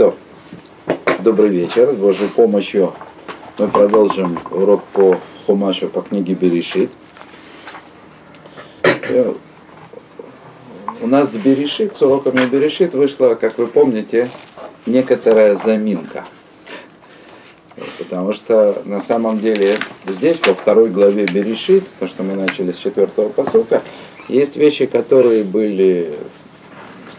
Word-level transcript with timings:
То, 0.00 0.14
добрый 1.18 1.50
вечер. 1.50 1.92
С 1.92 1.96
Божьей 1.96 2.28
помощью 2.28 2.94
мы 3.58 3.68
продолжим 3.68 4.38
урок 4.50 4.82
по 4.94 5.18
Хумашу 5.44 5.90
по 5.90 6.00
книге 6.00 6.32
Берешит. 6.32 6.90
Э, 8.82 9.34
у 11.02 11.06
нас 11.06 11.32
с 11.32 11.34
Берешит, 11.34 11.94
с 11.94 12.00
уроками 12.00 12.46
Берешит 12.46 12.94
вышла, 12.94 13.34
как 13.34 13.58
вы 13.58 13.66
помните, 13.66 14.30
некоторая 14.86 15.54
заминка. 15.54 16.24
Потому 17.98 18.32
что 18.32 18.80
на 18.86 19.00
самом 19.00 19.38
деле 19.38 19.80
здесь, 20.06 20.40
во 20.46 20.54
второй 20.54 20.88
главе 20.88 21.26
Берешит, 21.26 21.84
то, 21.98 22.06
что 22.06 22.22
мы 22.22 22.36
начали 22.36 22.72
с 22.72 22.78
четвертого 22.78 23.28
посылка, 23.28 23.82
есть 24.28 24.56
вещи, 24.56 24.86
которые 24.86 25.44
были 25.44 26.16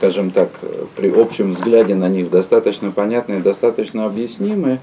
скажем 0.02 0.32
так, 0.32 0.50
при 0.96 1.12
общем 1.12 1.52
взгляде 1.52 1.94
на 1.94 2.10
них 2.10 2.32
достаточно 2.32 2.90
понятны 2.90 3.36
и 3.36 3.42
достаточно 3.42 4.08
объяснимы, 4.08 4.80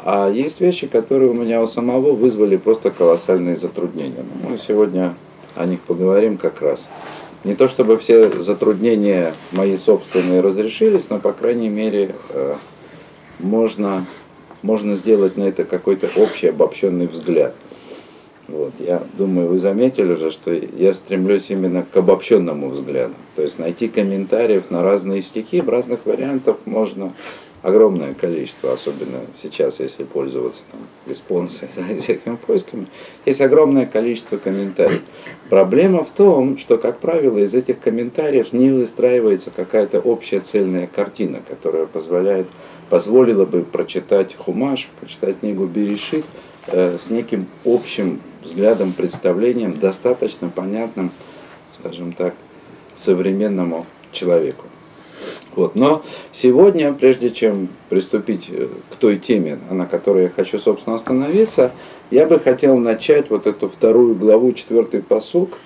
а 0.00 0.28
есть 0.28 0.60
вещи, 0.60 0.88
которые 0.88 1.30
у 1.30 1.34
меня 1.34 1.62
у 1.62 1.68
самого 1.68 2.10
вызвали 2.10 2.56
просто 2.56 2.90
колоссальные 2.90 3.54
затруднения. 3.54 4.24
Ну, 4.42 4.50
мы 4.50 4.58
сегодня 4.58 5.14
о 5.54 5.64
них 5.64 5.78
поговорим 5.82 6.38
как 6.38 6.60
раз. 6.60 6.88
Не 7.44 7.54
то 7.54 7.68
чтобы 7.68 7.98
все 7.98 8.42
затруднения 8.42 9.32
мои 9.52 9.76
собственные 9.76 10.40
разрешились, 10.40 11.08
но, 11.08 11.20
по 11.20 11.32
крайней 11.32 11.68
мере, 11.68 12.16
э, 12.30 12.56
можно, 13.38 14.04
можно 14.62 14.96
сделать 14.96 15.36
на 15.36 15.44
это 15.44 15.62
какой-то 15.62 16.08
общий 16.16 16.48
обобщенный 16.48 17.06
взгляд– 17.06 17.54
вот, 18.48 18.72
я 18.78 19.02
думаю, 19.18 19.48
вы 19.48 19.58
заметили 19.58 20.12
уже, 20.12 20.30
что 20.30 20.52
я 20.52 20.94
стремлюсь 20.94 21.50
именно 21.50 21.84
к 21.84 21.94
обобщенному 21.94 22.70
взгляду. 22.70 23.14
То 23.36 23.42
есть 23.42 23.58
найти 23.58 23.88
комментариев 23.88 24.70
на 24.70 24.82
разные 24.82 25.20
стихи, 25.20 25.60
разных 25.60 26.06
вариантах 26.06 26.56
можно 26.64 27.12
огромное 27.60 28.14
количество, 28.14 28.72
особенно 28.72 29.20
сейчас, 29.42 29.80
если 29.80 30.04
пользоваться 30.04 30.62
там, 30.70 30.80
респонсами, 31.06 31.98
всякими 32.00 32.36
поисками, 32.36 32.86
есть 33.26 33.42
огромное 33.42 33.84
количество 33.84 34.38
комментариев. 34.38 35.02
Проблема 35.50 36.02
в 36.04 36.10
том, 36.10 36.56
что, 36.56 36.78
как 36.78 37.00
правило, 37.00 37.36
из 37.36 37.54
этих 37.54 37.80
комментариев 37.80 38.54
не 38.54 38.70
выстраивается 38.70 39.50
какая-то 39.50 40.00
общая 40.00 40.40
цельная 40.40 40.86
картина, 40.86 41.40
которая 41.46 41.84
позволяет, 41.84 42.46
позволила 42.88 43.44
бы 43.44 43.62
прочитать 43.62 44.34
Хумаш, 44.34 44.88
прочитать 44.98 45.40
книгу 45.40 45.66
Берешит 45.66 46.24
э, 46.68 46.96
с 46.98 47.10
неким 47.10 47.46
общим 47.66 48.20
взглядом, 48.42 48.92
представлением, 48.92 49.78
достаточно 49.78 50.48
понятным, 50.48 51.10
скажем 51.78 52.12
так, 52.12 52.34
современному 52.96 53.86
человеку. 54.12 54.64
Вот. 55.54 55.74
Но 55.74 56.02
сегодня, 56.30 56.92
прежде 56.92 57.30
чем 57.30 57.68
приступить 57.88 58.48
э, 58.48 58.68
к 58.90 58.96
той 58.96 59.18
теме, 59.18 59.58
на 59.70 59.86
которой 59.86 60.24
я 60.24 60.28
хочу, 60.28 60.58
собственно, 60.58 60.94
остановиться, 60.94 61.72
я 62.10 62.26
бы 62.26 62.38
хотел 62.38 62.76
начать 62.76 63.28
вот 63.30 63.46
эту 63.46 63.68
вторую 63.68 64.14
главу, 64.14 64.52
четвертый 64.52 65.02
посук 65.02 65.58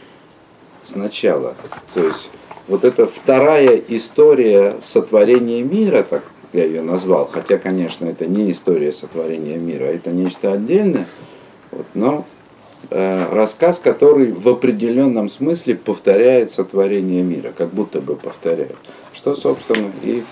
сначала. 0.83 1.55
То 1.95 2.05
есть 2.05 2.31
вот 2.69 2.85
эта 2.85 3.07
вторая 3.07 3.83
история 3.89 4.77
сотворения 4.81 5.63
мира, 5.63 6.03
так 6.09 6.23
я 6.53 6.65
ее 6.65 6.83
назвал, 6.83 7.29
хотя, 7.31 7.59
конечно, 7.59 8.07
это 8.07 8.27
не 8.27 8.51
история 8.51 8.93
сотворения 8.93 9.57
мира, 9.57 9.85
это 9.85 10.11
нечто 10.11 10.53
отдельное, 10.53 11.07
вот, 11.71 11.87
но 11.95 12.27
рассказ, 12.91 13.79
который 13.79 14.33
в 14.33 14.49
определенном 14.49 15.29
смысле 15.29 15.75
повторяет 15.75 16.51
сотворение 16.51 17.23
мира, 17.23 17.53
как 17.57 17.71
будто 17.71 18.01
бы 18.01 18.17
повторяет, 18.17 18.77
что, 19.13 19.35
собственно, 19.35 19.91
и 20.03 20.23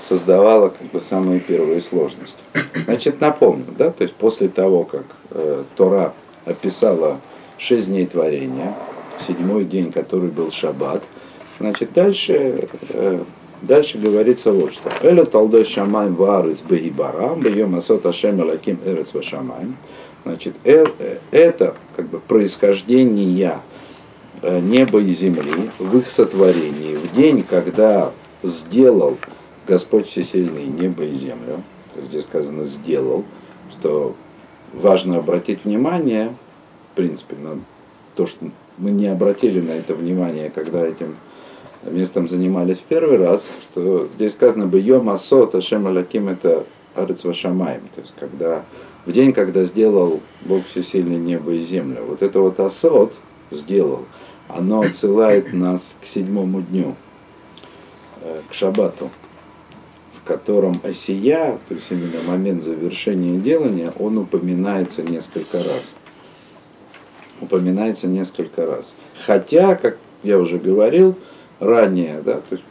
создавало 0.00 0.68
как 0.70 0.90
бы 0.90 1.00
самые 1.00 1.40
первые 1.40 1.80
сложности. 1.80 2.38
Значит, 2.84 3.20
напомню, 3.20 3.66
да, 3.76 3.90
то 3.90 4.02
есть 4.02 4.14
после 4.14 4.48
того, 4.48 4.84
как 4.84 5.04
э, 5.30 5.64
Тора 5.76 6.14
описала 6.44 7.20
шесть 7.58 7.88
дней 7.88 8.06
творения, 8.06 8.74
седьмой 9.20 9.64
день, 9.64 9.92
который 9.92 10.30
был 10.30 10.50
шаббат, 10.50 11.02
значит, 11.58 11.92
дальше, 11.92 12.68
э, 12.90 13.20
дальше 13.62 13.98
говорится 13.98 14.52
вот 14.52 14.72
что. 14.72 14.90
Эля 15.02 15.24
талдой 15.24 15.64
шамай 15.64 16.08
варыц 16.08 16.62
бегибарам, 16.62 17.40
бьем 17.40 17.74
асот 17.74 18.06
ашем 18.06 18.40
элаким 18.40 18.78
эрец 18.84 19.12
вашамаем. 19.14 19.76
Значит, 20.24 20.54
э, 20.64 20.86
это 21.30 21.74
как 21.96 22.06
бы 22.08 22.20
происхождение 22.20 23.60
э, 24.42 24.60
неба 24.60 25.00
и 25.00 25.10
земли 25.12 25.70
в 25.78 25.98
их 25.98 26.10
сотворении, 26.10 26.96
в 26.96 27.12
день, 27.12 27.42
когда 27.42 28.12
сделал 28.42 29.18
Господь 29.66 30.08
Всесильный 30.08 30.66
небо 30.66 31.04
и 31.04 31.12
землю, 31.12 31.62
здесь 31.96 32.22
сказано 32.22 32.64
«сделал», 32.64 33.24
что 33.70 34.14
важно 34.72 35.18
обратить 35.18 35.64
внимание, 35.64 36.34
в 36.92 36.96
принципе, 36.96 37.36
на 37.36 37.60
то, 38.14 38.26
что 38.26 38.50
мы 38.76 38.90
не 38.90 39.06
обратили 39.06 39.60
на 39.60 39.72
это 39.72 39.94
внимание, 39.94 40.50
когда 40.50 40.86
этим 40.86 41.16
местом 41.84 42.28
занимались 42.28 42.78
в 42.78 42.82
первый 42.82 43.18
раз, 43.18 43.48
что 43.62 44.08
здесь 44.14 44.32
сказано 44.32 44.66
бы 44.66 44.80
«Йом 44.80 45.08
асот 45.10 45.54
Ашем 45.54 45.86
Алаким» 45.86 46.28
это 46.28 46.64
Арыцвашамаем, 46.94 47.82
то 47.94 48.00
есть 48.00 48.14
когда 48.18 48.64
в 49.06 49.12
день, 49.12 49.32
когда 49.32 49.64
сделал 49.64 50.20
Бог 50.42 50.64
Всесильный 50.66 51.16
небо 51.16 51.52
и 51.52 51.60
землю. 51.60 52.04
Вот 52.06 52.22
это 52.22 52.40
вот 52.40 52.60
асот 52.60 53.14
сделал, 53.50 54.04
оно 54.48 54.82
отсылает 54.82 55.52
нас 55.52 55.98
к 56.00 56.06
седьмому 56.06 56.62
дню, 56.62 56.94
э, 58.20 58.40
к 58.48 58.54
шаббату, 58.54 59.10
в 60.14 60.26
котором 60.26 60.74
осия, 60.82 61.58
то 61.68 61.74
есть 61.74 61.86
именно 61.90 62.22
момент 62.26 62.62
завершения 62.62 63.38
делания, 63.38 63.92
он 63.98 64.18
упоминается 64.18 65.02
несколько 65.02 65.58
раз. 65.58 65.92
Упоминается 67.40 68.08
несколько 68.08 68.66
раз. 68.66 68.92
Хотя, 69.24 69.76
как 69.76 69.96
я 70.22 70.38
уже 70.38 70.58
говорил 70.58 71.16
ранее, 71.60 72.20
да, 72.22 72.34
то 72.34 72.56
есть 72.56 72.64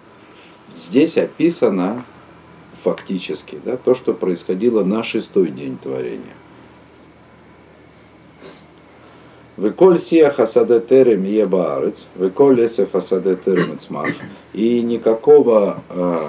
здесь 0.74 1.18
описано 1.18 2.04
фактически, 2.84 3.60
да, 3.64 3.78
то, 3.78 3.94
что 3.94 4.14
происходило 4.14 4.84
на 4.84 5.04
шестой 5.04 5.50
день 5.50 5.78
творения. 5.78 6.36
Веколь 9.58 9.98
сия 9.98 10.30
хасадетерем 10.30 11.24
ебаарец, 11.24 12.06
веколь 12.16 12.58
лесе 12.58 12.86
фасадетерем 12.86 13.74
ицмах. 13.74 14.10
И 14.54 14.82
никакого, 14.82 15.82
э, 15.90 16.28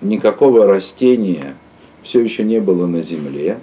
никакого 0.00 0.66
растения 0.66 1.56
все 2.02 2.20
еще 2.20 2.44
не 2.44 2.60
было 2.60 2.86
на 2.86 3.02
земле, 3.02 3.58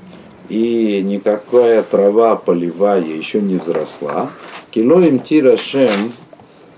и 0.50 1.02
никакая 1.02 1.82
трава 1.82 2.36
полевая 2.36 3.02
еще 3.02 3.42
не 3.42 3.56
взросла. 3.56 4.30
Килоим 4.72 5.22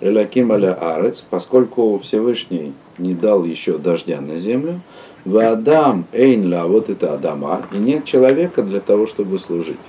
элаким 0.01 0.51
аля 0.51 0.73
арец, 0.79 1.25
поскольку 1.27 1.97
Всевышний 1.99 2.73
не 2.97 3.15
дал 3.15 3.43
еще 3.43 3.77
дождя 3.77 4.21
на 4.21 4.37
землю, 4.37 4.81
в 5.25 5.37
Адам 5.37 6.05
Эйнла, 6.13 6.67
вот 6.67 6.89
это 6.89 7.13
Адама, 7.13 7.65
и 7.73 7.77
нет 7.77 8.05
человека 8.05 8.61
для 8.61 8.79
того, 8.79 9.07
чтобы 9.07 9.39
служить. 9.39 9.79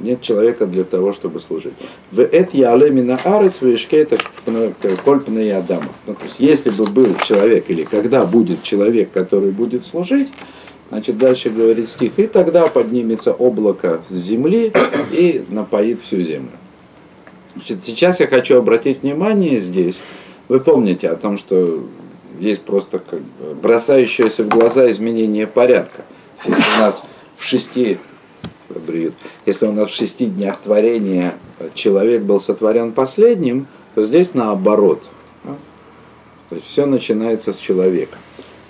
Нет 0.00 0.20
человека 0.20 0.66
для 0.66 0.84
того, 0.84 1.12
чтобы 1.12 1.40
служить. 1.40 1.72
В 2.10 2.20
эт 2.20 2.52
яле 2.52 2.90
мина 2.90 3.18
арец 3.24 3.62
вешкета 3.62 4.18
кольпна 5.04 5.56
Адама. 5.56 5.88
Ну, 6.06 6.14
то 6.14 6.24
есть, 6.24 6.36
если 6.38 6.70
бы 6.70 6.84
был 6.84 7.14
человек, 7.22 7.70
или 7.70 7.84
когда 7.84 8.26
будет 8.26 8.62
человек, 8.62 9.10
который 9.12 9.50
будет 9.50 9.84
служить, 9.84 10.28
Значит, 10.90 11.18
дальше 11.18 11.50
говорит 11.50 11.88
стих, 11.88 12.18
и 12.18 12.26
тогда 12.26 12.66
поднимется 12.68 13.32
облако 13.32 14.02
с 14.10 14.16
земли 14.16 14.72
и 15.10 15.44
напоит 15.48 16.02
всю 16.02 16.20
землю. 16.20 16.52
Значит, 17.54 17.82
сейчас 17.82 18.20
я 18.20 18.28
хочу 18.28 18.58
обратить 18.58 19.02
внимание 19.02 19.58
здесь, 19.58 20.00
вы 20.46 20.60
помните 20.60 21.08
о 21.08 21.16
том, 21.16 21.38
что 21.38 21.84
есть 22.38 22.62
просто 22.62 22.98
как 22.98 23.20
бы 23.20 23.54
бросающееся 23.54 24.44
в 24.44 24.48
глаза 24.48 24.90
изменение 24.90 25.46
порядка. 25.46 26.04
Если 26.46 26.62
у 26.76 26.80
нас 26.80 27.02
в 27.36 27.44
шести, 27.44 27.98
если 29.46 29.66
у 29.66 29.72
нас 29.72 29.90
в 29.90 29.94
шести 29.94 30.26
днях 30.26 30.58
творения 30.60 31.34
человек 31.74 32.22
был 32.22 32.40
сотворен 32.40 32.92
последним, 32.92 33.66
то 33.94 34.02
здесь 34.02 34.34
наоборот. 34.34 35.02
То 36.50 36.56
есть 36.56 36.66
все 36.66 36.86
начинается 36.86 37.52
с 37.52 37.58
человека. 37.58 38.18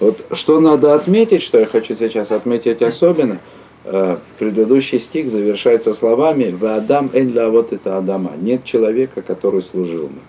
Вот 0.01 0.25
что 0.33 0.61
надо 0.61 0.95
отметить, 0.95 1.43
что 1.43 1.59
я 1.59 1.67
хочу 1.67 1.95
сейчас 1.95 2.31
отметить 2.31 2.83
особенно, 2.83 3.39
э, 3.85 4.17
предыдущий 4.39 4.99
стих 4.99 5.31
завершается 5.31 5.93
словами 5.93 6.51
«В 6.51 6.65
Адам 6.67 7.11
эн 7.13 7.51
вот 7.51 7.73
это 7.73 7.97
Адама»– 7.97 8.33
«Нет 8.41 8.65
человека, 8.65 9.23
который 9.23 9.63
служил 9.63 10.05
нам». 10.05 10.23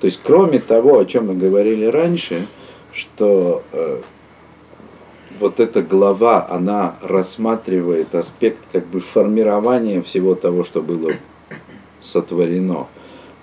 То 0.00 0.04
есть, 0.04 0.20
кроме 0.22 0.60
того, 0.60 0.98
о 0.98 1.04
чем 1.04 1.28
мы 1.28 1.34
говорили 1.34 1.86
раньше– 1.86 2.46
что 2.98 3.62
э, 3.72 4.00
вот 5.38 5.60
эта 5.60 5.82
глава, 5.82 6.48
она 6.50 6.98
рассматривает 7.00 8.14
аспект 8.14 8.60
как 8.72 8.86
бы 8.86 9.00
формирования 9.00 10.02
всего 10.02 10.34
того, 10.34 10.64
что 10.64 10.82
было 10.82 11.12
сотворено. 12.00 12.88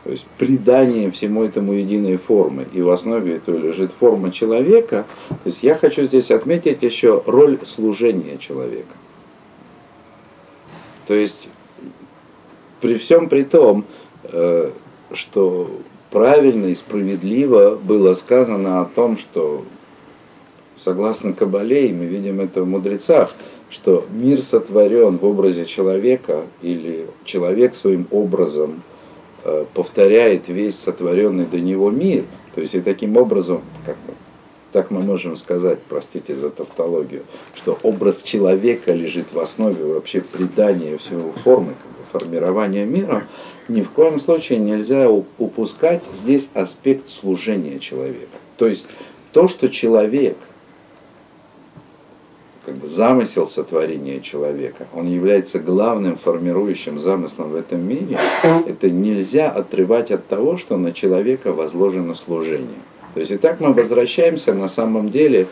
то 0.03 0.11
есть 0.11 0.27
придание 0.37 1.09
всему 1.09 1.43
этому 1.43 1.73
единой 1.73 2.17
формы, 2.17 2.67
и 2.73 2.81
в 2.81 2.89
основе 2.89 3.35
этого 3.35 3.57
лежит 3.57 3.91
форма 3.91 4.31
человека, 4.31 5.05
то 5.29 5.45
есть 5.45 5.63
я 5.63 5.75
хочу 5.75 6.03
здесь 6.03 6.31
отметить 6.31 6.83
еще 6.83 7.23
роль 7.25 7.59
служения 7.63 8.37
человека. 8.37 8.93
То 11.07 11.13
есть 11.13 11.47
при 12.81 12.97
всем 12.97 13.29
при 13.29 13.43
том, 13.43 13.85
э, 14.23 14.71
что 15.13 15.71
правильно 16.15 16.67
и 16.67 16.75
справедливо 16.75 17.75
было 17.75 18.13
сказано 18.13 18.79
о 18.79 18.85
том, 18.85 19.17
что 19.17 19.65
согласно 20.77 21.33
Кабале, 21.33 21.89
и 21.89 21.93
мы 21.93 22.05
видим 22.05 22.39
это 22.39 22.63
в 22.63 22.67
мудрецах, 22.67 23.35
что 23.69 24.05
мир 24.09 24.41
сотворен 24.41 25.17
в 25.17 25.25
образе 25.25 25.65
человека, 25.65 26.43
или 26.61 27.05
человек 27.25 27.75
своим 27.75 28.07
образом 28.11 28.81
э, 29.43 29.65
повторяет 29.73 30.47
весь 30.47 30.79
сотворенный 30.79 31.47
до 31.47 31.59
него 31.59 31.91
мир. 31.91 32.23
То 32.53 32.61
есть 32.61 32.75
и 32.75 32.79
таким 32.79 33.17
образом, 33.17 33.59
как 33.85 33.97
так 34.71 34.91
мы 34.91 35.01
можем 35.01 35.35
сказать, 35.35 35.79
простите 35.89 36.37
за 36.37 36.49
тавтологию, 36.49 37.23
что 37.53 37.77
образ 37.83 38.23
человека 38.23 38.93
лежит 38.93 39.33
в 39.33 39.39
основе 39.39 39.83
вообще 39.83 40.21
придания 40.21 40.97
всего 40.97 41.33
формы, 41.43 41.73
формирования 42.09 42.85
мира, 42.85 43.25
ни 43.67 43.81
в 43.81 43.89
коем 43.91 44.19
случае 44.19 44.59
нельзя 44.59 45.09
упускать 45.09 46.03
здесь 46.13 46.49
аспект 46.53 47.09
служения 47.09 47.79
человека. 47.79 48.37
То 48.57 48.67
есть 48.67 48.85
то, 49.31 49.47
что 49.47 49.69
человек– 49.69 50.37
как 52.65 52.75
бы 52.75 52.87
замысел 52.87 53.45
сотворения 53.45 54.19
человека, 54.19 54.87
он 54.93 55.07
является 55.07 55.59
главным 55.59 56.17
формирующим 56.17 56.97
замыслом 56.97 57.51
в 57.51 57.55
этом 57.55 57.87
мире, 57.87 58.17
это 58.65 58.89
нельзя 58.89 59.51
отрывать 59.51 60.11
от 60.11 60.27
того, 60.27 60.57
что 60.57 60.77
на 60.77 60.91
человека 60.91 61.53
возложено 61.53 62.15
служение. 62.15 62.79
То 63.13 63.19
есть 63.19 63.31
и 63.31 63.37
так 63.37 63.59
мы 63.59 63.71
возвращаемся 63.71 64.53
на 64.53 64.67
самом 64.67 65.09
деле 65.09 65.47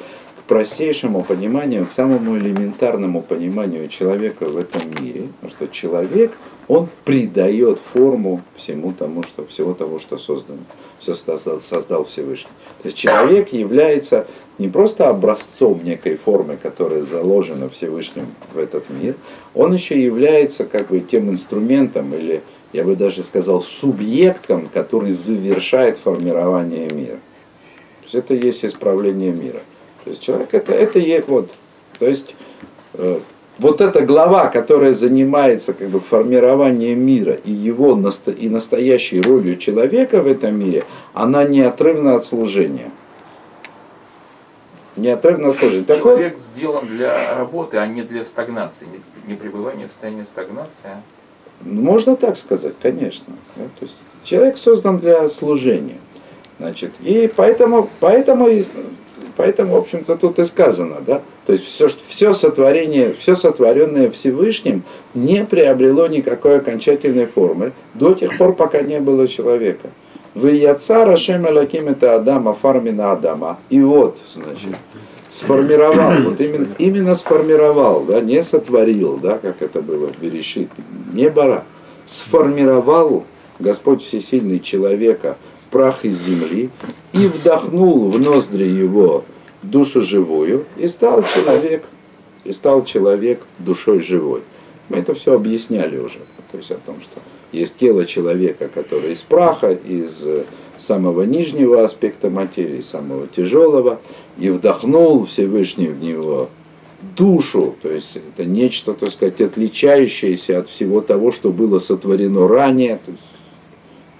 простейшему 0.47 1.23
пониманию, 1.23 1.85
к 1.85 1.91
самому 1.91 2.37
элементарному 2.37 3.21
пониманию 3.21 3.87
человека 3.87 4.45
в 4.45 4.57
этом 4.57 4.81
мире, 5.01 5.29
потому 5.39 5.51
что 5.51 5.67
человек, 5.67 6.33
он 6.67 6.87
придает 7.05 7.79
форму 7.79 8.41
всему 8.55 8.93
тому, 8.93 9.23
что, 9.23 9.45
всего 9.45 9.73
того, 9.73 9.99
что 9.99 10.17
создано, 10.17 10.59
все 10.99 11.13
создал, 11.13 11.59
создал 11.59 12.05
Всевышний. 12.05 12.51
То 12.81 12.87
есть 12.87 12.97
человек 12.97 13.53
является 13.53 14.27
не 14.59 14.69
просто 14.69 15.09
образцом 15.09 15.79
некой 15.83 16.15
формы, 16.15 16.57
которая 16.61 17.01
заложена 17.01 17.69
Всевышним 17.69 18.27
в 18.53 18.57
этот 18.57 18.89
мир, 18.89 19.15
он 19.53 19.73
еще 19.73 20.01
является 20.01 20.65
как 20.65 20.89
бы 20.89 20.99
тем 20.99 21.29
инструментом 21.29 22.13
или, 22.13 22.41
я 22.71 22.83
бы 22.83 22.95
даже 22.95 23.23
сказал, 23.23 23.61
субъектом, 23.61 24.69
который 24.73 25.11
завершает 25.11 25.97
формирование 25.97 26.89
мира. 26.89 27.19
То 28.01 28.03
есть 28.03 28.15
это 28.15 28.35
есть 28.35 28.65
исправление 28.65 29.31
мира. 29.31 29.61
То 30.03 30.09
есть 30.09 30.21
человек 30.21 30.53
это, 30.53 30.73
это 30.73 30.99
есть 30.99 31.27
вот, 31.27 31.51
то 31.99 32.07
есть 32.07 32.35
э, 32.93 33.19
вот 33.59 33.81
эта 33.81 34.01
глава, 34.01 34.47
которая 34.47 34.93
занимается 34.93 35.73
как 35.73 35.89
бы 35.89 35.99
формированием 35.99 36.99
мира 36.99 37.33
и 37.33 37.51
его 37.51 37.95
насто, 37.95 38.31
и 38.31 38.49
настоящей 38.49 39.21
ролью 39.21 39.57
человека 39.57 40.21
в 40.21 40.27
этом 40.27 40.59
мире, 40.59 40.83
она 41.13 41.43
неотрывна 41.43 42.15
от 42.15 42.25
служения 42.25 42.91
неотрывно 44.95 45.53
служит. 45.53 45.87
Так 45.87 45.99
Человек 45.99 46.33
вот, 46.33 46.41
сделан 46.41 46.87
для 46.87 47.35
работы, 47.37 47.77
а 47.77 47.87
не 47.87 48.03
для 48.03 48.23
стагнации, 48.23 48.85
не, 48.85 49.31
не 49.31 49.35
пребывания 49.35 49.87
в 49.87 49.91
состоянии 49.91 50.23
стагнации. 50.23 50.85
А? 50.85 51.01
Можно 51.61 52.15
так 52.15 52.37
сказать, 52.37 52.75
конечно. 52.81 53.33
Да? 53.55 53.63
То 53.79 53.85
есть 53.85 53.95
человек 54.23 54.57
создан 54.57 54.99
для 54.99 55.27
служения. 55.29 55.97
Значит, 56.59 56.91
и 57.01 57.31
поэтому, 57.35 57.89
поэтому, 57.99 58.47
поэтому, 59.35 59.73
в 59.75 59.77
общем-то, 59.77 60.15
тут 60.17 60.39
и 60.39 60.45
сказано, 60.45 60.97
да, 61.05 61.21
то 61.45 61.53
есть 61.53 61.65
все, 61.65 61.87
все 62.07 62.33
сотворение, 62.33 63.13
все 63.13 63.35
сотворенное 63.35 64.09
Всевышним 64.09 64.83
не 65.13 65.45
приобрело 65.45 66.07
никакой 66.07 66.57
окончательной 66.57 67.25
формы 67.25 67.73
до 67.93 68.13
тех 68.13 68.37
пор, 68.37 68.55
пока 68.55 68.81
не 68.81 68.99
было 68.99 69.27
человека. 69.27 69.89
Вы 70.35 70.51
яца 70.51 71.05
Рашем 71.05 71.47
Элаким 71.47 71.87
это 71.87 72.15
Адама, 72.15 72.53
фармина 72.53 73.11
Адама. 73.11 73.59
И 73.69 73.81
вот, 73.81 74.17
значит, 74.33 74.75
сформировал, 75.29 76.23
вот 76.23 76.41
именно, 76.41 76.67
именно 76.77 77.15
сформировал, 77.15 78.03
да, 78.03 78.21
не 78.21 78.41
сотворил, 78.41 79.17
да, 79.17 79.37
как 79.37 79.61
это 79.61 79.81
было 79.81 80.07
в 80.07 80.19
Берешит, 80.19 80.69
не 81.11 81.29
бара, 81.29 81.63
сформировал 82.05 83.25
Господь 83.59 84.01
Всесильный 84.01 84.59
человека, 84.59 85.37
прах 85.73 86.05
из 86.05 86.21
земли, 86.21 86.69
и 87.13 87.25
вдохнул 87.25 88.11
в 88.11 88.19
ноздри 88.19 88.69
его 88.69 89.25
душу 89.63 90.01
живую, 90.01 90.65
и 90.77 90.87
стал 90.87 91.23
человек, 91.23 91.83
и 92.43 92.53
стал 92.53 92.85
человек 92.85 93.41
душой 93.57 93.99
живой. 93.99 94.41
Мы 94.89 94.97
это 94.97 95.15
все 95.15 95.33
объясняли 95.33 95.97
уже, 95.97 96.19
то 96.51 96.57
есть 96.57 96.69
о 96.69 96.75
том, 96.75 97.01
что 97.01 97.21
есть 97.51 97.75
тело 97.77 98.05
человека, 98.05 98.69
которое 98.71 99.13
из 99.13 99.23
праха, 99.23 99.71
из 99.71 100.25
самого 100.77 101.23
нижнего 101.23 101.83
аспекта 101.83 102.29
материи, 102.29 102.81
самого 102.81 103.27
тяжелого, 103.27 103.99
и 104.37 104.49
вдохнул 104.51 105.25
Всевышний 105.25 105.87
в 105.87 106.03
него 106.03 106.49
душу, 107.17 107.75
то 107.81 107.89
есть 107.89 108.15
это 108.15 108.45
нечто, 108.45 108.93
так 108.93 109.11
сказать, 109.11 109.41
отличающееся 109.41 110.59
от 110.59 110.67
всего 110.67 111.01
того, 111.01 111.31
что 111.31 111.51
было 111.51 111.79
сотворено 111.79 112.47
ранее, 112.47 112.99
то 113.03 113.11
есть 113.11 113.23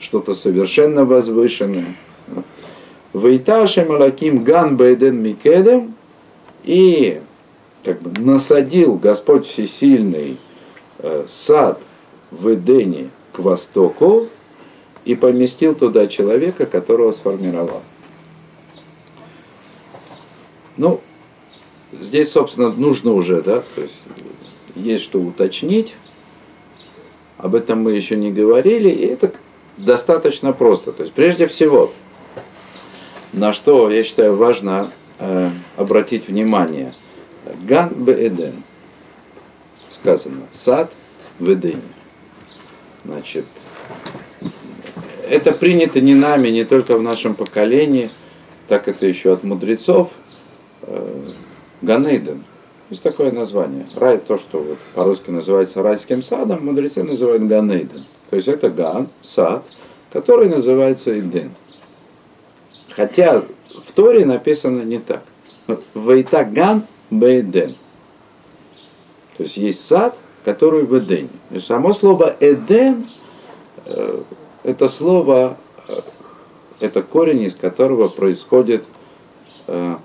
что-то 0.04 0.34
совершенно 0.34 1.06
возвышенное. 1.06 1.96
Вейташем 3.14 3.92
Алаким 3.92 4.44
Ган 4.44 4.76
Бейден 4.76 5.22
Микедем 5.22 5.96
и 6.64 7.22
как 7.86 8.02
бы 8.02 8.20
насадил 8.20 8.96
Господь 8.96 9.46
Всесильный 9.46 10.38
э, 11.00 11.26
сад 11.28 11.80
в 12.32 12.54
Эдене 12.54 13.10
к 13.32 13.40
востоку 13.40 14.28
и 15.06 15.16
поместил 15.16 15.74
туда 15.74 16.08
человека, 16.08 16.66
которого 16.66 17.12
сформировал. 17.12 17.82
Ну, 20.76 21.02
здесь, 21.94 22.32
собственно, 22.32 22.72
нужно 22.72 23.14
уже, 23.14 23.42
да, 23.42 23.64
то 23.76 23.82
есть 23.82 23.96
есть 24.76 25.04
что 25.04 25.20
уточнить. 25.20 25.96
Об 27.38 27.56
этом 27.56 27.84
мы 27.84 27.92
еще 27.92 28.16
не 28.16 28.32
говорили, 28.32 28.90
и 28.90 29.06
это 29.06 29.34
достаточно 29.78 30.54
просто. 30.54 30.92
То 30.92 31.04
есть, 31.04 31.14
прежде 31.14 31.48
всего, 31.48 31.92
на 33.32 33.54
что, 33.54 33.90
я 33.90 34.04
считаю, 34.04 34.36
важно 34.36 34.92
э, 35.20 35.50
обратить 35.78 36.28
внимание. 36.28 36.94
Ган 37.64 37.90
Беэден, 37.90 38.64
сказано, 39.92 40.44
сад 40.52 40.92
в 41.40 41.52
Эдене. 41.52 41.82
Значит, 43.06 43.46
это 45.30 45.52
принято 45.52 46.00
не 46.00 46.16
нами, 46.16 46.50
не 46.50 46.64
только 46.64 46.98
в 46.98 47.02
нашем 47.02 47.36
поколении, 47.36 48.10
так 48.68 48.88
это 48.88 49.06
еще 49.06 49.34
от 49.34 49.44
мудрецов. 49.44 50.12
Э, 50.84 51.32
Ганейден. 51.82 52.46
Есть 52.90 53.04
такое 53.04 53.32
название. 53.32 53.86
Рай, 53.96 54.18
то, 54.20 54.38
что 54.38 54.60
вот 54.60 54.78
по-русски 54.94 55.32
называется 55.32 55.82
райским 55.82 56.22
садом, 56.22 56.66
мудрецы 56.66 57.04
называют 57.04 57.44
Ганейден. 57.44 58.06
То 58.34 58.38
есть 58.38 58.48
это 58.48 58.72
Ган, 58.72 59.10
сад, 59.22 59.64
который 60.12 60.50
называется 60.50 61.20
Иден. 61.20 61.52
Хотя 62.90 63.44
в 63.86 63.92
Торе 63.94 64.26
написано 64.26 64.82
не 64.82 64.98
так. 64.98 65.22
Вейта 65.94 66.44
Ган 66.44 66.88
Бейден. 67.12 67.76
То 69.38 69.44
есть 69.44 69.58
есть 69.58 69.86
сад, 69.86 70.18
который 70.44 70.82
в 70.82 70.98
Эдене. 70.98 71.30
И 71.52 71.60
само 71.60 71.94
слово 71.94 72.36
Эден, 72.40 73.08
э, 73.86 74.24
это 74.64 74.88
слово, 74.88 75.56
э, 75.88 76.02
это 76.80 77.04
корень, 77.04 77.44
из 77.44 77.54
которого 77.54 78.08
происходит 78.08 78.84
э, 79.68 79.96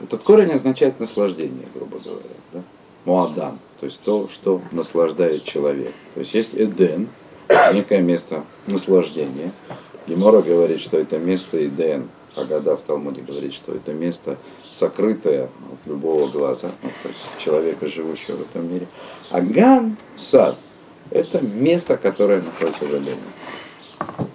этот 0.00 0.20
корень 0.24 0.50
означает 0.50 0.98
наслаждение, 0.98 1.68
грубо 1.76 2.00
говоря. 2.00 2.24
Да? 2.52 2.62
Муадан, 3.04 3.60
то 3.80 3.86
есть 3.86 4.00
то, 4.00 4.28
что 4.28 4.60
наслаждает 4.72 5.44
человек. 5.44 5.92
То 6.14 6.20
есть 6.20 6.34
есть 6.34 6.54
Эден, 6.54 7.08
некое 7.72 8.00
место 8.00 8.44
наслаждения. 8.66 9.52
Гемора 10.06 10.42
говорит, 10.42 10.80
что 10.80 10.98
это 10.98 11.18
место 11.18 11.64
Эден, 11.64 12.08
Агада 12.34 12.76
в 12.76 12.82
Талмуде 12.82 13.22
говорит, 13.22 13.54
что 13.54 13.74
это 13.74 13.92
место 13.92 14.36
сокрытое 14.70 15.44
от 15.44 15.86
любого 15.86 16.28
глаза, 16.28 16.70
ну, 16.82 16.90
то 17.02 17.08
есть 17.08 17.20
человека, 17.38 17.86
живущего 17.86 18.36
в 18.36 18.42
этом 18.42 18.72
мире. 18.72 18.86
А 19.30 19.40
Ган, 19.40 19.96
сад, 20.16 20.56
это 21.10 21.40
место, 21.40 21.96
которое 21.96 22.42
находится 22.42 22.84
в 22.84 22.94
Эдене. 22.96 23.16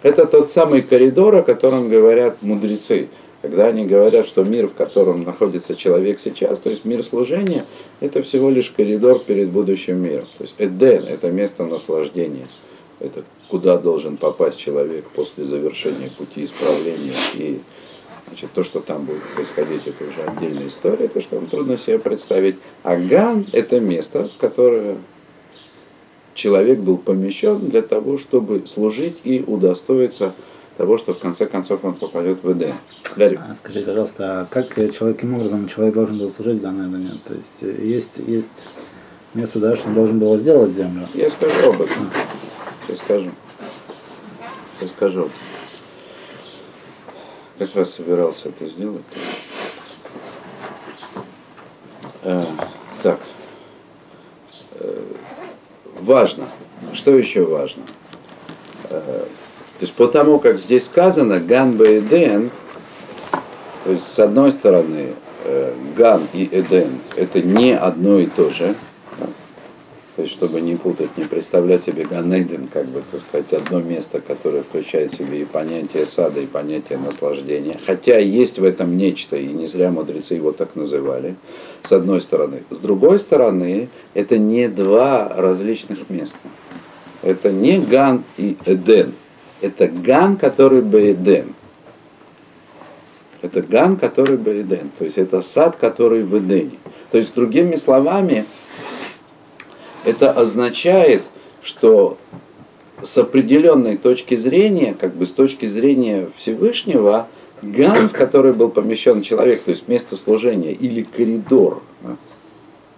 Это 0.01 0.25
тот 0.25 0.49
самый 0.49 0.81
коридор, 0.81 1.35
о 1.35 1.43
котором 1.43 1.89
говорят 1.89 2.41
мудрецы. 2.41 3.07
Когда 3.43 3.67
они 3.67 3.85
говорят, 3.85 4.25
что 4.25 4.45
мир, 4.45 4.69
в 4.69 4.73
котором 4.73 5.25
находится 5.25 5.75
человек 5.75 6.21
сейчас, 6.21 6.61
то 6.61 6.69
есть 6.69 6.85
мир 6.85 7.03
служения, 7.03 7.65
это 7.99 8.23
всего 8.23 8.49
лишь 8.49 8.69
коридор 8.69 9.19
перед 9.19 9.49
будущим 9.49 10.01
миром. 10.01 10.27
То 10.37 10.43
есть 10.43 10.55
Эден– 10.59 11.03
это 11.09 11.29
место 11.29 11.65
наслаждения. 11.65 12.47
это 13.01 13.25
куда 13.49 13.77
должен 13.77 14.15
попасть 14.15 14.57
человек 14.57 15.03
после 15.09 15.43
завершения 15.43 16.09
пути 16.17 16.45
исправления 16.45 17.17
и 17.35 17.59
Значит, 18.27 18.51
то, 18.53 18.63
что 18.63 18.79
там 18.79 19.03
будет 19.03 19.21
происходить, 19.35 19.81
это 19.85 20.05
уже 20.05 20.21
отдельная 20.21 20.67
история, 20.67 21.09
то, 21.09 21.19
что 21.19 21.35
вам 21.35 21.47
трудно 21.47 21.77
себе 21.77 21.99
представить. 21.99 22.55
А 22.81 22.95
Ган– 22.95 23.45
это 23.51 23.81
место, 23.81 24.29
в 24.29 24.37
которое 24.39 24.97
человек 26.33 26.79
был 26.79 26.97
помещен 26.97 27.69
для 27.69 27.81
того, 27.81 28.17
чтобы 28.17 28.63
служить 28.65 29.17
и 29.25 29.43
удостоиться 29.45 30.33
того, 30.77 30.97
что 30.97 31.13
в 31.13 31.19
конце 31.19 31.45
концов 31.45 31.83
он 31.83 31.93
попадет 31.93 32.43
в 32.43 32.51
Эдем. 32.51 32.75
Гарри. 33.15 33.39
А, 33.41 33.55
скажи, 33.55 33.81
пожалуйста, 33.81 34.41
а 34.41 34.45
как 34.45 34.75
человек, 34.75 35.17
каким 35.17 35.35
образом 35.35 35.67
человек 35.67 35.93
должен 35.93 36.17
был 36.17 36.29
служить 36.29 36.57
в 36.57 36.61
данный 36.61 36.87
момент? 36.87 37.23
То 37.23 37.33
есть 37.33 37.51
э, 37.61 37.85
есть, 37.85 38.17
есть 38.17 38.47
место, 39.33 39.59
да, 39.59 39.75
что 39.75 39.87
он 39.87 39.93
должен 39.93 40.19
был 40.19 40.37
сделать 40.37 40.71
землю? 40.71 41.07
Я 41.13 41.29
скажу 41.29 41.69
об 41.69 41.81
этом. 41.81 42.09
Я 42.87 42.95
скажу. 42.95 43.31
Я 44.81 44.87
скажу. 44.87 45.29
Как 47.59 47.75
раз 47.75 47.93
собирался 47.93 48.49
это 48.49 48.65
сделать. 48.67 49.03
Э, 52.23 52.45
так. 53.03 53.19
Э, 54.79 55.03
важно. 55.99 56.47
Что 56.93 57.11
еще 57.15 57.45
важно? 57.45 57.83
Э, 58.89 59.25
то 59.79 59.81
есть 59.81 59.93
потому, 59.93 60.39
как 60.39 60.59
здесь 60.59 60.85
сказано, 60.85 61.39
Ган 61.39 61.77
Эден, 61.81 62.51
то 63.83 63.91
есть 63.91 64.11
с 64.11 64.19
одной 64.19 64.51
стороны, 64.51 65.13
э, 65.45 65.73
Ган 65.97 66.27
и 66.33 66.47
Эден 66.51 66.99
это 67.15 67.41
не 67.41 67.75
одно 67.75 68.19
и 68.19 68.27
то 68.27 68.49
же, 68.49 68.75
то 70.15 70.21
есть 70.21 70.33
чтобы 70.33 70.61
не 70.61 70.75
путать, 70.75 71.17
не 71.17 71.25
представлять 71.25 71.83
себе 71.83 72.05
Ганейден, 72.05 72.67
как 72.71 72.85
бы, 72.85 73.01
так 73.09 73.21
сказать, 73.21 73.51
одно 73.51 73.81
место, 73.81 74.21
которое 74.21 74.61
включает 74.61 75.11
в 75.11 75.17
себе 75.17 75.41
и 75.41 75.45
понятие 75.45 76.05
сада, 76.05 76.39
и 76.39 76.45
понятие 76.45 76.99
наслаждения. 76.99 77.79
Хотя 77.83 78.19
есть 78.19 78.59
в 78.59 78.63
этом 78.63 78.95
нечто, 78.95 79.37
и 79.37 79.47
не 79.47 79.65
зря 79.65 79.89
мудрецы 79.89 80.35
его 80.35 80.51
так 80.51 80.75
называли, 80.75 81.35
с 81.81 81.91
одной 81.91 82.21
стороны. 82.21 82.61
С 82.69 82.77
другой 82.77 83.17
стороны, 83.17 83.89
это 84.13 84.37
не 84.37 84.67
два 84.67 85.33
различных 85.35 86.09
места. 86.09 86.37
Это 87.23 87.51
не 87.51 87.79
Ган 87.79 88.23
и 88.37 88.55
Эден 88.65 89.13
это 89.63 89.87
ган, 89.87 90.35
который 90.35 90.81
Бейден. 90.81 91.55
Это 93.41 93.61
ган, 93.61 93.95
который 93.95 94.35
Бейден. 94.35 94.91
То 94.99 95.05
есть 95.05 95.17
это 95.17 95.41
сад, 95.41 95.77
который 95.77 96.23
в 96.23 96.37
Эдене. 96.37 96.77
То 97.11 97.17
есть, 97.17 97.33
другими 97.33 97.75
словами, 97.75 98.45
это 100.03 100.31
означает, 100.31 101.23
что 101.61 102.17
с 103.01 103.17
определенной 103.17 103.95
точки 103.95 104.35
зрения, 104.35 104.95
как 104.99 105.15
бы 105.15 105.25
с 105.25 105.31
точки 105.31 105.65
зрения 105.65 106.29
Всевышнего, 106.35 107.27
ган, 107.61 108.09
в 108.09 108.11
который 108.11 108.51
был 108.51 108.69
помещен 108.69 109.21
человек, 109.21 109.63
то 109.63 109.69
есть 109.69 109.87
место 109.87 110.17
служения 110.17 110.73
или 110.73 111.03
коридор, 111.03 111.81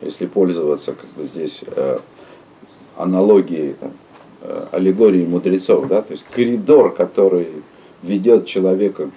если 0.02 0.26
пользоваться 0.26 0.94
как 0.94 1.10
бы 1.12 1.24
здесь 1.24 1.62
э, 1.68 2.00
аналогией 2.96 3.76
аллегории 4.72 5.26
мудрецов, 5.26 5.88
да, 5.88 6.02
то 6.02 6.12
есть 6.12 6.26
коридор, 6.32 6.94
который 6.94 7.48
ведет 8.02 8.46
человека 8.46 9.10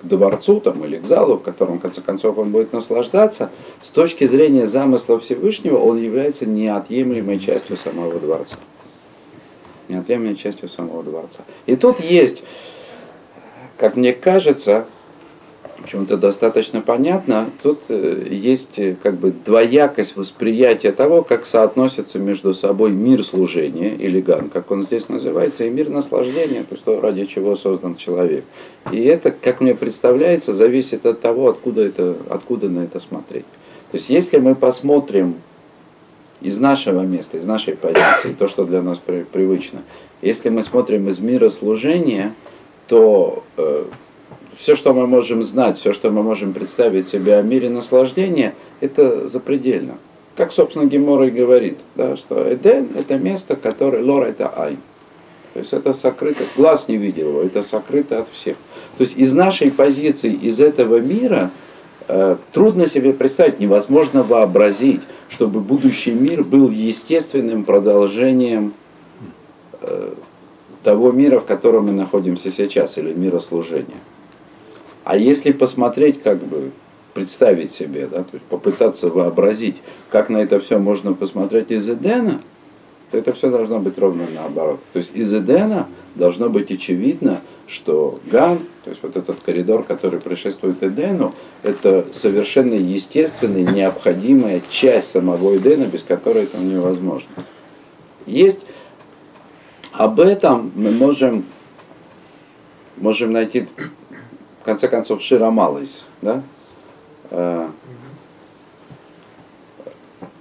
к 0.00 0.06
дворцу 0.06 0.60
там, 0.60 0.84
или 0.84 0.98
к 0.98 1.04
залу, 1.04 1.38
в 1.38 1.42
котором 1.42 1.78
в 1.78 1.82
конце 1.82 2.00
концов 2.00 2.38
он 2.38 2.50
будет 2.50 2.72
наслаждаться, 2.72 3.50
с 3.82 3.90
точки 3.90 4.26
зрения 4.26 4.66
замысла 4.66 5.18
Всевышнего 5.18 5.76
он 5.76 5.98
является 5.98 6.46
неотъемлемой 6.46 7.38
частью 7.38 7.76
самого 7.76 8.18
дворца. 8.20 8.56
Неотъемлемой 9.88 10.36
частью 10.36 10.68
самого 10.68 11.02
дворца. 11.02 11.40
И 11.66 11.74
тут 11.74 12.00
есть, 12.00 12.42
как 13.76 13.96
мне 13.96 14.12
кажется, 14.12 14.86
в 15.78 15.84
общем-то, 15.84 16.16
достаточно 16.16 16.80
понятно. 16.80 17.50
Тут 17.62 17.82
э, 17.88 18.26
есть 18.30 18.78
э, 18.78 18.96
как 19.00 19.16
бы 19.16 19.30
двоякость 19.30 20.16
восприятия 20.16 20.90
того, 20.90 21.22
как 21.22 21.46
соотносится 21.46 22.18
между 22.18 22.52
собой 22.52 22.90
мир 22.90 23.22
служения, 23.22 23.94
или 23.94 24.20
ган, 24.20 24.50
как 24.50 24.72
он 24.72 24.82
здесь 24.82 25.08
называется, 25.08 25.64
и 25.64 25.70
мир 25.70 25.88
наслаждения, 25.88 26.64
то 26.64 26.72
есть 26.72 26.84
то, 26.84 27.00
ради 27.00 27.26
чего 27.26 27.54
создан 27.54 27.94
человек. 27.94 28.44
И 28.90 29.00
это, 29.04 29.30
как 29.30 29.60
мне 29.60 29.74
представляется, 29.74 30.52
зависит 30.52 31.06
от 31.06 31.20
того, 31.20 31.48
откуда, 31.48 31.82
это, 31.82 32.16
откуда 32.28 32.68
на 32.68 32.80
это 32.80 32.98
смотреть. 32.98 33.46
То 33.92 33.96
есть 33.98 34.10
если 34.10 34.38
мы 34.38 34.56
посмотрим 34.56 35.36
из 36.40 36.58
нашего 36.58 37.02
места, 37.02 37.36
из 37.36 37.46
нашей 37.46 37.74
позиции, 37.76 38.34
то, 38.36 38.48
что 38.48 38.64
для 38.64 38.82
нас 38.82 38.98
привычно, 38.98 39.82
если 40.22 40.48
мы 40.48 40.64
смотрим 40.64 41.08
из 41.08 41.20
мира 41.20 41.48
служения, 41.48 42.34
то 42.88 43.44
э, 43.56 43.84
все, 44.58 44.74
что 44.74 44.92
мы 44.92 45.06
можем 45.06 45.42
знать, 45.44 45.78
все, 45.78 45.92
что 45.92 46.10
мы 46.10 46.22
можем 46.22 46.52
представить 46.52 47.06
себе 47.08 47.36
о 47.36 47.42
мире 47.42 47.70
наслаждения, 47.70 48.54
это 48.80 49.28
запредельно. 49.28 49.98
Как, 50.36 50.52
собственно, 50.52 50.86
Гемора 50.86 51.28
и 51.28 51.30
говорит, 51.30 51.78
да, 51.94 52.16
что 52.16 52.52
Эден– 52.52 52.88
это 52.98 53.18
место, 53.18 53.54
которое, 53.54 54.02
лор– 54.02 54.24
это 54.26 54.48
айн. 54.48 54.78
То 55.54 55.60
есть 55.60 55.72
это 55.72 55.92
сокрыто, 55.92 56.42
глаз 56.56 56.88
не 56.88 56.96
видел 56.96 57.28
его, 57.28 57.42
это 57.42 57.62
сокрыто 57.62 58.20
от 58.20 58.28
всех. 58.32 58.56
То 58.96 59.04
есть 59.04 59.16
из 59.16 59.32
нашей 59.32 59.70
позиции, 59.70 60.32
из 60.32 60.60
этого 60.60 60.98
мира 60.98 61.50
э, 62.08 62.36
трудно 62.52 62.88
себе 62.88 63.12
представить, 63.12 63.60
невозможно 63.60 64.24
вообразить, 64.24 65.02
чтобы 65.28 65.60
будущий 65.60 66.12
мир 66.12 66.42
был 66.42 66.68
естественным 66.70 67.64
продолжением 67.64 68.74
э, 69.82 70.14
того 70.82 71.12
мира, 71.12 71.38
в 71.38 71.44
котором 71.44 71.86
мы 71.86 71.92
находимся 71.92 72.50
сейчас, 72.50 72.98
или 72.98 73.12
мира 73.12 73.38
служения. 73.38 74.00
А 75.08 75.16
если 75.16 75.52
посмотреть, 75.52 76.20
как 76.20 76.44
бы 76.44 76.70
представить 77.14 77.72
себе, 77.72 78.06
да, 78.06 78.18
то 78.24 78.34
есть 78.34 78.44
попытаться 78.44 79.08
вообразить, 79.08 79.76
как 80.10 80.28
на 80.28 80.36
это 80.36 80.60
все 80.60 80.76
можно 80.76 81.14
посмотреть 81.14 81.70
из 81.70 81.88
Эдена, 81.88 82.42
то 83.10 83.16
это 83.16 83.32
все 83.32 83.50
должно 83.50 83.78
быть 83.78 83.96
ровно 83.96 84.24
наоборот. 84.34 84.80
То 84.92 84.98
есть 84.98 85.12
из 85.14 85.32
Эдена 85.32 85.88
должно 86.14 86.50
быть 86.50 86.70
очевидно, 86.70 87.40
что 87.66 88.20
Ган, 88.26 88.58
то 88.84 88.90
есть 88.90 89.02
вот 89.02 89.16
этот 89.16 89.40
коридор, 89.40 89.82
который 89.82 90.20
предшествует 90.20 90.82
Эдену, 90.82 91.34
это 91.62 92.04
совершенно 92.12 92.74
естественная, 92.74 93.62
необходимая 93.62 94.60
часть 94.68 95.10
самого 95.10 95.56
Эдена, 95.56 95.84
без 95.84 96.02
которой 96.02 96.42
это 96.42 96.58
невозможно. 96.58 97.30
Есть 98.26 98.60
об 99.90 100.20
этом 100.20 100.70
мы 100.74 100.90
можем, 100.90 101.46
можем 102.98 103.32
найти 103.32 103.68
конце 104.68 104.86
концов, 104.86 105.22
Ширамалайс, 105.22 106.04
да? 106.20 106.42
А, 107.30 107.70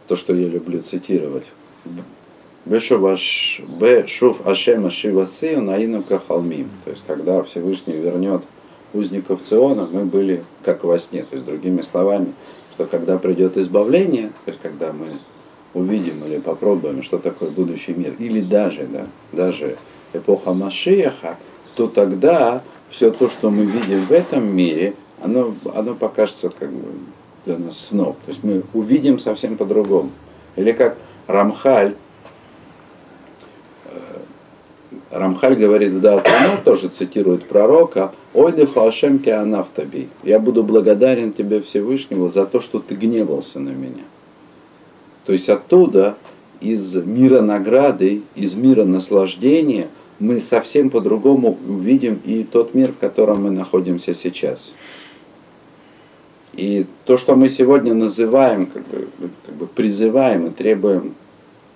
то, 0.05 0.17
что 0.17 0.35
я 0.35 0.49
люблю 0.49 0.81
цитировать. 0.81 1.45
Бешув 2.65 4.45
Ашема 4.45 4.89
Шивасию 4.89 5.61
Наину 5.61 6.03
Кахалмим. 6.03 6.69
То 6.83 6.91
есть, 6.91 7.03
когда 7.07 7.41
Всевышний 7.43 7.95
вернет 7.95 8.41
узников 8.93 9.41
Циона, 9.41 9.87
мы 9.89 10.03
были 10.03 10.43
как 10.61 10.83
во 10.83 10.99
сне. 10.99 11.21
То 11.21 11.35
есть, 11.35 11.45
другими 11.45 11.79
словами, 11.79 12.33
что 12.73 12.85
когда 12.85 13.17
придет 13.17 13.55
избавление, 13.55 14.27
то 14.43 14.51
есть, 14.51 14.59
когда 14.61 14.91
мы 14.91 15.07
увидим 15.73 16.25
или 16.25 16.39
попробуем, 16.39 17.01
что 17.01 17.17
такое 17.17 17.49
будущий 17.49 17.93
мир, 17.93 18.13
или 18.19 18.41
даже, 18.41 18.87
да, 18.87 19.07
даже 19.31 19.77
эпоха 20.11 20.51
Машиаха, 20.51 21.37
то 21.77 21.87
тогда 21.87 22.63
все 22.89 23.11
то, 23.11 23.29
что 23.29 23.51
мы 23.51 23.63
видим 23.63 23.99
в 23.99 24.11
этом 24.11 24.43
мире, 24.43 24.95
оно, 25.21 25.55
оно 25.75 25.93
покажется 25.93 26.49
как 26.49 26.71
бы 26.71 26.89
для 27.45 27.57
нас 27.59 27.79
сном. 27.79 28.15
То 28.25 28.31
есть 28.31 28.43
мы 28.43 28.63
увидим 28.73 29.19
совсем 29.19 29.57
по-другому. 29.57 30.09
Или 30.55 30.71
как 30.71 30.97
Рамхаль, 31.27 31.93
э, 33.85 33.89
Рамхаль 35.11 35.55
говорит, 35.55 36.01
да, 36.01 36.15
он 36.15 36.63
тоже 36.63 36.87
цитирует 36.87 37.47
пророка, 37.47 38.11
«Ой, 38.33 38.51
дыху 38.53 38.81
Ашем 38.81 39.19
таби». 39.19 40.09
Я 40.23 40.39
буду 40.39 40.63
благодарен 40.63 41.31
тебе 41.31 41.61
Всевышнего 41.61 42.27
за 42.27 42.47
то, 42.47 42.59
что 42.59 42.79
ты 42.79 42.95
гневался 42.95 43.59
на 43.59 43.69
меня. 43.69 44.03
То 45.27 45.31
есть 45.31 45.47
оттуда, 45.47 46.17
из 46.59 46.95
мира 46.95 47.41
награды, 47.41 48.23
из 48.33 48.55
мира 48.55 48.83
наслаждения– 48.83 49.89
мы 50.19 50.39
совсем 50.39 50.89
по-другому 50.89 51.57
увидим 51.67 52.19
и 52.25 52.43
тот 52.43 52.73
мир, 52.73 52.91
в 52.91 52.97
котором 52.97 53.43
мы 53.43 53.51
находимся 53.51 54.13
сейчас. 54.13 54.71
И 56.53 56.85
то, 57.05 57.17
что 57.17 57.35
мы 57.35 57.49
сегодня 57.49 57.93
называем, 57.93 58.65
как 58.65 58.87
бы, 58.87 59.07
как 59.45 59.55
бы 59.55 59.67
призываем 59.67 60.47
и 60.47 60.49
требуем, 60.49 61.13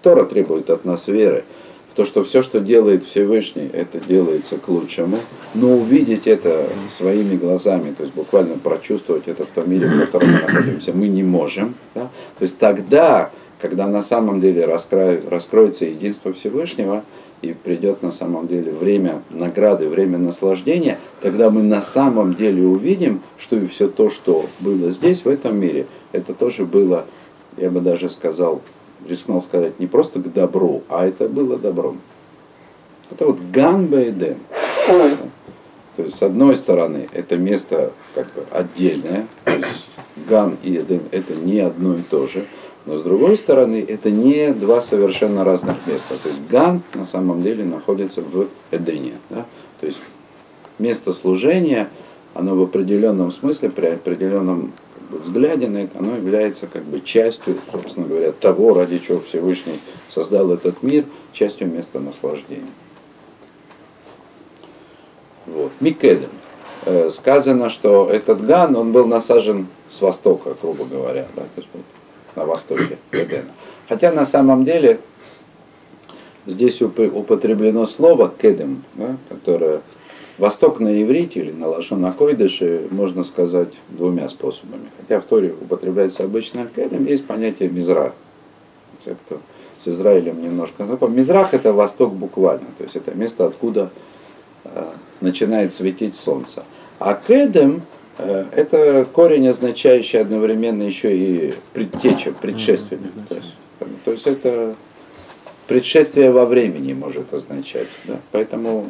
Тора 0.01 0.25
требует 0.25 0.71
от 0.71 0.85
нас 0.85 1.07
веры, 1.07 1.43
в 1.91 1.93
то, 1.93 2.05
что 2.05 2.23
все, 2.23 2.41
что 2.41 2.61
делает 2.61 3.03
Всевышний, 3.03 3.69
это 3.71 3.99
делается 3.99 4.57
к 4.57 4.67
лучшему, 4.69 5.19
но 5.53 5.75
увидеть 5.75 6.25
это 6.25 6.67
своими 6.89 7.35
глазами, 7.35 7.93
то 7.93 8.03
есть 8.03 8.15
буквально 8.15 8.57
прочувствовать 8.57 9.27
это 9.27 9.45
в 9.45 9.49
том 9.49 9.69
мире, 9.69 9.87
в 9.87 9.99
котором 9.99 10.31
мы 10.31 10.39
находимся, 10.39 10.93
мы 10.93 11.09
не 11.09 11.21
можем. 11.21 11.75
Да? 11.93 12.09
То 12.39 12.43
есть 12.43 12.57
тогда, 12.57 13.29
когда 13.59 13.87
на 13.87 14.01
самом 14.01 14.39
деле 14.39 14.65
раскроется 14.65 15.85
единство 15.85 16.31
Всевышнего, 16.31 17.03
и 17.41 17.53
придет 17.53 18.03
на 18.03 18.11
самом 18.11 18.47
деле 18.47 18.71
время 18.71 19.21
награды, 19.29 19.87
время 19.87 20.17
наслаждения, 20.17 20.99
тогда 21.21 21.49
мы 21.49 21.63
на 21.63 21.81
самом 21.81 22.35
деле 22.35 22.65
увидим, 22.65 23.21
что 23.37 23.57
и 23.57 23.65
все 23.65 23.87
то, 23.87 24.09
что 24.09 24.45
было 24.59 24.89
здесь, 24.91 25.25
в 25.25 25.27
этом 25.27 25.59
мире, 25.59 25.87
это 26.11 26.33
тоже 26.33 26.65
было, 26.65 27.05
я 27.57 27.69
бы 27.69 27.81
даже 27.81 28.09
сказал, 28.09 28.61
рискнул 29.07 29.41
сказать, 29.41 29.79
не 29.79 29.87
просто 29.87 30.19
к 30.19 30.31
добру, 30.31 30.83
а 30.87 31.05
это 31.05 31.27
было 31.27 31.57
добром. 31.57 31.99
Это 33.09 33.25
вот 33.25 33.39
גן 33.51 33.87
בעדן. 33.87 34.37
То 35.97 36.03
есть, 36.03 36.15
с 36.15 36.23
одной 36.23 36.55
стороны, 36.55 37.09
это 37.11 37.37
место 37.37 37.91
как 38.15 38.27
бы 38.33 38.45
отдельное, 38.51 39.27
то 39.43 39.51
есть 39.51 39.87
גן 40.29 40.57
и 40.63 40.77
Эден 40.77 41.01
это 41.11 41.35
не 41.35 41.59
одно 41.59 41.95
и 41.95 42.01
то 42.01 42.27
же. 42.27 42.45
Но 42.85 42.97
с 42.97 43.03
другой 43.03 43.37
стороны, 43.37 43.83
это 43.87 44.09
не 44.09 44.53
два 44.53 44.81
совершенно 44.81 45.43
разных 45.43 45.77
места. 45.85 46.15
То 46.21 46.29
есть 46.29 46.47
גן 46.47 46.81
на 46.95 47.05
самом 47.05 47.43
деле 47.43 47.63
находится 47.63 48.21
в 48.21 48.47
Эдене. 48.71 49.13
Да? 49.29 49.45
То 49.79 49.85
есть 49.85 50.01
место 50.79 51.13
служения, 51.13 51.89
оно 52.33 52.55
в 52.55 52.61
определенном 52.63 53.31
смысле, 53.31 53.69
при 53.69 53.87
определенном 53.87 54.73
как 54.95 55.09
бы, 55.09 55.19
взгляде 55.19 55.67
на 55.67 55.77
это, 55.79 55.99
оно 55.99 56.15
является 56.15 56.65
как 56.65 56.83
бы 56.83 57.01
частью, 57.01 57.55
собственно 57.71 58.07
говоря, 58.07 58.31
того, 58.31 58.73
ради 58.73 58.97
чего 58.97 59.19
Всевышний 59.19 59.79
создал 60.09 60.51
этот 60.51 60.81
мир, 60.81 61.05
частью 61.33 61.67
места 61.67 61.99
наслаждения. 61.99 62.65
Вот. 65.45 65.71
Микедем. 65.79 66.29
Э, 66.85 67.11
сказано, 67.11 67.69
что 67.69 68.09
этот 68.09 68.43
ган, 68.43 68.75
он 68.75 68.91
был 68.91 69.05
насажен 69.05 69.67
с 69.91 70.01
востока, 70.01 70.55
грубо 70.59 70.85
говоря, 70.85 71.27
да, 71.35 71.43
на 72.35 72.45
востоке 72.45 72.97
Эдена. 73.11 73.51
Хотя 73.87 74.11
на 74.11 74.25
самом 74.25 74.65
деле 74.65 74.99
здесь 76.45 76.81
употреблено 76.81 77.85
слово 77.85 78.33
кедем, 78.41 78.83
да, 78.95 79.17
которое 79.29 79.81
восток 80.37 80.79
на 80.79 81.01
иврите 81.01 81.41
или 81.41 81.51
на 81.51 81.67
лашон 81.67 82.11
койдыше 82.13 82.87
можно 82.89 83.23
сказать 83.23 83.73
двумя 83.89 84.27
способами. 84.29 84.89
Хотя 84.97 85.19
в 85.19 85.25
Торе 85.25 85.53
употребляется 85.53 86.23
обычно 86.23 86.67
кедем, 86.75 87.05
есть 87.05 87.25
понятие 87.25 87.69
мизрах. 87.69 88.13
Те, 89.05 89.15
кто 89.15 89.39
с 89.77 89.87
Израилем 89.87 90.43
немножко 90.43 90.85
знаком. 90.85 91.15
Мизрах 91.15 91.53
это 91.53 91.73
восток 91.73 92.13
буквально, 92.13 92.67
то 92.77 92.83
есть 92.83 92.95
это 92.95 93.15
место, 93.15 93.47
откуда 93.47 93.89
э, 94.63 94.85
начинает 95.21 95.73
светить 95.73 96.15
солнце. 96.15 96.63
А 96.99 97.15
кедем 97.15 97.81
это 98.55 99.05
корень, 99.11 99.47
означающий 99.47 100.19
одновременно 100.19 100.83
еще 100.83 101.15
и 101.15 101.53
предтеча, 101.73 102.31
предшественник. 102.31 103.11
То 103.27 103.35
есть, 103.35 103.53
то 104.05 104.11
есть 104.11 104.27
это 104.27 104.75
предшествие 105.67 106.31
во 106.31 106.45
времени 106.45 106.93
может 106.93 107.33
означать. 107.33 107.87
Да? 108.05 108.19
Поэтому 108.31 108.89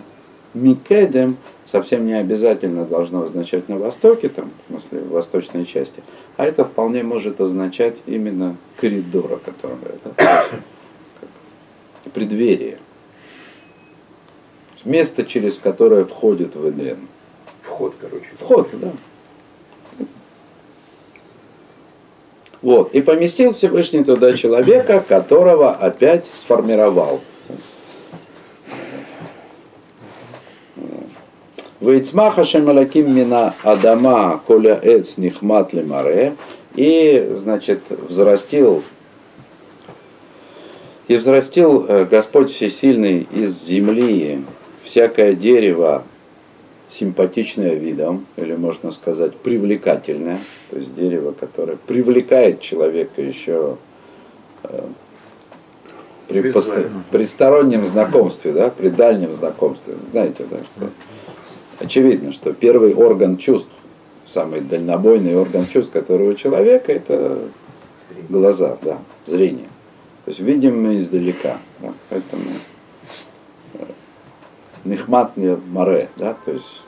Микедем 0.54 1.38
совсем 1.64 2.06
не 2.06 2.14
обязательно 2.14 2.86
должно 2.86 3.24
означать 3.24 3.70
на 3.70 3.78
востоке, 3.78 4.30
там, 4.30 4.52
в 4.64 4.68
смысле 4.68 5.00
в 5.00 5.10
восточной 5.12 5.66
части, 5.66 6.04
а 6.38 6.46
это 6.46 6.66
вполне 6.66 7.04
может 7.04 7.40
означать 7.40 7.96
именно 8.06 8.58
коридор, 8.78 9.34
о 9.34 9.38
котором 9.38 9.80
это 9.84 10.46
преддверие. 12.14 12.80
Место, 14.84 15.24
через 15.24 15.58
которое 15.58 16.04
входит 16.04 16.56
в 16.56 16.68
Эден. 16.68 17.08
Вход, 17.62 17.94
короче. 18.02 18.26
Вход, 18.36 18.70
да. 18.74 18.92
Вот. 22.62 22.94
И 22.94 23.02
поместил 23.02 23.54
Всевышний 23.54 24.04
туда 24.04 24.34
человека, 24.34 25.04
которого 25.08 25.72
опять 25.72 26.26
сформировал. 26.34 27.22
Вейцмаха 31.80 32.44
шемалаким 32.44 33.14
мина 33.16 33.56
Адама 33.64 34.42
коля 34.46 34.80
эц 34.82 35.18
нихмат 35.18 35.74
лемаре. 35.74 36.36
И, 36.76 37.34
значит, 37.36 37.82
взрастил 37.90 38.84
и 41.12 41.18
взрастил 41.18 41.86
э, 41.90 42.06
Господь 42.06 42.50
Всесильный 42.52 43.28
из 43.34 43.62
земли 43.62 44.46
всякое 44.82 45.34
дерево, 45.34 46.06
симпатичное 46.88 47.74
видом, 47.74 48.26
или 48.38 48.56
можно 48.56 48.92
сказать 48.92 49.36
привлекательное, 49.36 50.40
то 50.72 50.78
есть 50.78 50.96
дерево, 50.96 51.34
которое 51.38 51.76
привлекает 51.76 52.62
человека 52.62 53.22
еще 53.22 53.76
э, 54.64 54.88
при, 56.30 56.52
пост, 56.54 56.72
при 57.12 57.26
стороннем 57.26 57.86
знакомстве, 57.86 58.54
да, 58.54 58.70
при 58.70 58.88
дальнем 58.88 59.34
знакомстве. 59.34 59.96
Знаете, 60.12 60.46
да, 60.50 60.58
что 60.60 60.90
очевидно, 61.80 62.32
что 62.32 62.54
первый 62.54 62.94
орган 62.94 63.36
чувств, 63.36 63.70
самый 64.26 64.62
дальнобойный 64.62 65.36
орган 65.36 65.68
чувств, 65.68 65.92
который 65.92 66.30
у 66.30 66.36
человека, 66.36 66.94
это 66.94 67.40
глаза, 68.30 68.78
да, 68.82 69.00
зрение. 69.26 69.68
То 70.24 70.30
есть 70.30 70.40
видим 70.40 70.82
мы 70.82 71.00
издалека. 71.00 71.58
Да, 71.80 71.94
поэтому 72.10 72.44
нехматное 74.86 75.58
море, 75.68 76.08
да, 76.16 76.38
то 76.46 76.52
есть 76.54 76.82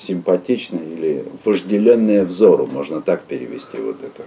симпатичное 0.00 0.82
или 0.84 1.24
вожделенное 1.44 2.24
взору, 2.24 2.66
можно 2.66 3.00
так 3.00 3.22
перевести 3.22 3.76
вот 3.78 3.96
это. 4.02 4.24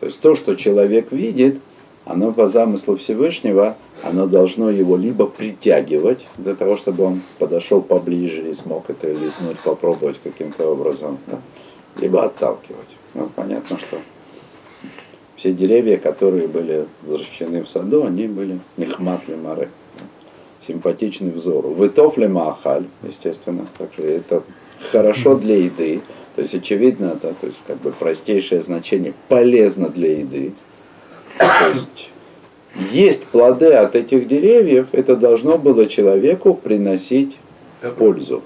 То 0.00 0.06
есть 0.06 0.20
то, 0.20 0.34
что 0.34 0.54
человек 0.54 1.12
видит, 1.12 1.60
оно 2.04 2.32
по 2.32 2.46
замыслу 2.46 2.96
Всевышнего, 2.96 3.76
оно 4.02 4.26
должно 4.26 4.70
его 4.70 4.96
либо 4.96 5.26
притягивать 5.26 6.26
для 6.36 6.54
того, 6.54 6.76
чтобы 6.76 7.04
он 7.04 7.22
подошел 7.38 7.80
поближе 7.80 8.50
и 8.50 8.52
смог 8.52 8.90
это 8.90 9.10
лизнуть, 9.10 9.58
попробовать 9.64 10.20
каким-то 10.22 10.70
образом, 10.70 11.18
да, 11.26 11.40
либо 11.98 12.24
отталкивать. 12.24 12.98
Ну, 13.14 13.30
понятно, 13.34 13.78
что 13.78 13.96
все 15.36 15.52
деревья, 15.52 15.96
которые 15.96 16.46
были 16.46 16.86
возвращены 17.02 17.62
в 17.62 17.68
саду, 17.68 18.04
они 18.04 18.26
были 18.26 18.58
нехматли 18.76 19.34
мары 19.34 19.70
симпатичный 20.66 21.30
взору. 21.30 21.70
Вытофли 21.70 22.26
маахаль, 22.26 22.84
естественно, 23.02 23.66
также 23.78 24.02
это 24.02 24.42
хорошо 24.86 25.36
для 25.36 25.56
еды, 25.56 26.00
то 26.34 26.42
есть 26.42 26.54
очевидно, 26.54 27.18
да, 27.20 27.32
то 27.40 27.46
есть 27.46 27.58
как 27.66 27.80
бы 27.80 27.92
простейшее 27.92 28.60
значение 28.60 29.14
полезно 29.28 29.88
для 29.88 30.18
еды. 30.18 30.52
То 31.38 31.68
есть 31.68 32.10
есть 32.90 33.24
плоды 33.26 33.72
от 33.72 33.94
этих 33.94 34.26
деревьев, 34.26 34.88
это 34.92 35.16
должно 35.16 35.58
было 35.58 35.86
человеку 35.86 36.54
приносить 36.54 37.36
пользу. 37.98 38.42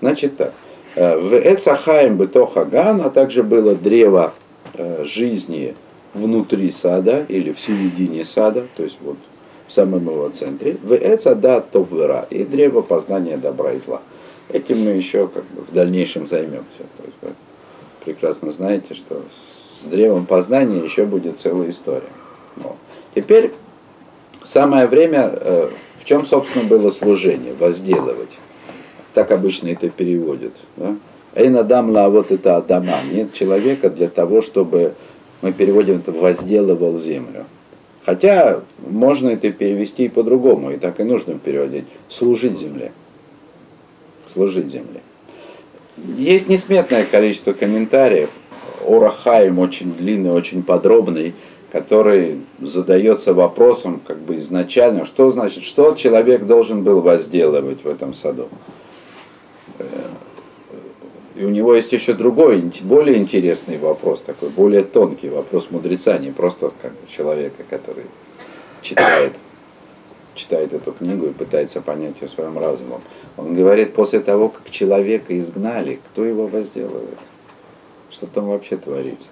Значит 0.00 0.36
так, 0.36 0.54
э, 0.94 1.18
в 1.18 1.34
Эцахаем 1.34 2.16
Бетохаган, 2.16 3.02
а 3.02 3.10
также 3.10 3.42
было 3.42 3.74
древо 3.74 4.32
э, 4.74 5.04
жизни 5.04 5.74
внутри 6.14 6.70
сада 6.70 7.24
или 7.28 7.52
в 7.52 7.60
середине 7.60 8.24
сада, 8.24 8.66
то 8.76 8.82
есть 8.82 8.98
вот 9.02 9.16
в 9.66 9.72
самом 9.72 10.06
его 10.06 10.28
центре. 10.30 10.76
В 10.82 10.94
Эцада 10.94 11.60
Товвера 11.60 12.26
и 12.30 12.44
древо 12.44 12.80
познания 12.80 13.36
добра 13.36 13.72
и 13.72 13.78
зла. 13.78 14.00
Этим 14.52 14.84
мы 14.84 14.90
еще 14.90 15.28
как 15.28 15.44
бы 15.44 15.62
в 15.62 15.72
дальнейшем 15.72 16.26
займемся. 16.26 16.84
То 16.96 17.04
есть 17.04 17.16
вы 17.22 17.28
прекрасно 18.04 18.50
знаете, 18.50 18.94
что 18.94 19.22
с 19.82 19.86
древом 19.86 20.26
познания 20.26 20.82
еще 20.82 21.04
будет 21.04 21.38
целая 21.38 21.70
история. 21.70 22.10
Вот. 22.56 22.76
Теперь 23.14 23.52
самое 24.42 24.86
время, 24.86 25.30
э, 25.32 25.70
в 25.98 26.04
чем, 26.04 26.26
собственно, 26.26 26.64
было 26.64 26.90
служение, 26.90 27.54
возделывать. 27.54 28.36
Так 29.14 29.30
обычно 29.30 29.68
это 29.68 29.88
переводят. 29.88 30.52
Да? 30.76 30.96
Эйнадам 31.34 31.90
ла 31.90 32.08
вот 32.08 32.30
это 32.30 32.56
Адама. 32.56 32.98
Нет 33.12 33.32
человека 33.32 33.88
для 33.88 34.08
того, 34.08 34.40
чтобы 34.40 34.94
мы 35.42 35.52
переводим 35.52 35.96
это 35.98 36.12
возделывал 36.12 36.98
землю. 36.98 37.46
Хотя 38.04 38.60
можно 38.78 39.28
это 39.28 39.50
перевести 39.52 40.06
и 40.06 40.08
по-другому, 40.08 40.70
и 40.70 40.76
так 40.76 41.00
и 41.00 41.04
нужно 41.04 41.38
переводить. 41.38 41.84
Служить 42.08 42.58
земле. 42.58 42.92
Служить 44.32 44.70
земле. 44.70 45.00
Есть 46.16 46.48
несметное 46.48 47.04
количество 47.04 47.52
комментариев. 47.52 48.30
Орахаим 48.86 49.58
очень 49.58 49.92
длинный, 49.94 50.30
очень 50.30 50.62
подробный, 50.62 51.34
который 51.72 52.40
задается 52.60 53.34
вопросом 53.34 54.00
как 54.04 54.18
бы 54.20 54.38
изначально, 54.38 55.04
что 55.04 55.30
значит, 55.30 55.64
что 55.64 55.94
человек 55.94 56.44
должен 56.44 56.82
был 56.82 57.00
возделывать 57.00 57.84
в 57.84 57.88
этом 57.88 58.14
саду. 58.14 58.48
Э, 59.78 59.84
и 61.36 61.44
у 61.44 61.50
него 61.50 61.74
есть 61.74 61.92
еще 61.92 62.14
другой, 62.14 62.62
более 62.82 63.16
интересный 63.16 63.78
вопрос, 63.78 64.20
такой 64.20 64.48
более 64.50 64.82
тонкий 64.82 65.28
вопрос 65.28 65.68
мудреца, 65.70 66.18
не 66.18 66.30
просто 66.30 66.72
как 66.82 66.92
человека, 67.08 67.62
который 67.68 68.04
читает, 68.82 69.32
читает 70.40 70.72
эту 70.72 70.92
книгу 70.92 71.26
и 71.26 71.32
пытается 71.32 71.80
понять 71.80 72.20
ее 72.20 72.28
своим 72.28 72.58
разумом. 72.58 73.00
Он 73.36 73.54
говорит, 73.54 73.92
после 73.94 74.20
того, 74.20 74.48
как 74.48 74.70
человека 74.70 75.38
изгнали, 75.38 76.00
кто 76.06 76.24
его 76.24 76.46
возделывает? 76.46 77.18
Что 78.10 78.26
там 78.26 78.48
вообще 78.48 78.76
творится? 78.76 79.28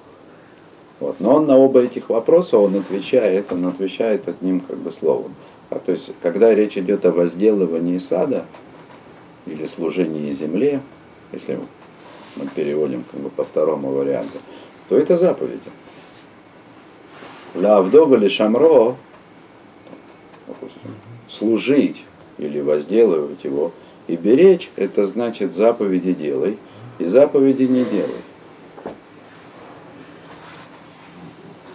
Вот. 1.00 1.20
Но 1.20 1.36
он 1.36 1.46
на 1.46 1.56
оба 1.56 1.82
этих 1.82 2.10
вопроса 2.10 2.58
он 2.58 2.76
отвечает, 2.76 3.52
он 3.52 3.66
отвечает 3.66 4.28
одним 4.28 4.60
как 4.60 4.76
бы 4.78 4.90
словом. 4.90 5.34
Да, 5.70 5.78
то 5.78 5.92
есть, 5.92 6.10
когда 6.22 6.54
речь 6.54 6.76
идет 6.76 7.04
о 7.04 7.12
возделывании 7.12 7.98
сада 7.98 8.44
или 9.46 9.64
служении 9.64 10.30
земле, 10.32 10.80
если 11.32 11.58
мы 12.36 12.46
переводим 12.54 13.04
как 13.10 13.20
бы 13.20 13.30
по 13.30 13.44
второму 13.44 13.90
варианту, 13.90 14.38
то 14.88 14.96
это 14.96 15.16
заповеди. 15.16 15.70
Лавдова 17.54 18.16
или 18.16 18.28
шамро, 18.28 18.96
служить 21.28 22.04
или 22.38 22.60
возделывать 22.60 23.44
его 23.44 23.72
и 24.06 24.16
беречь, 24.16 24.70
это 24.76 25.06
значит 25.06 25.54
заповеди 25.54 26.12
делай 26.12 26.58
и 26.98 27.04
заповеди 27.04 27.64
не 27.64 27.84
делай. 27.84 28.22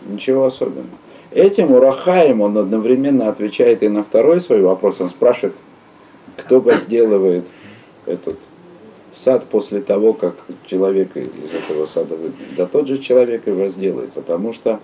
Ничего 0.08 0.46
особенного. 0.46 0.88
Этим 1.32 1.72
Урахаем 1.72 2.42
он 2.42 2.58
одновременно 2.58 3.30
отвечает 3.30 3.82
и 3.82 3.90
на 3.90 4.04
второй 4.04 4.42
свой 4.42 4.62
вопрос. 4.62 5.02
Он 5.02 5.10
спрашивает, 5.10 5.56
кто 6.38 6.60
возделывает 6.60 7.46
этот 8.06 8.38
сад 9.12 9.46
после 9.50 9.82
того, 9.82 10.14
как 10.14 10.36
человек 10.66 11.16
из 11.16 11.54
этого 11.54 11.86
сада 11.86 12.16
выгнет. 12.16 12.56
Да 12.58 12.66
тот 12.68 12.88
же 12.88 12.98
человек 12.98 13.48
и 13.48 13.52
возделает, 13.52 14.12
потому 14.14 14.54
что, 14.54 14.80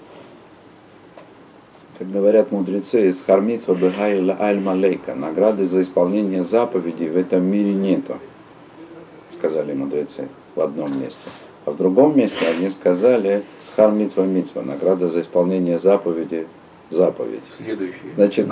как 2.00 2.10
говорят 2.10 2.54
мудрецы, 2.54 3.10
из 3.10 3.22
хармицва 3.22 3.76
бегайла 3.76 4.38
аль 4.40 4.62
малейка, 4.62 5.16
награды 5.16 5.66
за 5.66 5.82
исполнение 5.82 6.46
заповедей 6.46 7.10
в 7.10 7.18
этом 7.18 7.44
мире 7.44 7.74
нету, 7.74 8.20
сказали 9.38 9.74
мудрецы 9.74 10.30
в 10.56 10.62
одном 10.62 10.98
месте. 10.98 11.20
А 11.66 11.72
в 11.72 11.76
другом 11.76 12.18
месте 12.18 12.38
они 12.48 12.70
сказали 12.70 13.44
схар 13.60 13.92
митва 13.92 14.24
митва, 14.24 14.62
награда 14.62 15.10
за 15.10 15.20
исполнение 15.20 15.78
заповеди 15.78 16.48
заповедь. 16.90 17.44
Следующий. 17.58 17.94
Значит, 18.16 18.48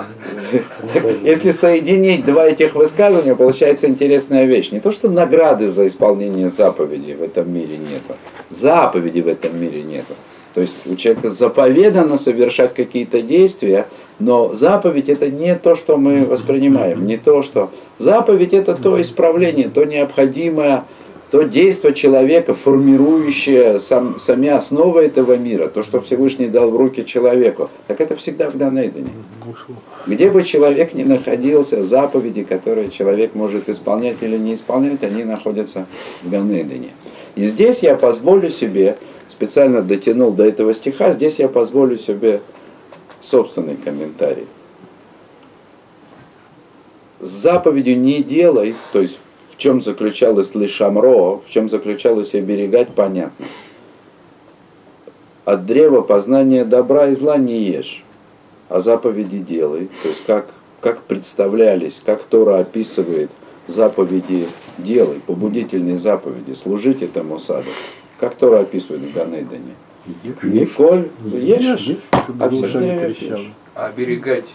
если 1.24 1.50
соединить 1.50 2.26
два 2.26 2.46
этих 2.46 2.74
высказывания, 2.74 3.34
получается 3.34 3.88
интересная 3.88 4.44
вещь. 4.44 4.70
Не 4.72 4.80
то, 4.80 4.90
что 4.90 5.08
награды 5.08 5.68
за 5.68 5.86
исполнение 5.86 6.50
заповедей 6.50 7.14
в 7.14 7.22
этом 7.22 7.52
мире 7.52 7.78
нету, 7.78 8.14
заповеди 8.50 9.20
в 9.20 9.26
этом 9.28 9.58
мире 9.58 9.82
нету. 9.82 10.14
То 10.58 10.62
есть 10.62 10.74
у 10.86 10.96
человека 10.96 11.30
заповедано 11.30 12.18
совершать 12.18 12.74
какие-то 12.74 13.22
действия, 13.22 13.86
но 14.18 14.56
заповедь 14.56 15.08
это 15.08 15.30
не 15.30 15.54
то, 15.54 15.76
что 15.76 15.96
мы 15.96 16.24
воспринимаем, 16.24 17.06
не 17.06 17.16
то, 17.16 17.42
что... 17.42 17.70
Заповедь 17.98 18.54
это 18.54 18.74
то 18.74 19.00
исправление, 19.00 19.68
то 19.68 19.84
необходимое 19.84 20.82
то 21.30 21.42
действие 21.42 21.94
человека, 21.94 22.54
формирующее 22.54 23.78
сам, 23.78 24.18
сами 24.18 24.48
основы 24.48 25.02
этого 25.02 25.36
мира, 25.36 25.68
то, 25.68 25.84
что 25.84 26.00
Всевышний 26.00 26.48
дал 26.48 26.72
в 26.72 26.76
руки 26.76 27.04
человеку, 27.04 27.70
так 27.86 28.00
это 28.00 28.16
всегда 28.16 28.50
в 28.50 28.56
Ганейдене. 28.56 29.10
Где 30.08 30.28
бы 30.28 30.42
человек 30.42 30.92
ни 30.92 31.04
находился, 31.04 31.84
заповеди, 31.84 32.42
которые 32.42 32.88
человек 32.88 33.36
может 33.36 33.68
исполнять 33.68 34.16
или 34.22 34.36
не 34.36 34.54
исполнять, 34.54 35.04
они 35.04 35.22
находятся 35.22 35.86
в 36.24 36.30
Ганейдене. 36.30 36.90
И 37.36 37.46
здесь 37.46 37.84
я 37.84 37.94
позволю 37.94 38.48
себе, 38.48 38.96
специально 39.38 39.82
дотянул 39.82 40.32
до 40.32 40.44
этого 40.44 40.74
стиха, 40.74 41.12
здесь 41.12 41.38
я 41.38 41.48
позволю 41.48 41.96
себе 41.96 42.42
собственный 43.20 43.76
комментарий. 43.76 44.48
С 47.20 47.28
заповедью 47.28 48.00
не 48.00 48.24
делай, 48.24 48.74
то 48.92 49.00
есть 49.00 49.20
в 49.50 49.56
чем 49.56 49.80
заключалось 49.80 50.56
лишамро, 50.56 51.36
в 51.36 51.44
чем 51.48 51.68
заключалось 51.68 52.34
оберегать, 52.34 52.88
понятно. 52.88 53.46
От 55.44 55.66
древа 55.66 56.00
познания 56.00 56.64
добра 56.64 57.06
и 57.06 57.14
зла 57.14 57.36
не 57.36 57.62
ешь, 57.62 58.02
а 58.68 58.80
заповеди 58.80 59.38
делай. 59.38 59.88
То 60.02 60.08
есть 60.08 60.24
как, 60.26 60.48
как 60.80 61.02
представлялись, 61.02 62.02
как 62.04 62.24
Тора 62.24 62.58
описывает 62.58 63.30
заповеди 63.68 64.48
делай, 64.78 65.20
побудительные 65.24 65.96
заповеди, 65.96 66.54
служить 66.54 67.02
этому 67.02 67.38
саду. 67.38 67.70
Как 68.18 68.34
Тора 68.34 68.60
описывает 68.60 69.02
в 69.02 69.12
Ганейдане. 69.12 69.74
Николь, 70.42 71.08
ешь, 71.32 71.98
от 72.38 72.50
деревьев 72.50 73.22
ешь. 73.22 73.52
А 73.74 73.86
оберегать 73.86 74.46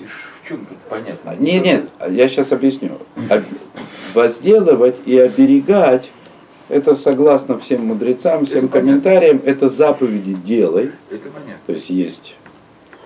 в 0.44 0.48
чем 0.48 0.66
тут 0.66 0.78
понятно? 0.90 1.36
Нет, 1.40 1.64
нет, 1.64 1.90
я 2.10 2.28
сейчас 2.28 2.52
объясню. 2.52 2.98
Возделывать 4.14 4.98
и 5.06 5.18
оберегать, 5.18 6.12
это 6.70 6.94
согласно 6.94 7.58
всем 7.58 7.86
мудрецам, 7.86 8.46
всем 8.46 8.66
Это 8.66 8.80
комментариям, 8.80 9.42
это 9.46 9.68
заповеди 9.68 10.34
делай. 10.34 10.92
Это 11.10 11.30
понятно. 11.30 11.62
То 11.66 11.72
есть 11.74 11.90
есть 11.90 12.36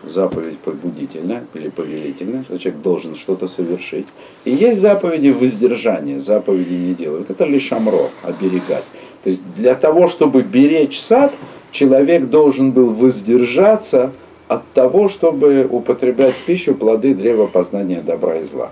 заповедь 0.03 0.57
побудительная 0.59 1.43
или 1.53 1.69
повелительная, 1.69 2.43
что 2.43 2.57
человек 2.57 2.81
должен 2.81 3.15
что-то 3.15 3.47
совершить. 3.47 4.07
И 4.45 4.51
есть 4.51 4.79
заповеди 4.79 5.29
воздержания, 5.29 6.19
заповеди 6.19 6.73
не 6.73 6.93
делай. 6.93 7.19
Вот 7.19 7.29
это 7.29 7.45
лишь 7.45 7.71
амро, 7.71 8.09
оберегать. 8.23 8.83
То 9.23 9.29
есть 9.29 9.43
для 9.55 9.75
того, 9.75 10.07
чтобы 10.07 10.41
беречь 10.41 10.99
сад, 10.99 11.33
человек 11.71 12.25
должен 12.25 12.71
был 12.71 12.93
воздержаться 12.93 14.11
от 14.47 14.63
того, 14.73 15.07
чтобы 15.07 15.67
употреблять 15.69 16.33
в 16.33 16.45
пищу 16.45 16.73
плоды 16.73 17.13
древа 17.13 17.47
познания 17.47 18.01
добра 18.01 18.37
и 18.37 18.43
зла. 18.43 18.71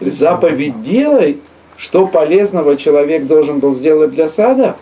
Заповедь 0.00 0.82
делай, 0.82 1.38
что 1.76 2.06
полезного 2.06 2.76
человек 2.76 3.26
должен 3.26 3.58
был 3.58 3.74
сделать 3.74 4.12
для 4.12 4.28
сада. 4.28 4.76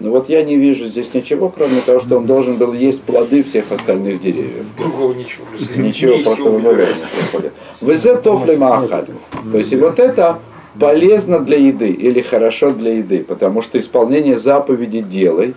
Ну 0.00 0.10
вот 0.10 0.28
я 0.28 0.42
не 0.42 0.56
вижу 0.56 0.86
здесь 0.86 1.14
ничего, 1.14 1.48
кроме 1.48 1.80
того, 1.80 2.00
что 2.00 2.16
он 2.16 2.26
должен 2.26 2.56
был 2.56 2.72
есть 2.72 3.02
плоды 3.02 3.44
всех 3.44 3.70
остальных 3.70 4.20
деревьев. 4.20 4.66
Другого 4.76 5.14
ничего. 5.14 5.44
Ничего, 5.76 6.16
Не 6.16 6.24
просто 6.24 6.42
в 6.42 6.62
голову 6.62 6.80
не 6.80 7.20
приходит. 7.20 7.52
Везе 7.80 8.56
маахаль. 8.56 9.06
То 9.52 9.58
есть 9.58 9.72
и 9.72 9.76
вот 9.76 10.00
это 10.00 10.40
полезно 10.78 11.40
для 11.40 11.58
еды 11.58 11.90
или 11.90 12.20
хорошо 12.20 12.70
для 12.70 12.94
еды, 12.94 13.24
потому 13.24 13.62
что 13.62 13.78
исполнение 13.78 14.36
заповеди 14.36 15.00
делай 15.00 15.54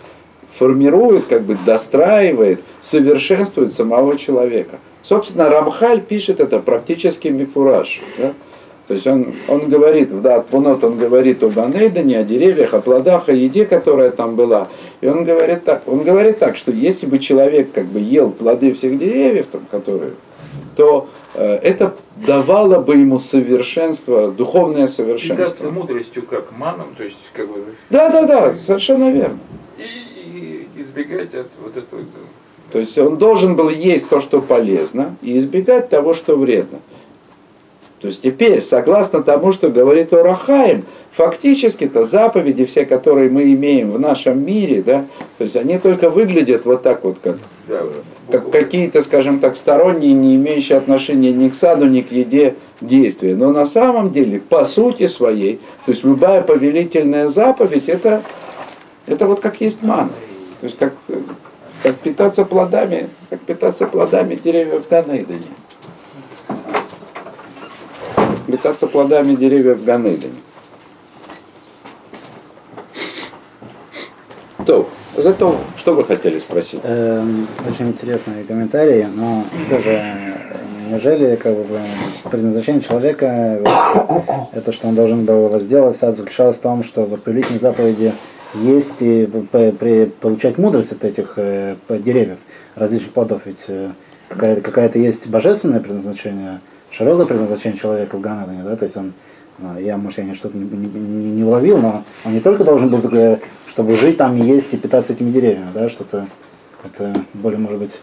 формирует, 0.47 1.25
как 1.25 1.43
бы 1.43 1.57
достраивает, 1.65 2.61
совершенствует 2.81 3.73
самого 3.73 4.17
человека. 4.17 4.77
Собственно, 5.01 5.49
Рамхаль 5.49 6.01
пишет 6.01 6.39
это 6.39 6.59
практически 6.59 7.27
мифураж. 7.27 8.01
да. 8.17 8.33
То 8.87 8.93
есть 8.93 9.05
он, 9.05 9.33
он 9.49 9.67
говорит, 9.67 10.21
да, 10.21 10.45
вот 10.49 10.83
он 10.83 10.97
говорит 10.97 11.43
о 11.43 11.49
Ганейдане, 11.49 12.19
о 12.19 12.23
деревьях, 12.23 12.73
о 12.73 12.79
плодах, 12.79 13.27
о 13.27 13.33
еде, 13.33 13.65
которая 13.65 14.11
там 14.11 14.35
была. 14.35 14.69
И 15.01 15.07
он 15.07 15.25
говорит 15.25 15.65
так, 15.65 15.83
он 15.87 16.03
говорит 16.03 16.39
так, 16.39 16.55
что 16.55 16.71
если 16.71 17.05
бы 17.05 17.19
человек 17.19 17.73
как 17.73 17.85
бы 17.85 17.99
ел 17.99 18.31
плоды 18.31 18.73
всех 18.73 18.97
деревьев, 18.97 19.47
там, 19.51 19.61
которые, 19.69 20.13
то 20.77 21.09
э, 21.33 21.55
это 21.55 21.95
давало 22.25 22.79
бы 22.79 22.95
ему 22.95 23.19
совершенство, 23.19 24.31
духовное 24.31 24.87
совершенство. 24.87 25.69
мудростью 25.69 26.23
как 26.23 26.57
маном, 26.57 26.95
то 26.97 27.03
есть 27.03 27.17
как 27.33 27.47
бы 27.47 27.63
Да, 27.89 28.09
да, 28.09 28.23
да, 28.25 28.55
совершенно 28.55 29.11
верно. 29.11 29.39
и, 29.77 30.67
и 30.75 30.81
избегать 30.81 31.33
от 31.35 31.47
вот 31.61 31.77
этого. 31.77 32.03
То 32.71 32.79
есть 32.79 32.97
он 32.97 33.17
должен 33.17 33.55
был 33.55 33.69
есть 33.69 34.09
то, 34.09 34.19
что 34.19 34.41
полезно, 34.41 35.15
и 35.21 35.37
избегать 35.37 35.89
того, 35.89 36.13
что 36.13 36.35
вредно. 36.35 36.79
То 37.99 38.07
есть 38.07 38.21
теперь, 38.21 38.61
согласно 38.61 39.23
тому, 39.23 39.51
что 39.51 39.69
говорит 39.69 40.13
Орахаим, 40.13 40.85
фактически-то 41.13 42.03
заповеди 42.03 42.65
все, 42.65 42.85
которые 42.85 43.29
мы 43.29 43.51
имеем 43.53 43.91
в 43.91 43.99
нашем 43.99 44.45
мире, 44.45 44.83
да, 44.83 45.05
то 45.39 45.43
есть 45.43 45.55
они 45.55 45.79
только 45.79 46.11
выглядят 46.11 46.65
вот 46.65 46.83
так 46.83 47.03
вот, 47.03 47.17
как, 47.23 47.37
как 48.29 48.51
какие-то, 48.51 49.01
скажем 49.01 49.39
так, 49.39 49.55
сторонние, 49.55 50.13
не 50.13 50.35
имеющие 50.35 50.77
отношения 50.77 51.31
ни 51.31 51.49
к 51.49 51.55
саду, 51.55 51.87
ни 51.87 52.01
к 52.01 52.11
еде 52.11 52.53
действия. 52.81 53.33
Но 53.33 53.51
на 53.51 53.65
самом 53.65 54.11
деле, 54.11 54.39
по 54.39 54.63
сути 54.63 55.07
своей, 55.07 55.55
то 55.85 55.91
есть 55.91 56.03
любая 56.03 56.43
повелительная 56.43 57.27
заповедь, 57.27 57.89
это, 57.89 58.21
это 59.07 59.25
вот 59.25 59.39
как 59.39 59.59
есть 59.59 59.81
мана. 59.81 60.11
То 60.61 60.65
есть 60.65 60.77
как, 60.77 60.93
как 61.81 61.95
питаться 61.95 62.45
плодами, 62.45 63.09
как 63.31 63.39
питаться 63.41 63.87
плодами 63.87 64.35
деревьев 64.35 64.85
в 64.85 64.89
Ганейдене. 64.89 65.47
Питаться 68.47 68.87
плодами 68.87 69.35
деревьев 69.35 69.83
Ганейдене. 69.83 70.33
То, 74.65 74.89
зато, 75.15 75.57
что 75.75 75.93
вы 75.93 76.03
хотели 76.03 76.39
спросить? 76.39 76.79
Эм, 76.83 77.47
очень 77.69 77.89
интересные 77.89 78.43
комментарии, 78.45 79.07
но 79.13 79.43
все 79.65 79.79
же, 79.79 79.91
э, 79.91 80.33
неужели 80.89 81.35
как 81.35 81.55
бы, 81.55 81.79
предназначение 82.29 82.81
человека, 82.81 83.61
это 84.53 84.71
что 84.71 84.87
он 84.87 84.95
должен 84.95 85.25
был 85.25 85.49
возделать 85.49 85.97
сад, 85.97 86.15
заключалось 86.15 86.57
в 86.57 86.61
том, 86.61 86.83
чтобы 86.83 87.17
повелительные 87.17 87.59
заповеди 87.59 88.13
есть 88.55 89.01
и 89.01 89.25
получать 89.25 90.57
мудрость 90.57 90.93
от 90.93 91.03
этих 91.03 91.33
э, 91.35 91.75
деревьев, 91.89 92.39
различных 92.75 93.11
плодов, 93.11 93.41
ведь 93.45 93.65
э, 93.67 93.91
какая-то, 94.29 94.61
какая-то 94.61 94.99
есть 94.99 95.27
божественное 95.27 95.79
предназначение, 95.79 96.61
широкое 96.97 97.25
предназначение 97.25 97.79
человека 97.79 98.15
в 98.15 98.21
Ганадане, 98.21 98.63
да, 98.63 98.75
то 98.75 98.85
есть 98.85 98.97
он, 98.97 99.13
а, 99.59 99.79
я, 99.79 99.97
может, 99.97 100.17
я 100.17 100.25
не 100.25 100.35
что-то 100.35 100.57
не, 100.57 100.65
не, 100.65 101.31
не- 101.31 101.43
уловил, 101.43 101.77
но 101.77 102.03
он 102.25 102.33
не 102.33 102.39
только 102.39 102.63
должен 102.63 102.89
был, 102.89 102.99
чтобы 103.69 103.95
жить 103.95 104.17
там 104.17 104.35
и 104.37 104.41
есть 104.41 104.73
и 104.73 104.77
питаться 104.77 105.13
этими 105.13 105.31
деревьями, 105.31 105.67
да, 105.73 105.89
что-то 105.89 106.27
Это 106.83 107.13
более, 107.33 107.59
может 107.59 107.79
быть... 107.79 107.99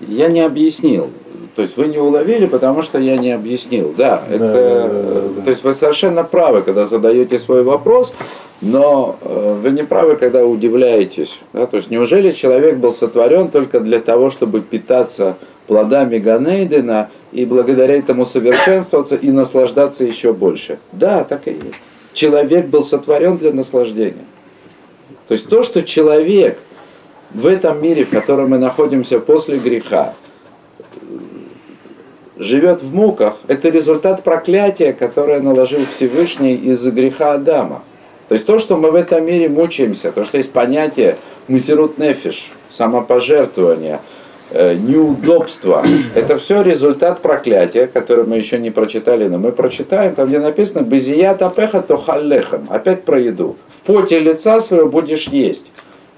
Я 0.00 0.28
не 0.28 0.40
объяснил. 0.40 1.10
То 1.56 1.62
есть 1.62 1.76
вы 1.76 1.88
не 1.88 1.98
уловили, 1.98 2.46
потому 2.46 2.82
что 2.82 2.98
я 2.98 3.16
не 3.16 3.32
объяснил. 3.32 3.92
Да, 3.96 4.22
Да, 4.28 4.34
это, 4.34 4.38
да, 4.38 4.52
да, 4.52 4.88
да, 4.88 5.28
да. 5.36 5.42
то 5.42 5.50
есть 5.50 5.64
вы 5.64 5.74
совершенно 5.74 6.24
правы, 6.24 6.62
когда 6.62 6.84
задаете 6.84 7.38
свой 7.38 7.62
вопрос, 7.64 8.14
но 8.60 9.16
э, 9.22 9.60
вы 9.62 9.70
не 9.70 9.82
правы, 9.82 10.16
когда 10.16 10.44
удивляетесь. 10.46 11.38
Да? 11.52 11.66
То 11.66 11.78
есть 11.78 11.90
неужели 11.90 12.30
человек 12.32 12.76
был 12.76 12.92
сотворен 12.92 13.48
только 13.48 13.80
для 13.80 13.98
того, 13.98 14.30
чтобы 14.30 14.60
питаться 14.60 15.36
плодами 15.66 16.18
Ганейдена 16.18 17.10
и 17.32 17.44
благодаря 17.44 17.96
этому 17.96 18.24
совершенствоваться 18.24 19.16
и 19.16 19.30
наслаждаться 19.30 20.04
еще 20.04 20.32
больше? 20.32 20.78
Да, 20.92 21.24
так 21.24 21.46
и 21.46 21.52
есть. 21.52 21.80
Человек 22.12 22.66
был 22.66 22.84
сотворен 22.84 23.36
для 23.36 23.52
наслаждения. 23.52 24.24
То 25.28 25.32
есть 25.32 25.48
то, 25.48 25.62
что 25.62 25.82
человек 25.82 26.58
в 27.32 27.46
этом 27.46 27.82
мире, 27.82 28.04
в 28.04 28.10
котором 28.10 28.50
мы 28.50 28.58
находимся 28.58 29.20
после 29.20 29.58
греха, 29.58 30.14
живет 32.36 32.82
в 32.82 32.94
муках, 32.94 33.36
это 33.46 33.68
результат 33.68 34.22
проклятия, 34.22 34.92
которое 34.92 35.40
наложил 35.40 35.84
Всевышний 35.86 36.54
из-за 36.54 36.90
греха 36.90 37.34
Адама. 37.34 37.82
То 38.28 38.34
есть 38.34 38.46
то, 38.46 38.58
что 38.58 38.76
мы 38.76 38.90
в 38.90 38.94
этом 38.94 39.24
мире 39.24 39.48
мучаемся, 39.48 40.12
то, 40.12 40.24
что 40.24 40.36
есть 40.38 40.52
понятие 40.52 41.16
мессирут 41.48 41.98
нефиш, 41.98 42.50
самопожертвование, 42.70 44.00
э, 44.50 44.74
неудобство, 44.74 45.84
это 46.14 46.38
все 46.38 46.62
результат 46.62 47.20
проклятия, 47.20 47.86
которое 47.86 48.24
мы 48.24 48.36
еще 48.36 48.58
не 48.58 48.70
прочитали, 48.70 49.28
но 49.28 49.38
мы 49.38 49.52
прочитаем, 49.52 50.14
там 50.14 50.28
где 50.28 50.38
написано 50.38 50.82
«Безият 50.82 51.42
апеха 51.42 51.82
то 51.82 51.96
халлехам», 51.96 52.66
опять 52.70 53.04
про 53.04 53.18
еду. 53.20 53.56
В 53.68 53.86
поте 53.86 54.18
лица 54.18 54.60
своего 54.60 54.88
будешь 54.88 55.28
есть. 55.28 55.66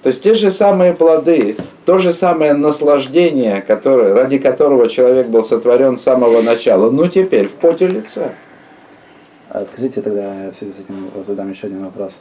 То 0.02 0.06
есть 0.06 0.22
те 0.22 0.32
же 0.32 0.50
самые 0.50 0.94
плоды, 0.94 1.56
то 1.84 1.98
же 1.98 2.12
самое 2.12 2.54
наслаждение, 2.54 3.60
которое, 3.60 4.14
ради 4.14 4.38
которого 4.38 4.88
человек 4.88 5.26
был 5.26 5.44
сотворен 5.44 5.98
с 5.98 6.02
самого 6.02 6.40
начала, 6.40 6.90
ну 6.90 7.06
теперь 7.06 7.48
в 7.48 7.52
поте 7.52 7.86
лица. 7.86 8.32
А 9.50 9.64
скажите 9.64 10.00
тогда, 10.00 10.50
в 10.52 10.56
связи 10.56 10.72
с 10.72 10.76
этим 10.76 11.10
задам 11.26 11.50
еще 11.50 11.66
один 11.66 11.84
вопрос. 11.84 12.20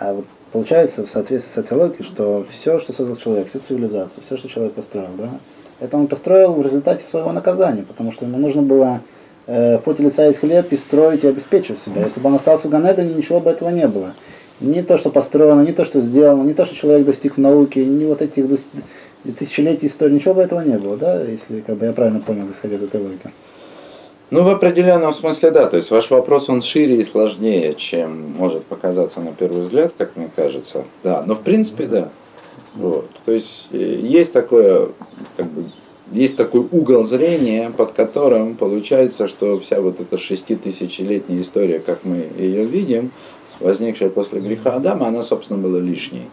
А 0.00 0.14
вот 0.14 0.24
получается, 0.52 1.04
в 1.04 1.08
соответствии 1.08 1.52
с 1.52 1.64
этой 1.64 1.76
логикой, 1.76 2.04
что 2.04 2.46
все, 2.48 2.78
что 2.78 2.92
создал 2.92 3.16
человек, 3.16 3.48
всю 3.48 3.60
цивилизацию, 3.60 4.22
все, 4.22 4.36
что 4.36 4.48
человек 4.48 4.74
построил, 4.74 5.10
да, 5.16 5.30
это 5.80 5.96
он 5.96 6.06
построил 6.06 6.52
в 6.52 6.62
результате 6.62 7.04
своего 7.04 7.32
наказания, 7.32 7.82
потому 7.82 8.12
что 8.12 8.24
ему 8.24 8.38
нужно 8.38 8.62
было 8.62 9.00
э, 9.46 9.78
поте 9.78 10.02
лица 10.02 10.26
есть 10.26 10.38
хлеб 10.38 10.72
и 10.72 10.76
строить 10.76 11.24
и 11.24 11.28
обеспечивать 11.28 11.80
себя. 11.80 12.04
Если 12.04 12.20
бы 12.20 12.28
он 12.28 12.36
остался 12.36 12.68
в 12.68 12.70
Ганедане, 12.70 13.14
ничего 13.14 13.40
бы 13.40 13.50
этого 13.50 13.70
не 13.70 13.88
было. 13.88 14.14
Не 14.60 14.82
то, 14.82 14.96
что 14.98 15.10
построено, 15.10 15.62
не 15.62 15.72
то, 15.72 15.84
что 15.84 16.00
сделано, 16.00 16.44
не 16.44 16.54
то, 16.54 16.66
что 16.66 16.76
человек 16.76 17.04
достиг 17.04 17.36
в 17.36 17.40
науке, 17.40 17.84
не 17.84 18.04
вот 18.04 18.22
этих 18.22 18.46
тысячелетий 19.38 19.88
истории, 19.88 20.14
ничего 20.14 20.34
бы 20.34 20.42
этого 20.42 20.60
не 20.60 20.78
было, 20.78 20.96
да, 20.96 21.20
если 21.22 21.60
как 21.60 21.76
бы 21.76 21.86
я 21.86 21.92
правильно 21.92 22.20
понял, 22.20 22.44
исходя 22.52 22.76
из 22.76 22.82
этой 22.82 23.00
логики. 23.00 23.30
Ну, 24.32 24.44
в 24.44 24.48
определенном 24.48 25.12
смысле, 25.12 25.50
да. 25.50 25.66
То 25.66 25.76
есть 25.76 25.90
ваш 25.90 26.08
вопрос, 26.08 26.48
он 26.48 26.62
шире 26.62 26.96
и 26.96 27.02
сложнее, 27.02 27.74
чем 27.74 28.32
может 28.32 28.64
показаться 28.64 29.20
на 29.20 29.32
первый 29.32 29.64
взгляд, 29.64 29.92
как 29.98 30.16
мне 30.16 30.30
кажется. 30.34 30.86
Да, 31.04 31.22
но 31.26 31.34
в 31.34 31.40
принципе, 31.40 31.84
да. 31.84 32.08
Вот. 32.74 33.10
То 33.26 33.32
есть 33.32 33.66
э, 33.72 33.76
есть 33.76 34.32
такое, 34.32 34.88
как 35.36 35.46
бы, 35.48 35.66
есть 36.12 36.38
такой 36.38 36.60
угол 36.60 37.04
зрения, 37.04 37.70
под 37.76 37.92
которым 37.92 38.56
получается, 38.56 39.28
что 39.28 39.60
вся 39.60 39.82
вот 39.82 40.00
эта 40.00 40.16
шеститысячелетняя 40.16 41.42
история, 41.42 41.78
как 41.78 42.02
мы 42.04 42.26
ее 42.38 42.64
видим, 42.64 43.10
возникшая 43.60 44.08
после 44.08 44.40
греха 44.40 44.76
Адама, 44.76 45.08
она, 45.08 45.22
собственно, 45.22 45.60
была 45.60 45.78
лишней. 45.78 46.30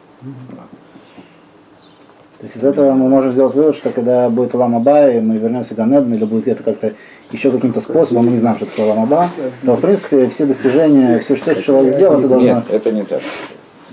То 2.38 2.46
есть 2.46 2.56
из 2.56 2.64
этого 2.64 2.94
мы 2.94 3.10
можем 3.10 3.34
сделать 3.34 3.54
вывод, 3.56 3.76
что 3.76 3.90
когда 3.90 4.30
будет 4.30 4.54
Ламаба, 4.54 5.12
и 5.12 5.20
мы 5.20 5.36
вернемся 5.36 5.74
в 5.74 5.78
Ганеден, 5.78 6.14
или 6.14 6.24
будет 6.24 6.48
это 6.48 6.64
как-то 6.64 6.94
еще 7.32 7.52
каким-то 7.52 7.80
способом, 7.80 8.26
мы 8.26 8.32
не 8.32 8.38
знаем, 8.38 8.58
что 8.58 8.65
такое 8.65 8.88
Ламаба, 8.88 9.30
то 9.65 9.76
в 9.76 9.82
принципе 9.82 10.30
все 10.30 10.46
достижения, 10.46 11.20
все, 11.20 11.36
что 11.36 11.56
человек 11.62 11.96
сделал, 11.96 12.20
это 12.20 12.28
должно... 12.28 12.48
Нет, 12.48 12.63
это 12.70 12.92
не 12.92 13.04
так. 13.04 13.22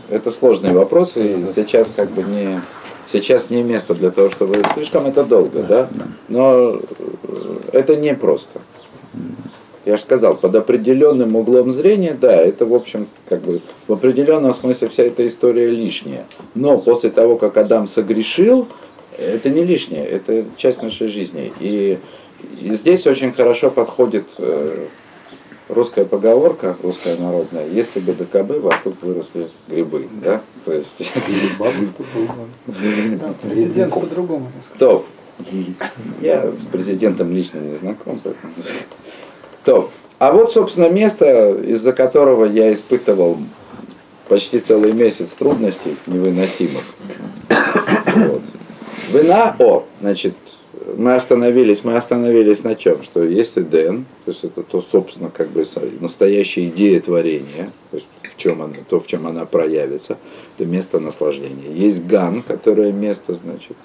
Это 0.09 0.31
сложный 0.31 0.73
вопрос, 0.73 1.17
и 1.17 1.45
сейчас 1.55 1.93
как 1.95 2.11
бы 2.11 2.23
не 2.23 2.61
сейчас 3.07 3.51
не 3.51 3.63
место 3.63 3.95
для 3.95 4.11
того, 4.11 4.31
чтобы 4.31 4.63
слишком 4.75 5.07
это 5.07 5.25
долго, 5.25 5.63
да? 5.63 5.89
Но 6.29 6.81
э, 7.29 7.57
это 7.73 7.97
не 7.97 8.15
просто. 8.15 8.61
Я 9.85 9.97
же 9.97 10.03
сказал, 10.03 10.37
под 10.37 10.57
определенным 10.57 11.37
углом 11.37 11.71
зрения, 11.71 12.17
да, 12.21 12.35
это, 12.35 12.67
в 12.67 12.75
общем, 12.75 13.07
как 13.29 13.41
бы 13.43 13.61
в 13.87 13.93
определенном 13.93 14.53
смысле 14.53 14.89
вся 14.89 15.05
эта 15.05 15.25
история 15.25 15.71
лишняя. 15.71 16.27
Но 16.57 16.79
после 16.79 17.11
того, 17.11 17.37
как 17.37 17.57
Адам 17.57 17.87
согрешил, 17.87 18.67
это 19.17 19.49
не 19.49 19.65
лишнее, 19.65 20.05
это 20.05 20.45
часть 20.57 20.83
нашей 20.83 21.07
жизни. 21.07 21.53
И, 21.61 21.99
и 22.61 22.73
здесь 22.73 23.07
очень 23.07 23.33
хорошо 23.33 23.71
подходит 23.71 24.27
э, 24.39 24.87
русская 25.69 26.05
поговорка, 26.05 26.77
русская 26.83 27.17
народная, 27.17 27.67
если 27.67 28.01
бы 28.01 28.13
ДКБ, 28.13 28.61
вокруг 28.61 29.03
выросли 29.03 29.51
грибы, 29.69 30.09
да? 30.23 30.41
То 30.65 30.73
есть... 30.73 31.13
Да, 33.19 33.35
президент 33.43 33.95
по-другому. 33.95 34.51
То. 34.79 35.05
Я 36.21 36.51
с 36.51 36.67
президентом 36.67 37.35
лично 37.35 37.59
не 37.59 37.77
знаком, 37.77 38.21
поэтому... 38.23 38.53
То. 39.65 39.91
А 40.19 40.33
вот, 40.33 40.53
собственно, 40.53 40.89
место, 40.89 41.51
из-за 41.61 41.93
которого 41.93 42.47
я 42.47 42.73
испытывал 42.73 43.37
почти 44.29 44.61
целый 44.61 44.93
месяц 44.93 45.33
трудностей 45.33 45.97
невыносимых. 46.07 46.85
Вот. 48.17 48.41
Вина, 49.13 49.55
о, 49.59 49.85
значит, 50.01 50.35
мы 50.95 51.15
остановились, 51.15 51.83
мы 51.85 51.97
остановились 51.97 52.63
на 52.63 52.77
чем? 52.77 53.03
Что 53.03 53.25
есть 53.25 53.59
Эден, 53.59 54.07
то 54.25 54.31
есть 54.31 54.45
это 54.45 54.63
то, 54.63 54.81
собственно, 54.81 55.31
как 55.31 55.49
бы 55.49 55.65
настоящая 56.01 56.69
идея 56.69 57.01
творения, 57.01 57.73
то 57.91 57.97
есть 57.97 58.09
в 58.23 58.37
чем 58.37 58.63
она, 58.63 58.77
то, 58.89 59.01
в 59.01 59.07
чем 59.07 59.27
она 59.27 59.47
проявится, 59.47 60.19
это 60.57 60.69
место 60.69 61.01
наслаждения. 61.01 61.73
Есть 61.75 62.07
Ган, 62.07 62.43
которое 62.43 62.93
место, 62.93 63.35
значит, 63.35 63.77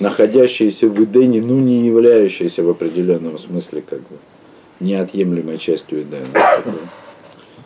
находящееся 0.00 0.88
в 0.88 1.02
Эдене, 1.02 1.42
ну 1.42 1.58
не 1.58 1.86
являющееся 1.86 2.62
в 2.62 2.70
определенном 2.70 3.36
смысле 3.38 3.82
как 3.82 4.00
бы 4.00 4.16
неотъемлемой 4.80 5.58
частью 5.58 6.02
Эдена. 6.02 6.26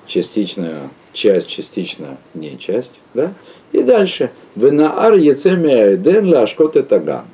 Частичная 0.07 0.89
часть, 1.13 1.49
частично 1.49 2.17
не 2.35 2.59
часть. 2.59 2.93
Да? 3.15 3.35
И 3.73 3.83
дальше. 3.83 4.31
Венаар 4.57 5.15
Ецемия 5.15 5.95
Эден 5.95 6.29
Лашкот 6.33 6.77
Этаган. 6.77 7.25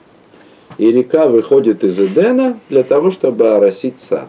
И 0.79 0.91
река 0.91 1.27
выходит 1.27 1.85
из 1.85 1.99
Эдена 1.99 2.59
для 2.69 2.83
того, 2.83 3.11
чтобы 3.11 3.51
оросить 3.51 4.01
сад. 4.01 4.29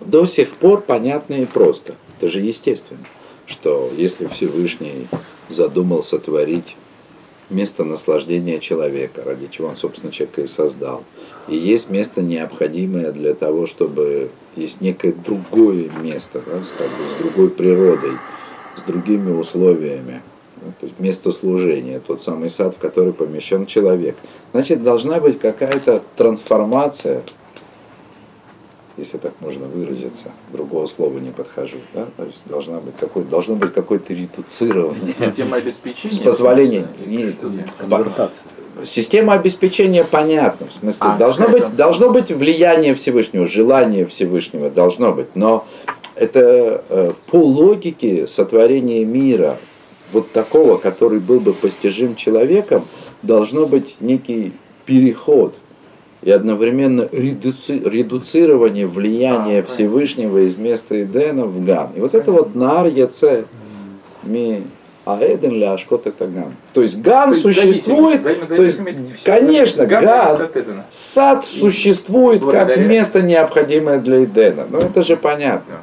До 0.00 0.26
сих 0.26 0.50
пор 0.50 0.82
понятно 0.82 1.34
и 1.34 1.44
просто. 1.44 1.94
Это 2.18 2.30
же 2.30 2.40
естественно, 2.40 3.04
что 3.46 3.90
если 3.96 4.26
Всевышний 4.26 5.08
задумал 5.48 6.02
сотворить 6.02 6.76
место 7.50 7.84
наслаждения 7.84 8.58
человека, 8.58 9.22
ради 9.24 9.48
чего 9.48 9.68
он, 9.68 9.76
собственно, 9.76 10.12
человека 10.12 10.42
и 10.42 10.46
создал. 10.46 11.04
И 11.48 11.56
есть 11.56 11.90
место 11.90 12.22
необходимое 12.22 13.12
для 13.12 13.34
того, 13.34 13.66
чтобы 13.66 14.30
есть 14.56 14.80
некое 14.80 15.12
другое 15.12 15.90
место, 16.00 16.40
да, 16.44 16.52
как 16.78 16.88
бы, 16.88 17.04
с 17.08 17.22
другой 17.22 17.50
природой, 17.50 18.12
с 18.76 18.82
другими 18.82 19.32
условиями. 19.32 20.22
Да, 20.64 20.72
то 20.80 20.86
есть 20.86 20.98
место 20.98 21.32
служения, 21.32 22.00
тот 22.00 22.22
самый 22.22 22.50
сад, 22.50 22.74
в 22.74 22.78
который 22.78 23.12
помещен 23.12 23.66
человек. 23.66 24.16
Значит, 24.52 24.82
должна 24.82 25.20
быть 25.20 25.38
какая-то 25.38 26.02
трансформация, 26.16 27.22
если 28.96 29.18
так 29.18 29.32
можно 29.40 29.66
выразиться, 29.66 30.30
другого 30.52 30.86
слова 30.86 31.18
не 31.18 31.30
подхожу, 31.30 31.78
да? 31.94 32.06
то 32.16 32.24
есть 32.24 32.38
должна 32.46 32.78
быть 32.78 32.94
какой, 32.98 33.24
должно 33.24 33.56
быть 33.56 33.72
какое-то 33.72 34.12
редуцирование. 34.12 35.14
Система 35.18 35.56
обеспечения. 35.56 36.14
С 36.14 36.18
позволения. 36.18 36.86
Система 38.84 39.34
обеспечения 39.34 40.04
понятна. 40.04 40.66
В 40.66 40.72
смысле, 40.72 41.00
А, 41.00 41.18
должно, 41.18 41.48
быть, 41.48 41.76
должно 41.76 42.10
быть 42.10 42.30
влияние 42.30 42.94
Всевышнего, 42.94 43.46
желание 43.46 44.06
Всевышнего, 44.06 44.70
должно 44.70 45.12
быть. 45.12 45.34
Но 45.34 45.66
это 46.14 46.84
э, 46.88 47.12
по 47.30 47.36
логике 47.36 48.26
сотворения 48.26 49.04
мира, 49.04 49.58
вот 50.12 50.30
такого, 50.32 50.76
который 50.76 51.18
был 51.20 51.40
бы 51.40 51.52
постижим 51.52 52.14
человеком, 52.14 52.84
должно 53.22 53.66
быть 53.66 53.96
некий 54.00 54.52
переход 54.86 55.54
и 56.22 56.30
одновременно 56.30 57.08
редуци- 57.10 57.82
редуцирование 57.88 58.86
влияния 58.86 59.60
А, 59.60 59.62
Всевышнего 59.62 60.44
из 60.44 60.56
места 60.56 61.02
Эдена 61.02 61.46
в 61.46 61.64
גן. 61.64 61.90
И 61.96 62.00
вот 62.00 62.14
это 62.14 62.30
вот 62.30 62.54
נהר 62.54 62.86
יוצא 62.86 63.44
מעדן 64.22 65.52
להשקות 65.52 66.06
את 66.06 66.26
הגן. 66.26 66.54
То 66.74 66.82
есть 66.82 67.00
גן 67.00 67.30
То 67.30 67.34
есть 67.36 67.42
существует, 67.42 68.22
то 68.22 68.62
есть, 68.62 68.80
конечно, 69.24 69.86
גן 69.86 70.48
сад 70.90 71.44
существует 71.44 72.44
как 72.44 72.76
место 72.76 73.22
необходимое 73.22 73.98
для 73.98 74.22
Эдена. 74.24 74.66
Ну 74.70 74.78
это 74.78 75.02
же 75.02 75.16
понятно. 75.16 75.80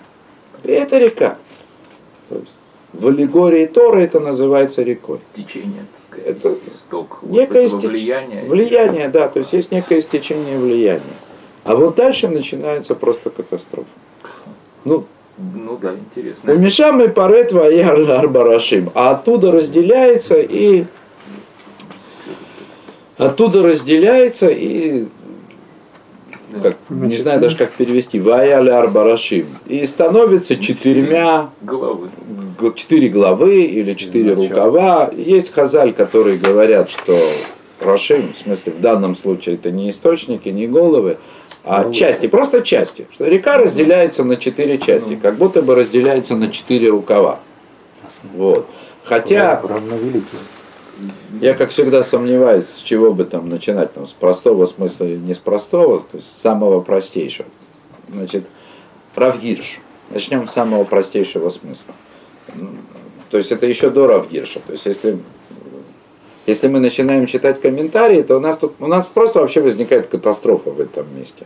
И 0.63 0.71
это 0.71 0.97
река. 0.97 1.37
В 2.93 3.07
аллегории 3.07 3.65
Торы 3.67 4.01
это 4.03 4.19
называется 4.19 4.81
рекой. 4.83 5.19
Течение, 5.35 5.85
так 6.09 6.19
сказать, 6.19 6.37
Это 6.37 6.55
исток 6.67 7.19
вот 7.21 7.31
Некое 7.31 7.65
стеч- 7.67 7.87
влияния. 7.87 8.43
Влияние, 8.45 9.07
да, 9.09 9.27
то 9.27 9.39
есть 9.39 9.53
есть 9.53 9.71
некое 9.71 10.01
стечение 10.01 10.57
влияния. 10.57 11.01
А 11.65 11.75
вот 11.75 11.95
дальше 11.95 12.27
начинается 12.27 12.95
просто 12.95 13.29
катастрофа. 13.29 13.87
Ну, 14.85 15.05
Ну 15.37 15.77
да, 15.81 15.93
интересно. 15.93 16.51
Умешам 16.51 17.01
и 17.01 17.07
парет 17.07 17.51
ваяр 17.51 18.09
арбарашим. 18.11 18.89
А 18.95 19.11
оттуда 19.11 19.51
разделяется 19.51 20.35
и 20.39 20.85
оттуда 23.17 23.63
разделяется 23.63 24.47
и 24.49 25.05
как, 26.63 26.77
не 26.89 27.17
знаю 27.17 27.39
даже 27.39 27.55
как 27.57 27.71
перевести, 27.71 28.19
ваяр 28.19 28.67
арбарашим. 28.69 29.47
И 29.67 29.85
становится 29.85 30.57
четырьмя 30.57 31.49
Головы. 31.61 32.09
г- 32.59 32.73
четыре 32.75 33.09
главы 33.09 33.61
или 33.63 33.93
четыре 33.93 34.33
рукава. 34.33 35.09
Есть 35.15 35.53
хазаль, 35.53 35.93
которые 35.93 36.37
говорят, 36.37 36.89
что 36.89 37.17
Рашим, 37.79 38.33
в 38.33 38.37
смысле, 38.37 38.73
в 38.73 38.81
данном 38.81 39.15
случае 39.15 39.55
это 39.55 39.71
не 39.71 39.89
источники, 39.89 40.49
не 40.49 40.67
головы, 40.67 41.17
а 41.63 41.91
части, 41.93 42.27
просто 42.27 42.61
части. 42.61 43.07
Что 43.13 43.25
река 43.25 43.57
разделяется 43.57 44.23
на 44.25 44.35
четыре 44.35 44.77
части, 44.79 45.15
как 45.15 45.37
будто 45.37 45.61
бы 45.61 45.75
разделяется 45.75 46.35
на 46.35 46.51
четыре 46.51 46.89
рукава. 46.89 47.39
Вот. 48.35 48.67
Хотя 49.05 49.61
равновеликие. 49.63 50.41
Я, 51.41 51.53
как 51.53 51.69
всегда, 51.69 52.03
сомневаюсь, 52.03 52.67
с 52.67 52.81
чего 52.81 53.13
бы 53.13 53.25
там 53.25 53.49
начинать, 53.49 53.93
там, 53.93 54.05
с 54.05 54.13
простого 54.13 54.65
смысла 54.65 55.05
или 55.05 55.17
не 55.17 55.33
с 55.33 55.39
простого, 55.39 56.01
то 56.01 56.17
есть 56.17 56.27
с 56.27 56.41
самого 56.41 56.81
простейшего. 56.81 57.47
Значит, 58.11 58.45
Равгирш. 59.15 59.79
Начнем 60.09 60.47
с 60.47 60.51
самого 60.51 60.85
простейшего 60.85 61.49
смысла. 61.49 61.93
То 63.29 63.37
есть 63.37 63.51
это 63.51 63.67
еще 63.67 63.89
до 63.89 64.07
Равгирша. 64.07 64.59
То 64.65 64.73
есть 64.73 64.85
если, 64.85 65.19
если 66.47 66.67
мы 66.67 66.79
начинаем 66.79 67.27
читать 67.27 67.61
комментарии, 67.61 68.23
то 68.23 68.37
у 68.37 68.39
нас, 68.39 68.57
тут, 68.57 68.75
у 68.79 68.87
нас 68.87 69.05
просто 69.05 69.39
вообще 69.39 69.61
возникает 69.61 70.07
катастрофа 70.07 70.71
в 70.71 70.79
этом 70.79 71.05
месте. 71.15 71.45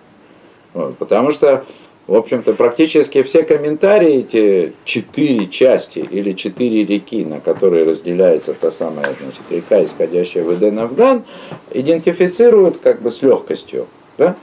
Вот, 0.73 0.97
потому 0.97 1.31
что, 1.31 1.65
в 2.05 2.15
общем-то, 2.15 2.53
практически 2.53 3.23
все 3.23 3.43
комментарии, 3.43 4.19
эти 4.19 4.73
четыре 4.83 5.47
части 5.47 5.99
или 5.99 6.33
четыре 6.33 6.85
реки, 6.85 7.23
на 7.23 7.39
которые 7.39 7.85
разделяется 7.85 8.53
та 8.53 8.71
самая 8.71 9.13
значит, 9.21 9.41
река, 9.49 9.83
исходящая 9.83 10.43
в 10.43 10.53
Эден 10.53 10.79
Афган, 10.79 11.23
идентифицируют 11.71 12.79
как 12.79 13.01
бы 13.01 13.11
с 13.11 13.21
легкостью. 13.21 13.87
Да? 14.17 14.35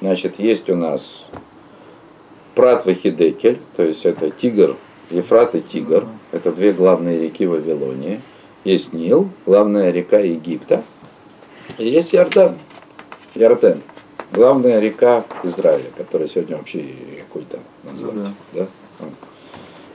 Значит, 0.00 0.38
есть 0.38 0.70
у 0.70 0.76
нас 0.76 1.24
Прат 2.54 2.86
Вахидекель, 2.86 3.58
то 3.76 3.82
есть 3.82 4.06
это 4.06 4.30
Тигр, 4.30 4.76
Ефрат 5.10 5.54
и 5.54 5.60
Тигр. 5.60 6.06
Это 6.30 6.52
две 6.52 6.72
главные 6.72 7.20
реки 7.20 7.46
Вавилонии. 7.46 8.20
Есть 8.64 8.92
Нил, 8.92 9.28
главная 9.44 9.90
река 9.90 10.18
Египта. 10.18 10.82
И 11.78 11.88
есть 11.88 12.14
Иордан, 12.14 12.56
Ярден, 13.34 13.82
главная 14.32 14.80
река 14.80 15.24
Израиля, 15.44 15.90
которая 15.96 16.28
сегодня 16.28 16.56
вообще 16.56 16.78
рекой 17.16 17.44
там 17.50 17.60
назвать. 17.84 18.14
Ну 18.14 18.26
да. 18.52 18.66
А. 19.00 19.04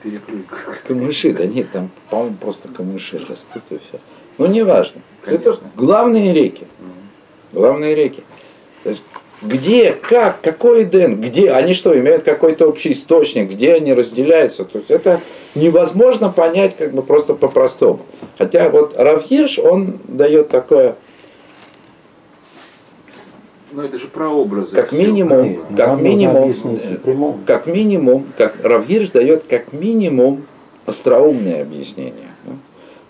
Перекрыли. 0.03 0.43
Камыши, 0.87 1.31
да 1.33 1.45
нет, 1.45 1.71
там, 1.71 1.89
по-моему, 2.09 2.35
просто 2.37 2.67
камыши 2.69 3.19
растут 3.27 3.63
и 3.71 3.77
все. 3.77 3.99
Ну, 4.37 4.45
неважно. 4.45 5.01
Это 5.25 5.37
Конечно. 5.37 5.71
главные 5.75 6.33
реки. 6.33 6.67
Главные 7.51 7.95
реки. 7.95 8.23
То 8.83 8.91
есть, 8.91 9.01
где, 9.41 9.93
как, 9.93 10.41
какой 10.41 10.83
Эден, 10.83 11.19
где, 11.21 11.51
они 11.51 11.73
что, 11.73 11.97
имеют 11.97 12.23
какой-то 12.23 12.67
общий 12.67 12.91
источник, 12.91 13.49
где 13.49 13.73
они 13.73 13.93
разделяются. 13.93 14.65
То 14.65 14.79
есть 14.79 14.91
это 14.91 15.21
невозможно 15.55 16.29
понять 16.29 16.75
как 16.77 16.93
бы 16.93 17.01
просто 17.01 17.33
по-простому. 17.33 18.01
Хотя 18.37 18.69
вот 18.69 18.97
Равхирш, 18.97 19.59
он 19.59 19.99
дает 20.07 20.49
такое, 20.49 20.95
Но 23.71 23.83
это 23.83 23.97
же 23.97 24.07
прообразы. 24.07 24.75
как 24.75 24.91
минимум, 24.91 25.43
Нет, 25.43 25.59
как 25.69 25.87
нам 25.87 25.89
нужно 25.97 26.07
минимум, 26.07 26.55
э, 26.63 27.33
как 27.45 27.67
минимум, 27.67 28.25
как 28.37 28.55
Равгирш 28.63 29.09
дает 29.09 29.43
как 29.43 29.73
минимум 29.73 30.45
остроумное 30.85 31.61
объяснение. 31.61 32.31
да. 32.45 32.53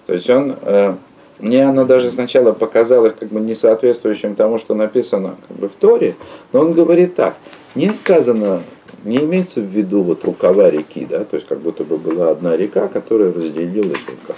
То 0.08 0.13
есть 0.13 0.30
он, 0.30 0.56
э, 0.62 0.96
мне 1.39 1.65
оно 1.67 1.86
даже 1.86 2.10
сначала 2.10 2.54
показалось 2.54 3.13
как 3.20 3.30
бы 3.30 3.39
не 3.39 3.54
соответствующим 3.54 4.36
тому, 4.36 4.58
что 4.58 4.74
написано 4.74 5.36
как 5.48 5.58
бы 5.58 5.67
в 5.70 5.74
Торе, 5.74 6.15
но 6.54 6.62
он 6.62 6.74
говорит 6.74 7.13
так, 7.15 7.36
не 7.76 7.93
сказано, 7.93 8.63
не 9.04 9.17
имеется 9.17 9.62
в 9.62 9.65
виду 9.65 10.02
вот 10.02 10.24
рукава 10.26 10.72
реки, 10.72 11.06
да, 11.08 11.24
то 11.24 11.36
есть 11.36 11.48
как 11.48 11.60
будто 11.60 11.84
бы 11.84 11.98
была 11.98 12.32
одна 12.32 12.58
река, 12.58 12.88
которая 12.88 13.32
разделилась 13.32 14.04
вот 14.08 14.17
как 14.26 14.38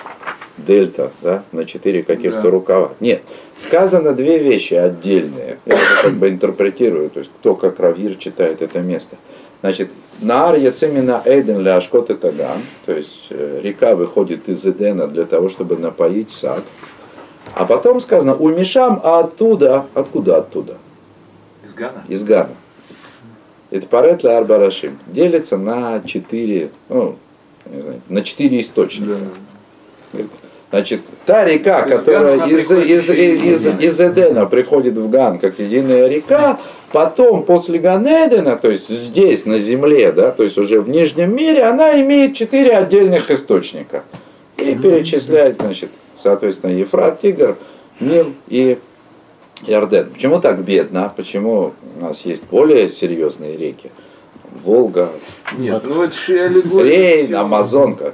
дельта, 0.65 1.11
да, 1.21 1.43
на 1.51 1.65
четыре 1.65 2.03
каких-то 2.03 2.43
Да. 2.43 2.49
рукава. 2.49 2.91
Нет, 2.99 3.21
сказано 3.57 4.13
две 4.13 4.39
вещи 4.39 4.73
отдельные. 4.73 5.57
Я 5.65 5.75
это 5.75 6.03
как 6.03 6.13
бы 6.13 6.29
интерпретирую, 6.29 7.09
то 7.09 7.19
есть 7.19 7.31
кто 7.39 7.55
как 7.55 7.79
Равир 7.79 8.15
читает 8.15 8.61
это 8.61 8.79
место. 8.79 9.17
Значит, 9.61 9.89
Наар 10.21 10.55
Яцемина 10.57 11.21
Эйден 11.25 11.59
для 11.59 11.77
Ашкот 11.77 12.09
и 12.09 12.13
Таган, 12.13 12.59
то 12.85 12.93
есть 12.93 13.27
э, 13.29 13.59
река 13.63 13.95
выходит 13.95 14.47
из 14.47 14.65
Эдена 14.65 15.07
для 15.07 15.25
того, 15.25 15.49
чтобы 15.49 15.77
напоить 15.77 16.31
сад. 16.31 16.63
А 17.55 17.65
потом 17.65 17.99
сказано, 17.99 18.35
у 18.35 18.49
Мишам, 18.49 19.01
а 19.03 19.19
оттуда, 19.19 19.85
откуда 19.93 20.37
оттуда? 20.37 20.77
Из 21.65 21.73
Гана? 21.73 22.03
Из 22.07 22.23
Гана. 22.23 22.49
Это 23.71 23.87
парет 23.87 24.23
ля 24.23 24.37
арбарашим. 24.37 24.99
Делится 25.07 25.57
на 25.57 26.01
четыре, 26.01 26.71
ну, 26.89 27.17
не 27.65 27.81
знаю, 27.81 28.01
на 28.09 28.21
четыре 28.23 28.59
источника. 28.61 29.17
Говорит, 30.11 30.31
Значит, 30.71 31.01
та 31.25 31.45
река, 31.45 31.81
которая 31.81 32.45
из, 32.45 32.71
из, 32.71 33.09
из, 33.09 33.65
Эден. 33.65 33.77
из 33.79 33.99
Эдена 33.99 34.45
приходит 34.45 34.95
в 34.95 35.09
Ган, 35.09 35.39
как 35.39 35.57
единая 35.57 36.07
река, 36.07 36.59
потом 36.91 37.43
после 37.43 37.79
Ганедена, 37.79 38.55
то 38.55 38.69
есть 38.69 38.87
здесь, 38.87 39.45
на 39.45 39.57
земле, 39.57 40.11
да, 40.11 40.29
то 40.29 40.43
есть 40.43 40.59
уже 40.59 40.79
в 40.79 40.87
Нижнем 40.87 41.35
мире, 41.35 41.63
она 41.63 41.99
имеет 42.01 42.35
четыре 42.35 42.77
отдельных 42.77 43.31
источника. 43.31 44.03
И 44.57 44.75
перечисляет, 44.75 45.55
значит, 45.55 45.89
соответственно, 46.21 46.71
Ефрат, 46.71 47.21
Тигр, 47.21 47.57
Нил 47.99 48.33
и 48.47 48.77
Ярден. 49.65 50.11
Почему 50.13 50.39
так 50.39 50.63
бедно? 50.63 51.11
Почему 51.15 51.73
у 51.97 52.01
нас 52.03 52.25
есть 52.25 52.43
более 52.43 52.89
серьезные 52.89 53.57
реки? 53.57 53.89
Волга, 54.63 55.09
Нет, 55.57 55.81
ну 55.85 56.03
это. 56.03 56.13
Рейн. 56.83 57.35
Амазонка. 57.35 58.13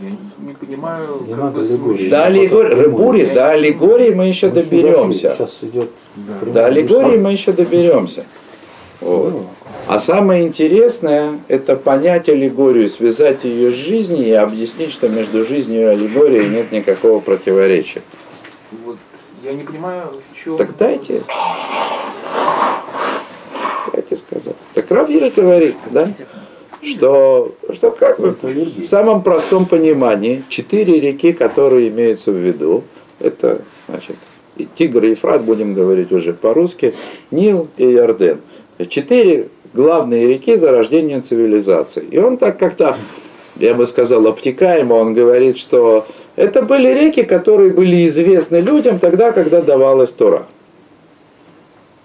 Я 0.00 0.10
не- 0.10 0.48
не 0.48 0.52
понимаю, 0.52 1.22
Не 1.26 1.32
как 1.32 1.42
надо 1.44 1.60
бы 1.60 1.66
аллегории. 1.66 1.96
смущать. 1.96 2.10
До 2.10 2.24
аллегории, 2.26 2.74
Рыбури, 2.74 3.24
до 3.34 3.50
аллегории 3.50 4.10
мы 4.14 4.26
еще 4.26 4.48
доберемся. 4.50 5.34
Сейчас 5.36 5.58
идет 5.62 5.90
До 6.52 6.66
аллегории 6.66 7.16
мы 7.16 7.32
еще 7.32 7.52
доберемся. 7.52 8.26
Вот. 9.00 9.46
А 9.86 9.98
самое 9.98 10.46
интересное, 10.46 11.38
это 11.48 11.76
понять 11.76 12.28
аллегорию, 12.28 12.88
связать 12.88 13.44
ее 13.44 13.70
с 13.70 13.74
жизнью 13.74 14.26
и 14.26 14.32
объяснить, 14.32 14.90
что 14.90 15.08
между 15.08 15.44
жизнью 15.44 15.80
и 15.82 15.84
аллегорией 15.84 16.48
нет 16.48 16.72
никакого 16.72 17.20
противоречия. 17.20 18.02
Вот, 18.84 18.96
я 19.44 19.52
не 19.52 19.62
понимаю, 19.62 20.08
в 20.32 20.44
чем... 20.44 20.56
Так 20.56 20.76
дайте. 20.76 21.22
Дайте 23.92 24.16
сказать. 24.16 24.56
Так 24.74 24.90
Равир 24.90 25.32
говорит, 25.34 25.76
да, 25.90 26.10
что, 26.82 27.54
что 27.72 27.90
как 27.90 28.20
бы 28.20 28.36
в 28.42 28.86
самом 28.86 29.22
простом 29.22 29.66
понимании 29.66 30.44
четыре 30.48 31.00
реки, 31.00 31.32
которые 31.32 31.88
имеются 31.88 32.32
в 32.32 32.36
виду, 32.36 32.84
это 33.20 33.62
значит 33.88 34.16
и 34.56 34.66
Тигр 34.74 35.04
и 35.04 35.10
Ефрат, 35.10 35.42
будем 35.42 35.74
говорить 35.74 36.12
уже 36.12 36.32
по-русски, 36.32 36.94
Нил 37.30 37.68
и 37.76 37.86
Ярден. 37.86 38.40
Четыре 38.88 39.48
главные 39.74 40.26
реки 40.26 40.56
зарождения 40.56 41.20
цивилизации. 41.20 42.04
И 42.10 42.18
он 42.18 42.38
так 42.38 42.58
как-то, 42.58 42.96
я 43.56 43.74
бы 43.74 43.86
сказал, 43.86 44.26
обтекаемо, 44.26 44.94
он 44.94 45.14
говорит, 45.14 45.58
что 45.58 46.06
это 46.36 46.62
были 46.62 46.88
реки, 46.88 47.22
которые 47.22 47.70
были 47.70 48.06
известны 48.06 48.56
людям 48.56 48.98
тогда, 48.98 49.32
когда 49.32 49.60
давалась 49.60 50.12
Тора. 50.12 50.46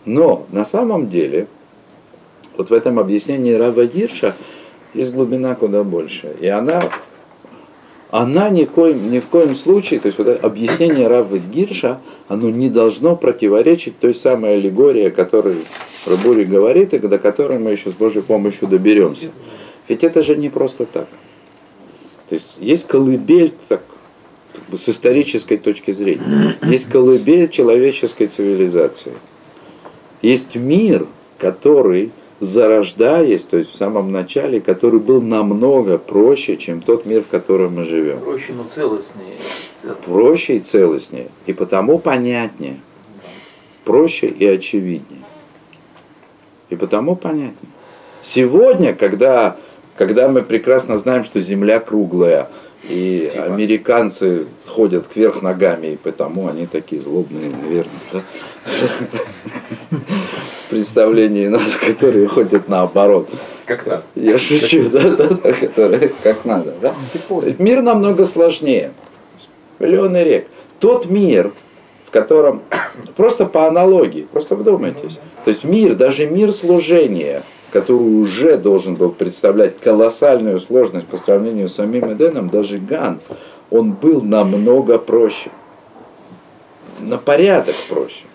Но 0.05 0.45
на 0.51 0.65
самом 0.65 1.09
деле, 1.09 1.47
вот 2.57 2.69
в 2.69 2.73
этом 2.73 2.99
объяснении 2.99 3.53
Рава 3.53 3.85
Гирша 3.85 4.35
есть 4.93 5.13
глубина 5.13 5.55
куда 5.55 5.83
больше. 5.83 6.35
И 6.39 6.47
она, 6.47 6.79
она 8.09 8.49
ни, 8.49 8.65
в 8.65 8.71
коем, 8.71 9.11
ни 9.11 9.19
в 9.19 9.27
коем 9.27 9.55
случае, 9.55 9.99
то 9.99 10.07
есть 10.07 10.17
вот 10.17 10.27
это 10.27 10.45
объяснение 10.45 11.07
Рава 11.07 11.37
Гирша, 11.37 11.99
оно 12.27 12.49
не 12.49 12.69
должно 12.69 13.15
противоречить 13.15 13.99
той 13.99 14.13
самой 14.13 14.57
аллегории, 14.57 15.07
о 15.07 15.11
которой 15.11 15.65
Рабури 16.05 16.45
говорит, 16.45 16.93
и 16.93 16.99
до 16.99 17.19
которой 17.19 17.59
мы 17.59 17.71
еще 17.71 17.89
с 17.89 17.93
Божьей 17.93 18.21
помощью 18.21 18.67
доберемся. 18.67 19.27
Ведь 19.87 20.03
это 20.03 20.21
же 20.21 20.35
не 20.35 20.49
просто 20.49 20.85
так. 20.85 21.07
То 22.29 22.35
есть 22.35 22.57
есть 22.59 22.87
колыбель 22.87 23.53
так, 23.67 23.81
как 24.53 24.63
бы 24.69 24.77
с 24.77 24.87
исторической 24.89 25.57
точки 25.57 25.91
зрения. 25.91 26.55
Есть 26.63 26.89
колыбель 26.89 27.49
человеческой 27.49 28.27
цивилизации. 28.27 29.13
Есть 30.21 30.55
мир, 30.55 31.07
который 31.37 32.11
зарождаясь, 32.41 33.43
то 33.43 33.55
есть 33.57 33.71
в 33.71 33.75
самом 33.75 34.11
начале, 34.11 34.59
который 34.59 34.99
был 34.99 35.21
намного 35.21 35.97
проще, 35.99 36.57
чем 36.57 36.81
тот 36.81 37.05
мир, 37.05 37.21
в 37.21 37.27
котором 37.27 37.75
мы 37.75 37.83
живем. 37.85 38.19
Проще, 38.19 38.53
но 38.53 38.63
целостнее. 38.63 39.35
Цел- 39.81 39.95
Проще 40.03 40.57
и 40.57 40.59
целостнее, 40.59 41.29
и 41.45 41.53
потому 41.53 41.99
понятнее, 41.99 42.79
проще 43.85 44.27
и 44.27 44.45
очевиднее. 44.45 45.21
И 46.71 46.75
потому 46.75 47.15
понятнее. 47.15 47.53
Сегодня, 48.23 48.95
когда, 48.95 49.55
когда 49.95 50.27
мы 50.27 50.41
прекрасно 50.41 50.97
знаем, 50.97 51.23
что 51.23 51.39
Земля 51.39 51.79
круглая, 51.79 52.49
и 52.89 53.29
Типа. 53.31 53.45
американцы 53.45 54.47
ходят 54.65 55.07
кверх 55.07 55.43
ногами, 55.43 55.87
и 55.87 55.95
потому 55.97 56.47
они 56.47 56.65
такие 56.65 56.99
злобные, 57.01 57.51
наверное, 57.51 57.91
да? 58.11 58.21
В 59.91 60.69
представлении 60.69 61.47
нас, 61.47 61.75
которые 61.75 62.27
ходят 62.27 62.67
наоборот. 62.67 63.29
Как 63.65 63.85
надо. 63.85 64.03
Я 64.15 64.37
шучу, 64.37 64.89
да, 64.89 65.09
да, 65.11 65.27
да, 65.27 65.53
которые 65.53 66.11
как 66.23 66.45
надо, 66.45 66.73
да? 66.81 66.89
Антиподы. 66.89 67.55
Мир 67.59 67.81
намного 67.81 68.25
сложнее. 68.25 68.91
Миллионы 69.79 70.23
рек. 70.23 70.47
Тот 70.79 71.05
мир, 71.07 71.51
в 72.05 72.11
котором, 72.11 72.63
просто 73.15 73.45
по 73.45 73.67
аналогии, 73.67 74.27
просто 74.31 74.55
вдумайтесь. 74.55 75.19
То 75.43 75.49
есть 75.49 75.63
мир, 75.63 75.95
даже 75.95 76.25
мир 76.25 76.51
служения, 76.51 77.43
который 77.71 77.97
уже 77.97 78.57
должен 78.57 78.95
был 78.95 79.11
представлять 79.11 79.79
колоссальную 79.79 80.59
сложность 80.59 81.07
по 81.07 81.17
сравнению 81.17 81.67
с 81.67 81.75
самим 81.75 82.11
Эденом, 82.13 82.49
даже 82.49 82.77
Ган, 82.77 83.19
он 83.69 83.93
был 83.93 84.21
намного 84.21 84.97
проще. 84.97 85.49
На 86.99 87.17
порядок 87.17 87.75
проще. 87.89 88.25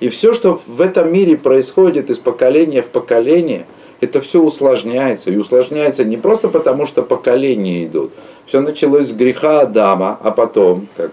И 0.00 0.08
все, 0.08 0.32
что 0.32 0.60
в 0.66 0.80
этом 0.80 1.12
мире 1.12 1.36
происходит 1.36 2.10
из 2.10 2.18
поколения 2.18 2.82
в 2.82 2.88
поколение, 2.88 3.66
это 4.00 4.20
все 4.20 4.42
усложняется. 4.42 5.30
И 5.30 5.36
усложняется 5.36 6.04
не 6.04 6.16
просто 6.16 6.48
потому, 6.48 6.86
что 6.86 7.02
поколения 7.02 7.84
идут. 7.84 8.12
Все 8.46 8.60
началось 8.60 9.08
с 9.08 9.12
греха 9.12 9.62
Адама, 9.62 10.18
а 10.22 10.30
потом, 10.30 10.86
как, 10.96 11.12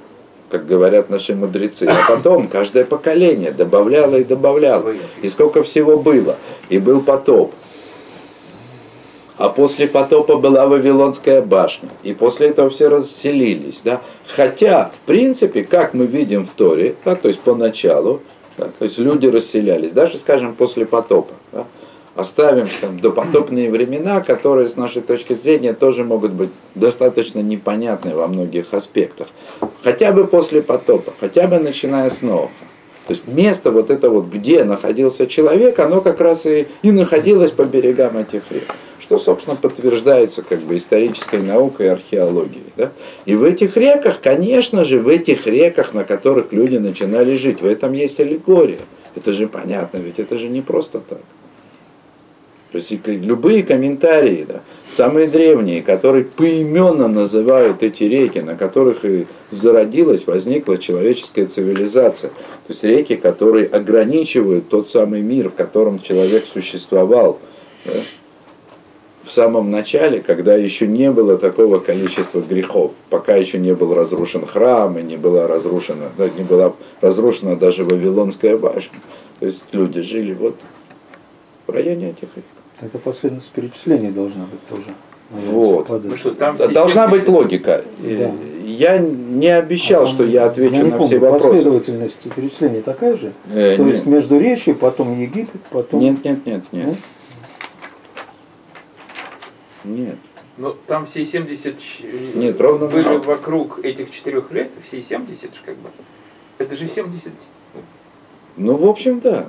как 0.50 0.68
говорят 0.68 1.10
наши 1.10 1.34
мудрецы, 1.34 1.84
а 1.84 1.96
потом 2.08 2.48
каждое 2.48 2.84
поколение 2.84 3.52
добавляло 3.52 4.18
и 4.18 4.24
добавляло. 4.24 4.94
И 5.22 5.30
сколько 5.30 5.64
всего 5.64 5.98
было. 5.98 6.36
И 6.70 6.78
был 6.78 7.02
потоп. 7.02 7.54
А 9.38 9.50
после 9.50 9.88
потопа 9.88 10.36
была 10.36 10.68
Вавилонская 10.68 11.42
башня. 11.42 11.90
И 12.04 12.14
после 12.14 12.50
этого 12.50 12.70
все 12.70 12.88
расселились. 12.88 13.82
Да? 13.84 14.02
Хотя, 14.28 14.92
в 14.94 15.00
принципе, 15.08 15.64
как 15.64 15.94
мы 15.94 16.06
видим 16.06 16.46
в 16.46 16.50
Торе, 16.50 16.96
да, 17.04 17.16
то 17.16 17.30
есть 17.30 17.40
поначалу, 17.40 18.22
да, 18.58 18.66
то 18.66 18.84
есть 18.84 18.97
люди 18.99 19.28
расселялись, 19.28 19.91
даже, 19.91 20.18
скажем, 20.18 20.56
после 20.56 20.86
потопа. 20.86 21.34
Да? 21.51 21.66
Оставим 22.16 22.68
скажем, 22.70 22.99
допотопные 22.99 23.72
времена, 23.72 24.22
которые 24.22 24.68
с 24.68 24.76
нашей 24.76 25.01
точки 25.01 25.34
зрения 25.34 25.74
тоже 25.74 26.04
могут 26.04 26.32
быть 26.32 26.51
достаточно 26.76 27.39
непонятны 27.39 28.14
во 28.14 28.28
многих 28.28 28.74
аспектах. 28.76 29.28
Хотя 29.84 30.12
бы 30.12 30.28
после 30.28 30.62
потопа, 30.62 31.12
хотя 31.20 31.47
бы 31.47 31.58
начиная 31.58 32.12
с 32.12 32.22
Ноха. 32.22 32.49
То 33.08 33.14
есть 33.14 33.28
место 33.28 33.72
вот 33.72 33.89
это 33.89 34.10
вот, 34.10 34.28
где 34.28 34.64
находился 34.64 35.26
человек, 35.26 35.80
оно 35.80 36.01
как 36.01 36.22
раз 36.22 36.45
и, 36.45 36.68
и 36.84 36.91
находилось 36.91 37.51
по 37.51 37.66
берегам 37.66 38.18
этих 38.18 38.43
рек. 38.51 38.76
Что, 39.14 39.20
собственно, 39.20 39.55
подтверждается 39.55 40.41
как 40.41 40.61
бы 40.61 40.76
исторической 40.76 41.39
наукой 41.39 41.86
и 41.86 41.89
археологией. 41.89 42.66
Да? 42.76 42.91
И 43.26 43.36
в 43.36 43.43
этих 43.43 43.78
реках, 43.78 44.22
конечно 44.22 44.84
же, 44.86 44.97
в 44.97 45.07
этих 45.07 45.45
реках, 45.45 45.93
на 45.93 46.03
которых 46.03 46.51
люди 46.51 46.78
начинали 46.78 47.36
жить, 47.36 47.61
в 47.61 47.66
этом 47.68 47.93
есть 47.93 48.20
аллегория. 48.20 48.80
Это 49.16 49.32
же 49.32 49.47
понятно, 49.47 49.97
ведь 49.97 50.18
это 50.18 50.39
же 50.39 50.49
не 50.49 50.61
просто 50.61 50.99
так. 50.99 51.20
То 52.72 52.78
есть 52.78 52.91
любые 53.05 53.61
комментарии, 53.61 54.47
да, 54.49 54.61
самые 54.89 55.28
древние, 55.28 55.84
которые 55.84 56.26
поименно 56.26 57.07
называют 57.07 57.84
эти 57.84 58.05
реки, 58.05 58.39
на 58.39 58.55
которых 58.55 59.05
и 59.05 59.28
зародилась, 59.51 60.26
возникла 60.26 60.80
человеческая 60.80 61.45
цивилизация. 61.45 62.32
То 62.32 62.70
есть 62.70 62.84
реки, 62.84 63.16
которые 63.16 63.68
ограничивают 63.68 64.70
тот 64.70 64.89
самый 64.89 65.22
мир, 65.22 65.49
в 65.49 65.53
котором 65.53 65.99
человек 65.99 66.47
существовал. 66.47 67.38
да. 67.86 67.91
В 69.24 69.32
самом 69.32 69.71
начале, 69.71 70.19
когда 70.19 70.55
еще 70.55 70.86
не 70.86 71.09
было 71.09 71.38
такого 71.38 71.80
количества 71.80 72.41
грехов, 72.41 72.91
пока 73.09 73.36
еще 73.36 73.57
не 73.57 73.74
был 73.74 73.93
разрушен 73.93 74.45
храм, 74.45 74.97
и 74.99 75.01
не 75.01 75.15
была 75.15 75.47
разрушена, 75.47 76.11
да, 76.17 76.28
не 76.28 76.43
была 76.43 76.74
разрушена 76.99 77.55
даже 77.55 77.86
Вавилонская 77.86 78.57
башня. 78.57 78.99
То 79.39 79.45
есть 79.45 79.63
люди 79.71 80.01
жили 80.01 80.34
вот 80.34 80.57
в 81.67 81.71
районе 81.71 82.09
этих. 82.09 82.30
Это 82.82 82.97
последовательность 82.97 83.51
перечислений 83.51 84.11
должна 84.11 84.43
быть 84.43 84.65
тоже. 84.67 84.93
Вот. 85.30 85.89
Ну 85.89 86.17
что, 86.17 86.32
там 86.32 86.57
все 86.57 86.67
Должна 86.67 87.07
70 87.07 87.11
быть 87.11 87.30
логика. 87.30 87.84
Да. 87.99 88.32
Я 88.65 88.97
не 88.97 89.47
обещал, 89.47 90.03
А 90.03 90.05
там, 90.05 90.15
что 90.15 90.24
я 90.24 90.45
отвечу 90.45 90.76
не 90.76 90.84
на 90.84 90.91
помню, 90.91 91.05
все 91.05 91.19
вопросы. 91.19 91.47
Последовательность 91.47 92.34
перечислений 92.36 92.82
такая 92.82 93.17
же? 93.17 93.34
Э, 93.53 93.76
То 93.76 93.84
нет. 93.84 93.93
есть 93.93 94.05
между 94.05 94.39
речью, 94.39 94.76
потом 94.76 95.19
Египет, 95.19 95.61
потом... 95.69 95.99
Нет, 95.99 96.24
нет, 96.24 96.45
нет, 96.45 96.63
нет. 96.71 96.88
Нет? 96.88 96.97
Нет. 99.84 100.18
Ну, 100.58 100.76
там 100.88 101.06
все 101.06 101.26
70 101.26 101.80
ч- 101.80 102.04
Нет, 102.36 102.60
ровно 102.62 102.88
были 102.88 103.04
наоборот. 103.04 103.26
вокруг 103.26 103.80
этих 103.84 104.12
четырех 104.12 104.52
лет, 104.52 104.72
все 104.88 105.02
70 105.02 105.54
же 105.54 105.60
как 105.66 105.76
бы. 105.78 105.90
Это 106.60 106.76
же 106.76 106.88
70. 106.88 107.32
Ну, 108.58 108.78
в 108.78 108.86
общем, 108.88 109.20
да. 109.20 109.48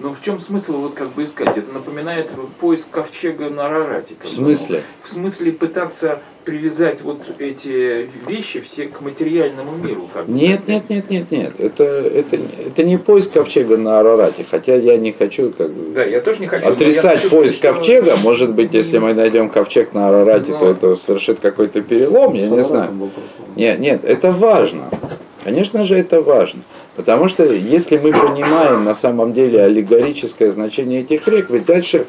Ну 0.00 0.14
в 0.14 0.24
чем 0.24 0.38
смысл 0.40 0.74
вот 0.80 0.94
как 0.94 1.10
бы 1.12 1.24
искать? 1.24 1.56
Это 1.56 1.72
напоминает 1.72 2.28
поиск 2.60 2.88
ковчега 2.90 3.50
на 3.50 3.66
Арарате. 3.66 4.14
В 4.22 4.28
смысле? 4.28 4.82
В 5.02 5.08
смысле 5.10 5.50
пытаться 5.52 6.20
привязать 6.44 7.02
вот 7.02 7.20
эти 7.38 8.08
вещи 8.28 8.60
все 8.60 8.86
к 8.86 9.00
материальному 9.00 9.72
миру. 9.76 10.08
Как 10.14 10.26
бы. 10.26 10.32
Нет, 10.32 10.68
нет, 10.68 10.84
нет, 10.88 11.10
нет, 11.10 11.30
нет. 11.32 11.52
Это, 11.58 11.82
это, 11.84 12.36
не- 12.36 12.48
это 12.68 12.84
не 12.84 12.96
поиск 12.96 13.32
ковчега 13.32 13.76
на 13.76 13.98
Арарате, 13.98 14.46
хотя 14.48 14.76
я 14.76 14.96
не 14.96 15.10
хочу 15.12 15.50
как 15.52 15.70
бы 15.72 15.94
Да, 15.94 16.04
я 16.04 16.20
тоже 16.20 16.40
не 16.40 16.46
хочу. 16.46 16.62
но 16.64 16.70
я 16.70 16.74
отрицать 16.76 17.22
хочу 17.22 17.30
поиск 17.36 17.58
что- 17.58 17.74
ковчега. 17.74 18.16
Может 18.22 18.54
быть, 18.54 18.72
если 18.72 18.98
мы 18.98 19.14
найдем 19.14 19.50
ковчег 19.50 19.92
на 19.94 20.08
Арарате, 20.08 20.52
то 20.52 20.58
Ну. 20.66 20.70
это 20.70 20.94
совершит 20.94 21.40
какой-то 21.40 21.82
перелом, 21.82 22.34
я 22.34 22.48
не 22.48 22.62
знаю. 22.62 23.10
Нет, 23.56 23.80
нет, 23.80 24.04
это 24.04 24.30
важно. 24.30 24.90
Конечно 25.44 25.84
же, 25.84 25.96
это 25.96 26.20
важно. 26.22 26.60
Потому 26.98 27.28
что 27.28 27.44
если 27.44 27.96
мы 27.96 28.10
понимаем 28.10 28.82
на 28.82 28.92
самом 28.92 29.32
деле 29.32 29.62
аллегорическое 29.62 30.50
значение 30.50 31.02
этих 31.02 31.28
рек, 31.28 31.48
ведь 31.48 31.64
дальше, 31.64 32.06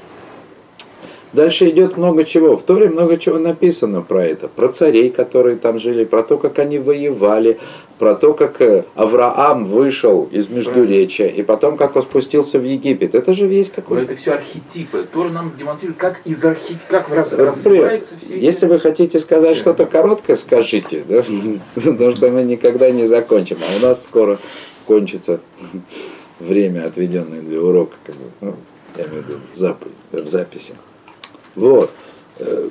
дальше 1.31 1.69
идет 1.69 1.95
много 1.95 2.23
чего. 2.23 2.57
В 2.57 2.63
Торе 2.63 2.89
много 2.89 3.17
чего 3.17 3.37
написано 3.37 4.01
про 4.01 4.25
это. 4.25 4.47
Про 4.47 4.69
царей, 4.69 5.11
которые 5.11 5.57
там 5.57 5.77
жили, 5.77 6.05
про 6.05 6.23
то, 6.23 6.39
как 6.39 6.57
они 6.57 6.79
воевали, 6.79 7.59
про 7.99 8.15
то, 8.15 8.33
как 8.33 8.61
э, 8.61 8.85
Авраам 8.95 9.65
вышел 9.65 10.27
из 10.31 10.49
Междуречия, 10.49 11.27
и 11.27 11.43
потом, 11.43 11.77
как 11.77 11.95
он 11.95 12.01
спустился 12.01 12.57
в 12.57 12.63
Египет. 12.63 13.13
Это 13.13 13.33
же 13.33 13.45
Но 13.45 13.63
какой-то... 13.75 14.13
это 14.13 14.15
все 14.19 14.31
архетипы. 14.31 15.05
Тора 15.13 15.29
нам 15.29 15.51
демонстрирует, 15.59 15.99
как 15.99 16.21
из 16.25 16.43
архетипов, 16.43 16.85
как 16.87 17.09
раз, 17.09 17.31
Например, 17.31 17.53
развиваются 17.53 18.15
все 18.25 18.35
эти- 18.35 18.43
Если 18.43 18.65
вы 18.65 18.79
хотите 18.79 19.19
сказать 19.19 19.55
что-то 19.55 19.85
короткое, 19.85 20.35
скажите, 20.35 21.03
да? 21.07 21.21
потому 21.75 22.15
что 22.15 22.31
мы 22.31 22.41
никогда 22.41 22.89
не 22.89 23.05
закончим, 23.05 23.57
а 23.61 23.77
у 23.77 23.85
нас 23.85 24.03
скоро 24.03 24.39
кончится 24.93 25.39
время, 26.39 26.87
отведенное 26.87 27.41
для 27.41 27.61
урока, 27.61 27.95
как 28.03 28.15
бы, 28.15 28.21
ну, 28.41 28.55
я 28.97 29.05
имею 29.05 29.23
в 29.23 29.27
виду 29.29 29.39
в 30.11 30.29
записи. 30.29 30.73
Вот. 31.55 31.91
Э, 32.39 32.69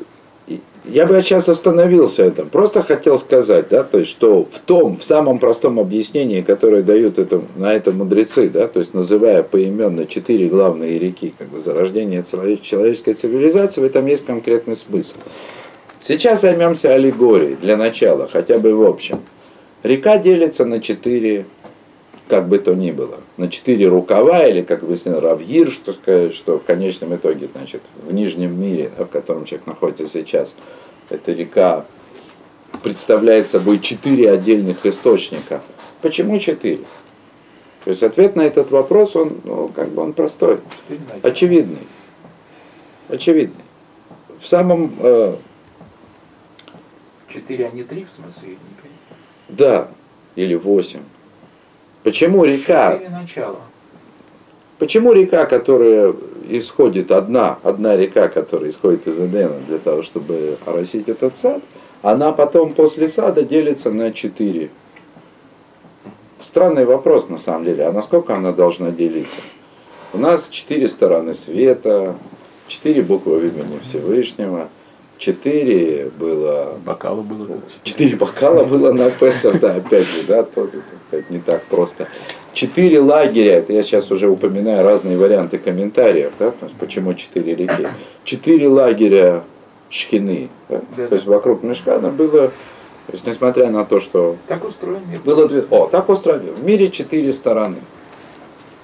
Я 0.84 1.06
бы 1.06 1.22
сейчас 1.22 1.48
остановился 1.48 2.24
этом. 2.24 2.48
Просто 2.48 2.82
хотел 2.82 3.18
сказать, 3.18 3.68
да, 3.68 3.84
то 3.84 3.98
есть, 3.98 4.10
что 4.10 4.44
в 4.44 4.58
том, 4.58 4.96
в 4.96 5.04
самом 5.04 5.38
простом 5.38 5.78
объяснении, 5.78 6.40
которое 6.42 6.82
дают 6.82 7.18
это, 7.18 7.42
на 7.56 7.72
это 7.72 7.92
мудрецы, 7.92 8.48
да, 8.48 8.66
то 8.66 8.80
есть 8.80 8.94
называя 8.94 9.42
поименно 9.42 10.06
четыре 10.06 10.48
главные 10.48 10.98
реки, 10.98 11.34
как 11.38 11.48
бы 11.48 11.60
зарождение 11.60 12.24
челове- 12.28 12.60
человеческой 12.60 13.14
цивилизации, 13.14 13.80
в 13.80 13.84
этом 13.84 14.06
есть 14.06 14.26
конкретный 14.26 14.74
смысл. 14.76 15.14
Сейчас 16.00 16.40
займемся 16.40 16.94
аллегорией 16.94 17.56
для 17.62 17.76
начала, 17.76 18.26
хотя 18.26 18.58
бы 18.58 18.74
в 18.74 18.82
общем. 18.82 19.20
Река 19.84 20.16
делится 20.18 20.64
на 20.64 20.80
четыре, 20.80 21.44
как 22.28 22.48
бы 22.48 22.58
то 22.58 22.74
ни 22.74 22.90
было, 22.90 23.20
на 23.36 23.48
четыре 23.48 23.88
рукава, 23.88 24.46
или, 24.46 24.62
как 24.62 24.82
выяснил 24.82 25.20
Равгир, 25.20 25.70
что 25.70 25.92
сказать, 25.92 26.34
что 26.34 26.58
в 26.58 26.64
конечном 26.64 27.16
итоге, 27.16 27.48
значит, 27.52 27.82
в 28.02 28.12
нижнем 28.12 28.60
мире, 28.60 28.90
в 28.98 29.06
котором 29.06 29.44
человек 29.44 29.66
находится 29.66 30.06
сейчас, 30.06 30.54
эта 31.08 31.32
река 31.32 31.86
представляет 32.82 33.48
собой 33.48 33.78
четыре 33.78 34.30
отдельных 34.30 34.84
источника. 34.84 35.62
Почему 36.02 36.38
четыре? 36.38 36.84
То 37.84 37.90
есть 37.90 38.02
ответ 38.02 38.36
на 38.36 38.42
этот 38.42 38.70
вопрос, 38.70 39.16
он, 39.16 39.40
ну, 39.44 39.68
как 39.68 39.88
бы 39.88 40.02
он 40.02 40.12
простой, 40.12 40.60
очевидный. 41.22 41.86
Очевидный. 43.08 43.64
В 44.38 44.46
самом 44.46 44.94
э, 45.00 45.36
Четыре, 47.28 47.68
а 47.68 47.70
не 47.70 47.82
три, 47.82 48.04
в 48.04 48.10
смысле? 48.10 48.56
Да, 49.48 49.88
или 50.36 50.54
8. 50.54 51.00
Почему 52.02 52.44
река? 52.44 52.98
Почему 54.78 55.12
река, 55.12 55.46
которая 55.46 56.14
исходит 56.48 57.10
одна, 57.10 57.58
одна 57.62 57.96
река, 57.96 58.28
которая 58.28 58.70
исходит 58.70 59.06
из 59.06 59.18
Эдена 59.18 59.56
для 59.66 59.78
того, 59.78 60.02
чтобы 60.02 60.56
оросить 60.64 61.08
этот 61.08 61.36
сад, 61.36 61.62
она 62.02 62.32
потом 62.32 62.74
после 62.74 63.08
сада 63.08 63.42
делится 63.42 63.90
на 63.90 64.12
четыре. 64.12 64.70
Странный 66.44 66.84
вопрос 66.84 67.28
на 67.28 67.38
самом 67.38 67.64
деле, 67.64 67.84
а 67.84 67.92
насколько 67.92 68.34
она 68.34 68.52
должна 68.52 68.90
делиться? 68.90 69.38
У 70.12 70.18
нас 70.18 70.48
четыре 70.48 70.88
стороны 70.88 71.34
света, 71.34 72.16
четыре 72.68 73.02
буквы 73.02 73.48
имени 73.48 73.78
Всевышнего, 73.82 74.68
четыре 75.18 76.10
было 76.18 76.74
Бокалы 76.84 77.22
было. 77.22 77.58
Четыре 77.82 78.16
бокала 78.16 78.64
было 78.64 78.92
на 78.92 79.10
Песах, 79.10 79.60
да, 79.60 79.74
опять 79.74 80.06
же, 80.06 80.22
да, 80.26 80.42
тоже 80.44 80.82
это 81.10 81.32
не 81.32 81.40
так 81.40 81.62
просто. 81.64 82.08
Четыре 82.52 83.00
лагеря, 83.00 83.58
это 83.58 83.72
я 83.72 83.82
сейчас 83.82 84.10
уже 84.10 84.28
упоминаю 84.28 84.84
разные 84.84 85.16
варианты 85.18 85.58
комментариев, 85.58 86.32
да, 86.38 86.50
то 86.50 86.64
есть 86.66 86.76
почему 86.76 87.14
четыре 87.14 87.54
реки. 87.54 87.86
Четыре 88.24 88.68
лагеря 88.68 89.44
шхины, 89.90 90.48
да, 90.68 90.80
Да, 90.96 91.06
то 91.08 91.14
есть 91.14 91.26
вокруг 91.26 91.62
Мешкана 91.62 92.10
было, 92.10 92.48
то 92.48 93.12
есть 93.12 93.26
несмотря 93.26 93.70
на 93.70 93.84
то, 93.84 94.00
что 94.00 94.36
Так 94.46 94.64
устроен 94.64 95.00
мир. 95.10 95.20
было 95.24 95.48
две, 95.48 95.64
о, 95.70 95.86
так 95.86 96.08
устроено, 96.08 96.52
в 96.52 96.64
мире 96.64 96.90
четыре 96.90 97.32
стороны. 97.32 97.76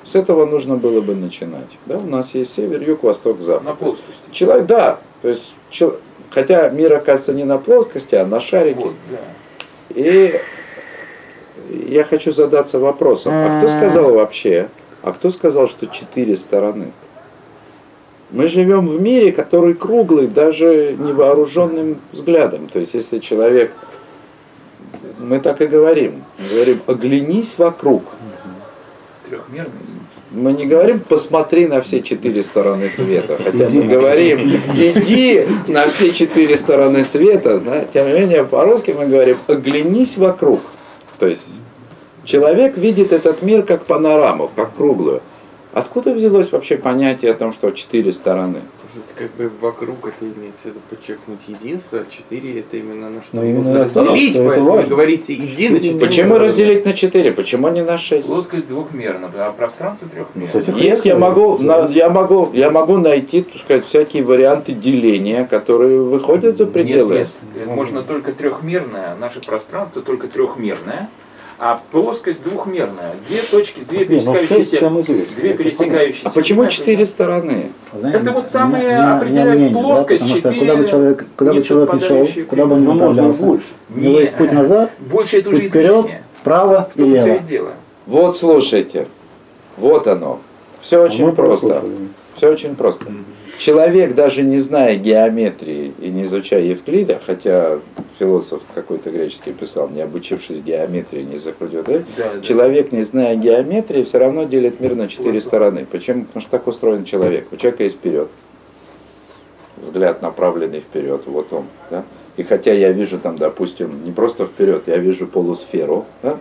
С 0.04 0.14
этого 0.14 0.44
нужно 0.44 0.76
было 0.76 1.00
бы 1.00 1.14
начинать. 1.14 1.70
Да? 1.86 1.96
У 1.96 2.06
нас 2.06 2.34
есть 2.34 2.52
север, 2.52 2.82
юг, 2.82 3.02
восток, 3.04 3.40
запад. 3.40 3.64
На 3.64 3.74
плоскости. 3.74 4.04
Человек, 4.32 4.66
да, 4.66 4.98
то 5.22 5.28
есть, 5.28 5.54
чел- 5.70 5.96
хотя 6.34 6.68
мир 6.68 6.92
оказывается 6.92 7.32
не 7.32 7.44
на 7.44 7.58
плоскости, 7.58 8.16
а 8.16 8.26
на 8.26 8.40
шарике. 8.40 8.80
Вот, 8.80 8.94
да. 9.10 9.18
И 9.90 10.40
я 11.88 12.04
хочу 12.04 12.32
задаться 12.32 12.78
вопросом, 12.78 13.32
а 13.34 13.58
кто 13.58 13.68
сказал 13.68 14.12
вообще, 14.12 14.68
а 15.02 15.12
кто 15.12 15.30
сказал, 15.30 15.68
что 15.68 15.86
четыре 15.86 16.34
стороны? 16.36 16.90
Мы 18.30 18.48
живем 18.48 18.88
в 18.88 19.00
мире, 19.00 19.30
который 19.30 19.74
круглый 19.74 20.26
даже 20.26 20.96
невооруженным 20.98 22.00
взглядом. 22.10 22.68
То 22.68 22.80
есть 22.80 22.94
если 22.94 23.20
человек, 23.20 23.72
мы 25.18 25.38
так 25.38 25.60
и 25.60 25.66
говорим, 25.66 26.24
мы 26.38 26.48
говорим, 26.48 26.80
оглянись 26.86 27.56
вокруг. 27.58 28.02
Трехмерный. 29.28 29.70
Мы 30.34 30.52
не 30.52 30.66
говорим, 30.66 30.98
посмотри 30.98 31.66
на 31.68 31.80
все 31.80 32.02
четыре 32.02 32.42
стороны 32.42 32.90
света, 32.90 33.38
хотя 33.42 33.68
мы 33.70 33.84
говорим, 33.84 34.38
иди 34.74 35.46
на 35.68 35.86
все 35.86 36.12
четыре 36.12 36.56
стороны 36.56 37.04
света, 37.04 37.60
да? 37.60 37.84
тем 37.84 38.08
не 38.08 38.14
менее 38.14 38.42
по-русски 38.44 38.90
мы 38.98 39.06
говорим, 39.06 39.36
оглянись 39.46 40.16
вокруг. 40.16 40.60
То 41.20 41.28
есть 41.28 41.54
человек 42.24 42.76
видит 42.76 43.12
этот 43.12 43.42
мир 43.42 43.62
как 43.62 43.84
панораму, 43.84 44.50
как 44.56 44.74
круглую. 44.74 45.22
Откуда 45.72 46.12
взялось 46.12 46.50
вообще 46.50 46.78
понятие 46.78 47.30
о 47.30 47.34
том, 47.34 47.52
что 47.52 47.70
четыре 47.70 48.12
стороны? 48.12 48.58
Как 49.16 49.30
бы 49.36 49.50
вокруг 49.60 50.06
это 50.06 50.14
имеется 50.20 50.62
в 50.62 50.66
виду 50.66 50.80
подчеркнуть 50.90 51.40
единство, 51.46 52.00
а 52.00 52.06
четыре 52.10 52.60
это 52.60 52.76
именно 52.76 53.10
на 53.10 53.22
что 53.22 53.36
Ну, 53.36 53.42
именно 53.44 53.84
разделить, 53.84 54.32
что 54.32 54.40
это 54.42 54.48
поэтому 54.48 54.72
вы 54.76 54.82
говорите 54.82 55.34
иди 55.34 55.68
на 55.68 55.78
четыре. 55.80 55.98
Почему 56.00 56.38
разделить 56.38 56.84
на 56.84 56.92
четыре? 56.92 57.32
Почему 57.32 57.68
не 57.70 57.82
на 57.82 57.98
шесть? 57.98 58.28
Плоскость 58.28 58.68
двухмерна, 58.68 59.30
а 59.34 59.52
пространство 59.52 60.06
Ну, 60.06 60.24
трехмерно. 60.24 60.58
этих 60.58 60.76
Есть, 60.82 61.04
я 61.04 61.16
могу, 61.16 61.58
на- 61.58 61.88
я 61.88 62.08
могу, 62.10 62.50
я 62.52 62.70
могу 62.70 62.96
найти, 62.98 63.42
так 63.42 63.62
сказать, 63.62 63.84
всякие 63.86 64.22
варианты 64.22 64.72
деления, 64.72 65.44
которые 65.44 66.00
выходят 66.00 66.56
за 66.56 66.66
пределы. 66.66 67.14
Нет, 67.18 67.28
нет, 67.56 67.66
можно 67.66 68.02
только 68.02 68.32
трехмерное, 68.32 69.16
наше 69.16 69.40
пространство 69.40 70.02
только 70.02 70.28
трехмерное, 70.28 71.08
а 71.58 71.80
плоскость 71.90 72.42
двухмерная. 72.42 73.14
Две 73.28 73.42
точки, 73.42 73.80
две 73.88 73.98
Не, 74.00 74.04
ну, 74.04 74.34
пересекающиеся, 74.34 74.76
известно, 74.76 75.36
две 75.36 75.54
пересекающиеся. 75.54 76.28
А 76.28 76.30
почему 76.30 76.66
четыре 76.66 77.06
стороны? 77.06 77.70
Знаете, 77.96 78.18
Это 78.18 78.32
вот 78.32 78.48
самое 78.48 78.84
у 78.84 78.90
меня- 78.90 79.44
мнение, 79.46 79.68
да, 79.70 79.78
плоскость, 79.80 80.26
что 80.28 80.36
четыре 80.38 80.60
куда 80.60 80.76
бы 80.76 80.88
человек, 80.88 81.26
куда 81.36 81.52
бы 81.54 81.62
человек 81.62 81.94
не 81.94 82.00
шел, 82.00 82.28
куда 82.48 82.66
бы 82.66 82.74
он 82.74 82.84
Ну, 82.84 82.92
можно 82.92 83.06
направлялся, 83.08 83.44
больше. 83.44 83.66
у 83.94 83.98
него 84.00 84.20
есть 84.20 84.34
путь 84.34 84.52
назад, 84.52 84.90
Больше 84.98 85.38
это 85.38 85.48
уже 85.50 85.58
путь 85.60 85.68
вперед, 85.68 85.92
излишнее. 86.00 86.22
вправо 86.40 86.90
В 86.94 86.98
и 86.98 87.00
том 87.02 87.12
все 87.14 87.22
и 87.22 87.26
лево. 87.26 87.38
дело. 87.40 87.70
Вот 88.06 88.36
слушайте, 88.36 89.06
вот 89.76 90.06
оно. 90.06 90.40
Все 90.80 91.00
А 91.00 91.04
очень 91.04 91.24
мы 91.26 91.32
просто. 91.32 91.82
Все 92.34 92.48
очень 92.50 92.74
просто. 92.74 93.06
Человек, 93.58 94.14
даже 94.14 94.42
не 94.42 94.58
зная 94.58 94.96
геометрии 94.96 95.92
и 96.00 96.08
не 96.08 96.24
изучая 96.24 96.62
Евклида, 96.62 97.20
хотя 97.24 97.78
философ 98.18 98.62
какой-то 98.74 99.10
греческий 99.10 99.52
писал, 99.52 99.88
не 99.88 100.00
обучившись 100.02 100.60
геометрии, 100.60 101.22
не 101.22 101.36
закрутил 101.36 101.82
Да, 101.82 102.02
да. 102.16 102.40
человек, 102.42 102.92
не 102.92 103.02
зная 103.02 103.36
геометрии, 103.36 104.04
все 104.04 104.18
равно 104.18 104.44
делит 104.44 104.80
мир 104.80 104.96
на 104.96 105.08
четыре 105.08 105.40
стороны. 105.40 105.86
Почему? 105.90 106.24
Потому 106.24 106.40
что 106.42 106.50
так 106.50 106.66
устроен 106.66 107.04
человек. 107.04 107.46
У 107.52 107.56
человека 107.56 107.84
есть 107.84 107.96
вперед. 107.96 108.28
Взгляд 109.76 110.22
направленный 110.22 110.80
вперед. 110.80 111.22
Вот 111.26 111.52
он. 111.52 111.66
Да? 111.90 112.04
И 112.36 112.42
хотя 112.42 112.72
я 112.72 112.90
вижу 112.90 113.18
там, 113.18 113.36
допустим, 113.38 114.04
не 114.04 114.12
просто 114.12 114.46
вперед, 114.46 114.84
я 114.86 114.96
вижу 114.96 115.26
полусферу, 115.26 116.06
да? 116.22 116.38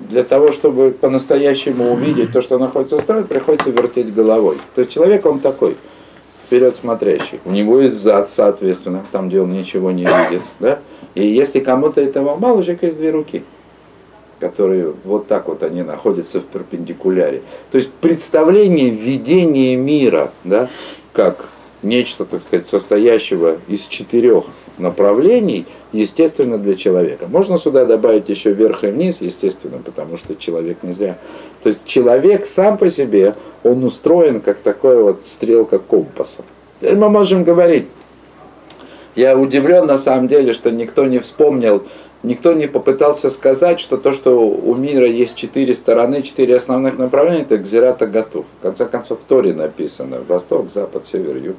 Для 0.00 0.24
того, 0.24 0.52
чтобы 0.52 0.90
по-настоящему 0.90 1.92
увидеть 1.92 2.32
то, 2.32 2.40
что 2.40 2.58
находится 2.58 2.96
в 2.98 3.00
стороне, 3.00 3.26
приходится 3.26 3.70
вертеть 3.70 4.14
головой. 4.14 4.56
То 4.74 4.80
есть 4.80 4.90
человек, 4.90 5.26
он 5.26 5.40
такой, 5.40 5.76
вперед 6.46 6.76
смотрящий. 6.76 7.40
У 7.44 7.50
него 7.50 7.80
есть 7.80 7.96
зад, 7.96 8.30
соответственно, 8.32 9.04
там, 9.12 9.28
где 9.28 9.40
он 9.40 9.52
ничего 9.52 9.90
не 9.90 10.04
видит. 10.04 10.42
Да? 10.60 10.78
И 11.14 11.26
если 11.26 11.60
кому-то 11.60 12.00
этого 12.00 12.36
мало, 12.36 12.58
у 12.58 12.62
человека 12.62 12.86
есть 12.86 12.98
две 12.98 13.10
руки, 13.10 13.42
которые 14.40 14.94
вот 15.04 15.26
так 15.26 15.48
вот 15.48 15.62
они 15.62 15.82
находятся 15.82 16.40
в 16.40 16.44
перпендикуляре. 16.44 17.42
То 17.70 17.76
есть 17.76 17.90
представление 17.92 18.90
видения 18.90 19.76
мира, 19.76 20.32
да, 20.44 20.70
как 21.12 21.48
нечто, 21.82 22.24
так 22.24 22.42
сказать, 22.42 22.66
состоящего 22.66 23.58
из 23.68 23.86
четырех 23.86 24.44
направлений, 24.78 25.66
естественно, 25.92 26.58
для 26.58 26.74
человека. 26.74 27.26
Можно 27.28 27.56
сюда 27.56 27.84
добавить 27.84 28.28
еще 28.28 28.52
вверх 28.52 28.84
и 28.84 28.88
вниз, 28.88 29.18
естественно, 29.20 29.78
потому 29.84 30.16
что 30.16 30.36
человек 30.36 30.78
не 30.82 30.92
зря. 30.92 31.18
То 31.62 31.68
есть 31.68 31.84
человек 31.86 32.46
сам 32.46 32.78
по 32.78 32.88
себе, 32.88 33.34
он 33.64 33.84
устроен 33.84 34.40
как 34.40 34.58
такой 34.60 35.02
вот 35.02 35.20
стрелка 35.24 35.78
компаса. 35.78 36.44
Теперь 36.80 36.96
мы 36.96 37.08
можем 37.08 37.44
говорить, 37.44 37.86
я 39.18 39.36
удивлен 39.36 39.86
на 39.86 39.98
самом 39.98 40.28
деле, 40.28 40.52
что 40.52 40.70
никто 40.70 41.04
не 41.04 41.18
вспомнил, 41.18 41.82
никто 42.22 42.52
не 42.52 42.68
попытался 42.68 43.28
сказать, 43.28 43.80
что 43.80 43.96
то, 43.96 44.12
что 44.12 44.48
у 44.48 44.76
мира 44.76 45.06
есть 45.06 45.34
четыре 45.34 45.74
стороны, 45.74 46.22
четыре 46.22 46.54
основных 46.54 46.98
направления, 46.98 47.42
это 47.42 47.58
Гзирата 47.58 48.06
готов. 48.06 48.46
В 48.60 48.62
конце 48.62 48.86
концов, 48.86 49.20
в 49.20 49.24
Торе 49.24 49.52
написано 49.52 50.22
восток, 50.26 50.70
запад, 50.70 51.06
север, 51.06 51.36
юг. 51.36 51.56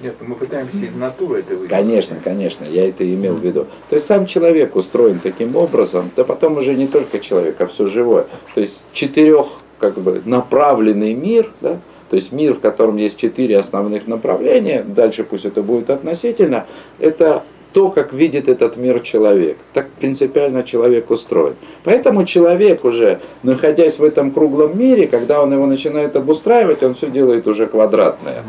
Нет, 0.00 0.14
мы 0.20 0.36
пытаемся 0.36 0.76
из 0.76 0.94
натуры 0.94 1.40
это 1.40 1.56
вывести. 1.56 1.74
Конечно, 1.74 2.16
конечно, 2.22 2.64
я 2.64 2.88
это 2.88 3.04
имел 3.04 3.34
в 3.34 3.44
виду. 3.44 3.66
То 3.90 3.96
есть 3.96 4.06
сам 4.06 4.26
человек 4.26 4.76
устроен 4.76 5.18
таким 5.20 5.56
образом, 5.56 6.08
да 6.16 6.22
потом 6.22 6.56
уже 6.56 6.74
не 6.74 6.86
только 6.86 7.18
человек, 7.18 7.60
а 7.60 7.66
все 7.66 7.86
живое. 7.86 8.26
То 8.54 8.60
есть 8.60 8.82
четырех 8.92 9.46
как 9.80 9.98
бы 9.98 10.22
направленный 10.24 11.14
мир, 11.14 11.50
да, 11.60 11.80
то 12.12 12.16
есть 12.16 12.30
мир, 12.30 12.52
в 12.52 12.60
котором 12.60 12.98
есть 12.98 13.16
четыре 13.16 13.56
основных 13.56 14.06
направления, 14.06 14.84
дальше 14.86 15.24
пусть 15.24 15.46
это 15.46 15.62
будет 15.62 15.88
относительно, 15.88 16.66
это 16.98 17.42
то, 17.72 17.88
как 17.88 18.12
видит 18.12 18.50
этот 18.50 18.76
мир 18.76 19.00
человек. 19.00 19.56
Так 19.72 19.88
принципиально 19.98 20.62
человек 20.62 21.10
устроен. 21.10 21.54
Поэтому 21.84 22.26
человек 22.26 22.84
уже, 22.84 23.20
находясь 23.42 23.98
в 23.98 24.04
этом 24.04 24.30
круглом 24.30 24.78
мире, 24.78 25.06
когда 25.06 25.42
он 25.42 25.54
его 25.54 25.64
начинает 25.64 26.14
обустраивать, 26.14 26.82
он 26.82 26.92
все 26.92 27.08
делает 27.08 27.48
уже 27.48 27.64
квадратное. 27.64 28.42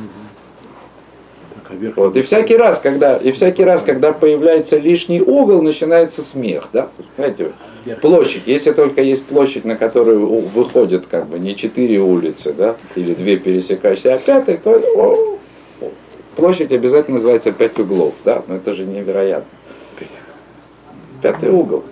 Вот. 1.95 2.17
И 2.17 2.21
всякий 2.21 2.55
раз, 2.55 2.79
когда, 2.79 3.17
и 3.17 3.31
всякий 3.31 3.63
раз, 3.63 3.83
когда 3.83 4.13
появляется 4.13 4.77
лишний 4.77 5.21
угол, 5.21 5.61
начинается 5.61 6.21
смех, 6.21 6.69
да? 6.73 6.89
Знаете, 7.17 7.51
площадь. 8.01 8.43
Если 8.45 8.71
только 8.71 9.01
есть 9.01 9.25
площадь, 9.25 9.65
на 9.65 9.75
которую 9.75 10.25
выходят 10.49 11.05
как 11.07 11.27
бы 11.27 11.39
не 11.39 11.55
четыре 11.55 11.99
улицы, 11.99 12.53
да, 12.53 12.75
или 12.95 13.13
две 13.13 13.37
пересекающиеся, 13.37 14.15
а 14.15 14.17
пятая, 14.17 14.57
то 14.57 14.71
о, 14.95 15.37
площадь 16.35 16.71
обязательно 16.71 17.15
называется 17.15 17.51
пять 17.51 17.77
углов, 17.79 18.13
да? 18.23 18.43
Но 18.47 18.55
это 18.55 18.73
же 18.73 18.85
невероятно. 18.85 19.47
Пятый 21.21 21.49
угол. 21.49 21.83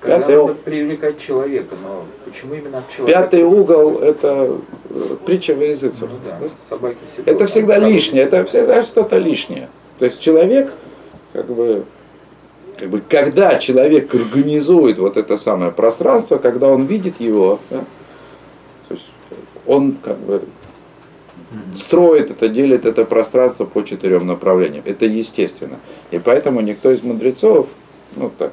Когда 0.00 0.18
Пятый 0.18 0.30
надо 0.30 0.42
угол. 0.42 0.54
привлекать 0.64 1.18
человека, 1.18 1.76
но 1.82 2.06
почему 2.24 2.54
именно 2.54 2.78
от 2.78 2.90
человека? 2.90 3.20
Пятый 3.20 3.42
угол 3.44 3.98
это 3.98 4.58
э, 4.88 5.16
притча 5.26 5.54
во 5.54 5.64
языцах. 5.64 6.08
Ну 6.10 6.16
да, 6.24 6.38
да? 6.40 6.48
собаки 6.70 6.96
всегда. 7.12 7.32
Это 7.32 7.46
всегда 7.46 7.74
Правда. 7.74 7.88
лишнее, 7.88 8.22
это 8.22 8.44
всегда 8.46 8.82
что-то 8.82 9.18
лишнее. 9.18 9.68
То 9.98 10.06
есть 10.06 10.18
человек, 10.20 10.72
как 11.34 11.46
бы, 11.48 11.84
как 12.78 12.88
бы, 12.88 13.02
когда 13.06 13.58
человек 13.58 14.14
организует 14.14 14.98
вот 14.98 15.18
это 15.18 15.36
самое 15.36 15.70
пространство, 15.70 16.38
когда 16.38 16.68
он 16.68 16.86
видит 16.86 17.20
его, 17.20 17.60
да, 17.68 17.84
то 18.88 18.94
есть 18.94 19.10
он 19.66 19.98
как 20.02 20.16
бы 20.16 20.42
строит 21.74 22.30
это, 22.30 22.48
делит 22.48 22.86
это 22.86 23.04
пространство 23.04 23.66
по 23.66 23.82
четырем 23.82 24.26
направлениям. 24.26 24.82
Это 24.86 25.04
естественно. 25.04 25.78
И 26.10 26.18
поэтому 26.18 26.62
никто 26.62 26.90
из 26.90 27.02
мудрецов, 27.02 27.68
ну 28.16 28.30
так, 28.38 28.52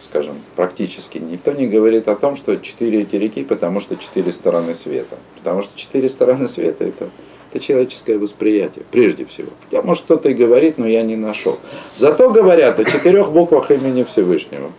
скажем, 0.00 0.36
практически 0.56 1.18
никто 1.18 1.52
не 1.52 1.66
говорит 1.66 2.08
о 2.08 2.14
том, 2.14 2.36
что 2.36 2.56
четыре 2.56 3.02
эти 3.02 3.16
реки, 3.16 3.44
потому 3.44 3.80
что 3.80 3.96
четыре 3.96 4.32
стороны 4.32 4.74
света. 4.74 5.16
Потому 5.36 5.62
что 5.62 5.76
четыре 5.76 6.08
стороны 6.08 6.48
света 6.48 6.84
это, 6.84 7.10
это 7.50 7.62
человеческое 7.62 8.18
восприятие, 8.18 8.84
прежде 8.90 9.24
всего. 9.26 9.50
Хотя, 9.64 9.82
может, 9.82 10.04
кто-то 10.04 10.28
и 10.28 10.34
говорит, 10.34 10.78
но 10.78 10.86
я 10.86 11.02
не 11.02 11.16
нашел. 11.16 11.58
Зато 11.96 12.30
говорят 12.30 12.78
о 12.78 12.84
четырех 12.84 13.32
буквах 13.32 13.70
имени 13.70 14.04
Всевышнего. 14.04 14.70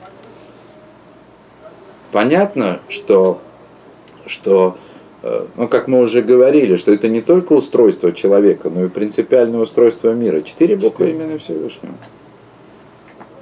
Понятно, 2.11 2.79
что, 2.87 3.39
что 4.25 4.77
э, 5.21 5.45
ну, 5.55 5.67
как 5.67 5.87
мы 5.87 6.01
уже 6.01 6.21
говорили, 6.21 6.75
что 6.75 6.91
это 6.91 7.07
не 7.07 7.21
только 7.21 7.53
устройство 7.53 8.11
человека, 8.11 8.69
но 8.69 8.85
и 8.85 8.89
принципиальное 8.89 9.59
устройство 9.59 10.11
мира. 10.13 10.41
Четыре 10.41 10.75
буквы 10.75 11.11
имени 11.11 11.37
Всевышнего. 11.37 11.93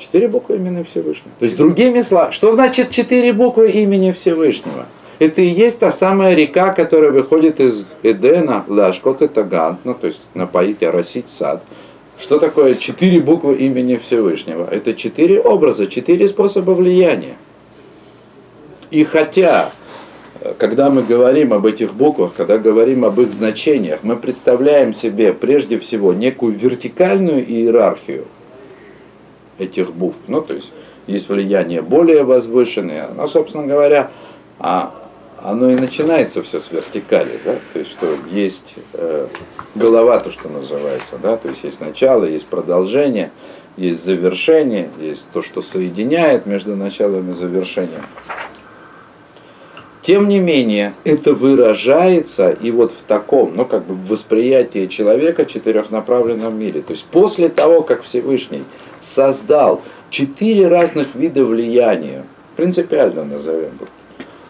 Четыре 0.08 0.30
буквы 0.30 0.56
имени 0.56 0.84
Всевышнего. 0.84 1.32
То 1.38 1.44
есть, 1.44 1.58
другими 1.58 2.00
словами, 2.00 2.32
что 2.32 2.54
значит 2.54 2.92
четыре 2.92 3.34
буквы 3.34 3.72
имени 3.72 4.14
Всевышнего? 4.14 4.86
Это 5.20 5.42
и 5.42 5.48
есть 5.48 5.80
та 5.80 5.92
самая 5.92 6.34
река, 6.34 6.72
которая 6.72 7.12
выходит 7.12 7.60
из 7.60 7.86
Эдена, 8.04 8.64
Лашкот 8.68 9.22
и 9.24 9.28
Таган, 9.28 9.80
ну, 9.84 9.94
то 9.94 10.08
есть 10.08 10.22
напоить, 10.34 10.82
оросить 10.82 11.30
сад. 11.30 11.62
Что 12.18 12.40
такое 12.40 12.76
четыре 12.76 13.20
буквы 13.20 13.56
имени 13.56 13.98
Всевышнего? 13.98 14.66
Это 14.72 14.94
четыре 14.94 15.42
образа, 15.42 15.88
четыре 15.88 16.30
способа 16.30 16.72
влияния. 16.72 17.36
И 18.90 19.04
хотя, 19.04 19.72
э, 20.40 20.54
когда 20.58 20.90
мы 20.90 21.04
говорим 21.04 21.52
об 21.52 21.66
этих 21.66 21.94
буквах, 21.94 22.32
когда 22.38 22.58
говорим 22.58 23.04
об 23.04 23.20
их 23.20 23.34
значениях, 23.34 24.00
мы 24.04 24.16
представляем 24.16 24.94
себе 24.94 25.34
прежде 25.34 25.78
всего 25.78 26.14
некую 26.14 26.54
вертикальную 26.58 27.46
иерархию 27.46 28.26
этих 29.60 29.94
букв. 29.94 30.18
Ну, 30.28 30.42
то 30.42 30.54
есть 30.54 30.72
есть 31.08 31.30
влияние 31.30 31.82
более 31.82 32.24
возвышенное. 32.24 33.10
Но, 33.16 33.28
собственно 33.28 33.66
говоря, 33.66 34.12
а 34.60 34.94
оно 35.44 35.70
и 35.70 35.76
начинается 35.76 36.42
все 36.44 36.60
с 36.60 36.72
вертикали, 36.72 37.40
да, 37.46 37.56
то 37.74 37.80
есть 37.80 37.92
что 37.92 38.08
есть 38.32 38.74
э, 38.94 39.28
голова, 39.76 40.20
то, 40.20 40.32
что 40.32 40.50
называется, 40.50 41.18
да, 41.22 41.38
то 41.38 41.50
есть 41.50 41.64
есть 41.64 41.80
начало, 41.80 42.26
есть 42.26 42.48
продолжение, 42.48 43.32
есть 43.78 44.04
завершение, 44.04 44.90
есть 45.00 45.28
то, 45.32 45.42
что 45.42 45.62
соединяет 45.62 46.48
между 46.48 46.76
началом 46.76 47.32
и 47.32 47.34
завершением. 47.34 48.02
Тем 50.08 50.30
не 50.30 50.40
менее, 50.40 50.94
это 51.04 51.34
выражается 51.34 52.52
и 52.52 52.72
вот 52.72 52.94
в 52.94 53.02
таком, 53.02 53.58
ну 53.58 53.66
как 53.66 53.86
бы 53.86 53.94
в 53.94 54.08
восприятии 54.08 54.86
человека 54.86 55.46
четырехнаправленном 55.46 56.58
мире. 56.58 56.80
То 56.82 56.92
есть 56.92 57.08
после 57.08 57.50
того, 57.50 57.82
как 57.82 58.04
Всевышний 58.04 58.64
создал 59.02 59.82
четыре 60.10 60.70
разных 60.70 61.14
вида 61.14 61.44
влияния, 61.44 62.24
принципиально 62.56 63.26
назовем, 63.26 63.72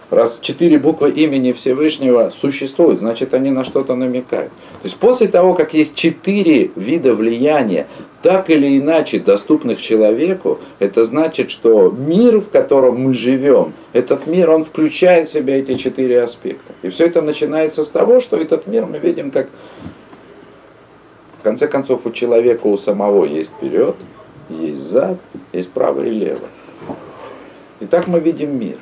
Раз 0.10 0.40
четыре 0.42 0.80
буквы 0.80 1.12
имени 1.12 1.52
Всевышнего 1.52 2.30
существуют, 2.30 3.00
значит 3.00 3.34
они 3.34 3.50
на 3.50 3.66
что-то 3.66 3.94
намекают. 3.94 4.52
То 4.52 4.86
есть 4.86 4.98
после 4.98 5.28
того, 5.28 5.54
как 5.54 5.74
есть 5.74 5.96
четыре 5.96 6.72
вида 6.78 7.14
влияния, 7.14 7.88
так 8.22 8.50
или 8.50 8.78
иначе 8.80 9.20
доступных 9.20 9.82
человеку, 9.82 10.60
это 10.80 11.04
значит, 11.04 11.52
что 11.52 11.92
мир, 11.92 12.40
в 12.40 12.50
котором 12.50 13.02
мы 13.02 13.14
живем, 13.14 13.74
этот 13.92 14.28
мир, 14.28 14.50
он 14.50 14.64
включает 14.64 15.28
в 15.28 15.34
себя 15.34 15.60
эти 15.60 15.74
четыре 15.74 16.22
аспекта. 16.24 16.72
И 16.84 16.90
все 16.90 17.08
это 17.08 17.22
начинается 17.22 17.84
с 17.84 17.90
того, 17.90 18.22
что 18.22 18.38
этот 18.38 18.66
мир 18.66 18.86
мы 18.86 19.00
видим 19.00 19.30
как, 19.30 19.50
в 21.42 21.44
конце 21.44 21.68
концов, 21.68 22.06
у 22.06 22.12
человека 22.12 22.66
у 22.68 22.78
самого 22.78 23.26
есть 23.26 23.52
вперед, 23.52 23.98
есть 24.50 24.80
зад, 24.80 25.18
есть 25.52 25.72
право 25.72 26.02
и 26.02 26.10
лево. 26.10 26.48
И 27.82 27.86
так 27.86 28.08
мы 28.08 28.22
видим 28.22 28.58
мир. 28.58 28.78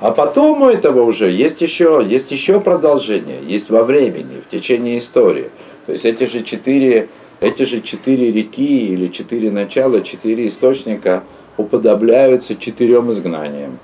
А 0.00 0.12
потом 0.12 0.62
у 0.62 0.68
этого 0.68 1.02
уже 1.02 1.30
есть 1.30 1.60
еще, 1.60 2.04
есть 2.06 2.30
еще 2.30 2.60
продолжение, 2.60 3.40
есть 3.44 3.68
во 3.68 3.82
времени, 3.82 4.40
в 4.40 4.48
течение 4.48 4.98
истории. 4.98 5.50
То 5.86 5.92
есть 5.92 6.04
эти 6.04 6.24
же 6.24 6.44
четыре, 6.44 7.08
эти 7.40 7.64
же 7.64 7.80
четыре 7.80 8.30
реки 8.30 8.86
или 8.86 9.08
четыре 9.08 9.50
начала, 9.50 10.00
четыре 10.00 10.46
источника 10.46 11.24
уподобляются 11.56 12.54
четырем 12.54 13.10
изгнаниям. 13.10 13.80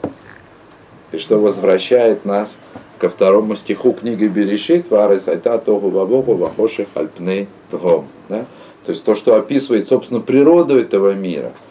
И 1.10 1.18
что 1.18 1.38
возвращает 1.38 2.24
нас 2.24 2.58
ко 2.98 3.08
второму 3.08 3.56
стиху 3.56 3.92
книги 3.92 4.26
Берешит, 4.26 4.90
Варес 4.90 5.26
Айта 5.26 5.58
Тогу 5.58 5.90
Вабогу 5.90 6.34
Вахоши 6.34 6.86
Хальпны 6.94 7.48
Тгом. 7.70 8.06
Да? 8.28 8.46
То 8.86 8.90
есть 8.90 9.04
то, 9.04 9.16
что 9.16 9.34
описывает, 9.34 9.88
собственно, 9.88 10.20
природу 10.20 10.78
этого 10.78 11.12
мира– 11.14 11.52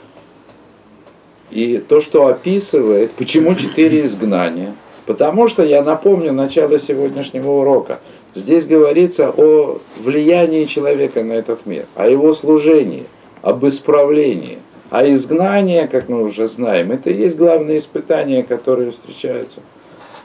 и 1.53 1.77
то, 1.77 2.01
что 2.01 2.27
описывает, 2.27 3.11
почему 3.11 3.55
четыре 3.55 4.05
изгнания. 4.05 4.73
Потому 5.05 5.47
что, 5.47 5.63
я 5.63 5.83
напомню 5.83 6.31
начало 6.31 6.79
сегодняшнего 6.79 7.51
урока, 7.51 7.99
здесь 8.33 8.65
говорится 8.65 9.29
о 9.29 9.79
влиянии 9.99 10.63
человека 10.65 11.23
на 11.23 11.33
этот 11.33 11.65
мир, 11.65 11.85
о 11.95 12.07
его 12.07 12.33
служении, 12.33 13.05
об 13.41 13.65
исправлении. 13.67 14.59
А 14.89 15.05
изгнание, 15.11 15.87
как 15.87 16.07
мы 16.07 16.23
уже 16.23 16.47
знаем, 16.47 16.91
это 16.91 17.09
и 17.09 17.17
есть 17.17 17.37
главные 17.37 17.79
испытания, 17.79 18.43
которые 18.43 18.91
встречаются 18.91 19.59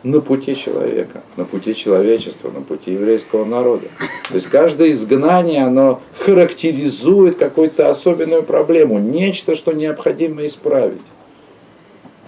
на 0.02 0.20
пути 0.20 0.54
человека, 0.54 1.22
на 1.36 1.44
пути 1.44 1.74
человечества, 1.74 2.50
на 2.50 2.60
пути 2.60 2.92
еврейского 2.92 3.44
народа. 3.44 3.88
То 4.28 4.34
есть 4.34 4.46
каждое 4.46 4.92
изгнание, 4.92 5.64
оно 5.64 6.00
характеризует 6.20 7.36
какую-то 7.36 7.90
особенную 7.90 8.44
проблему, 8.44 8.98
нечто, 8.98 9.54
что 9.56 9.72
необходимо 9.72 10.46
исправить. 10.46 11.02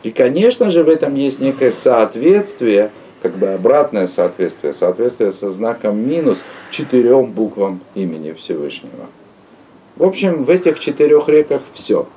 И, 0.02 0.10
конечно 0.10 0.70
же, 0.70 0.82
в 0.82 0.88
этом 0.88 1.14
есть 1.14 1.40
некое 1.40 1.70
соответствие, 1.70 2.90
как 3.22 3.36
бы 3.36 3.48
обратное 3.48 4.06
соответствие, 4.06 4.72
соответствие 4.72 5.30
со 5.30 5.50
знаком 5.50 5.98
минус 5.98 6.42
четырем 6.70 7.26
буквам 7.26 7.80
имени 7.94 8.32
Всевышнего. 8.32 9.06
В 9.96 10.04
общем, 10.04 10.44
в 10.44 10.50
этих 10.50 10.78
четырех 10.78 11.28
реках 11.28 11.60
все. 11.74 12.08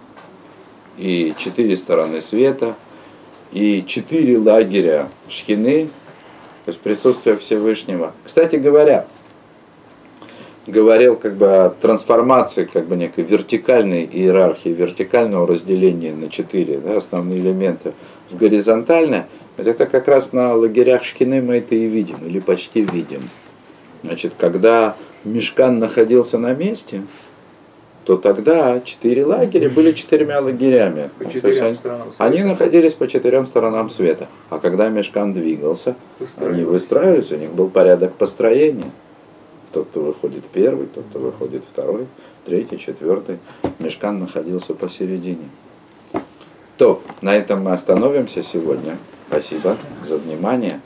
И 0.97 1.34
четыре 1.38 1.75
стороны 1.75 2.21
света, 2.21 2.75
и 3.51 3.84
четыре 3.86 4.38
лагеря 4.38 5.09
шхины, 5.27 5.89
то 6.65 6.69
есть 6.69 6.79
присутствие 6.79 7.38
Всевышнего. 7.38 8.13
Кстати 8.23 8.55
говоря, 8.55 9.07
говорил 10.68 11.16
как 11.16 11.36
бы 11.36 11.47
о 11.47 11.70
трансформации 11.70 12.66
как 12.66 12.86
бы 12.86 12.95
некой 12.95 13.24
вертикальной 13.24 14.09
иерархии, 14.11 14.70
вертикального 14.70 15.45
разделения 15.45 16.14
на 16.14 16.30
четыре 16.30 16.78
да, 16.78 16.97
основные 16.97 17.39
элементы 17.39 17.93
в 18.30 18.38
горизонтальное, 18.38 19.28
это 19.57 19.86
как 19.86 20.07
раз 20.07 20.32
на 20.32 20.53
лагерях 20.53 21.03
Шкины 21.03 21.41
мы 21.41 21.57
это 21.57 21.76
и 21.76 21.86
видим, 21.86 22.18
или 22.26 22.39
почти 22.39 22.82
видим. 22.82 23.30
Значит, 24.03 24.34
когда 24.38 24.95
Мешкан 25.24 25.80
находился 25.80 26.38
на 26.38 26.53
месте, 26.53 27.01
то 28.05 28.18
тогда 28.18 28.82
четыре 28.82 29.26
лагеря 29.26 29.70
были 29.70 29.91
четырьмя 29.93 30.41
лагерями. 30.41 31.09
По 31.18 31.26
То 31.26 31.47
есть 31.47 31.61
они, 31.61 31.78
они 32.18 32.43
находились 32.43 32.93
по 32.93 33.07
четырем 33.07 33.45
сторонам 33.45 33.89
света. 33.89 34.28
А 34.49 34.59
когда 34.59 34.89
Мешкан 34.89 35.34
двигался, 35.34 35.95
они 36.38 36.64
выстраивались, 36.64 37.32
у 37.32 37.38
них 37.38 37.51
был 37.51 37.70
порядок 37.70 38.14
построения. 38.16 38.91
Тот, 39.74 39.88
кто 39.88 40.01
выходит 40.01 40.43
первый, 40.45 40.86
тот, 40.86 41.03
кто 41.09 41.17
выходит 41.17 41.63
второй, 41.67 42.05
третий, 42.45 42.78
четвертый. 42.78 43.39
Мешкан 43.80 44.19
находился 44.19 44.76
посередине. 44.76 45.49
То, 46.78 47.01
на 47.21 47.36
этом 47.36 47.63
мы 47.63 47.71
остановимся 47.71 48.43
сегодня. 48.43 48.97
Спасибо 49.30 49.76
за 50.05 50.17
внимание. 50.17 50.80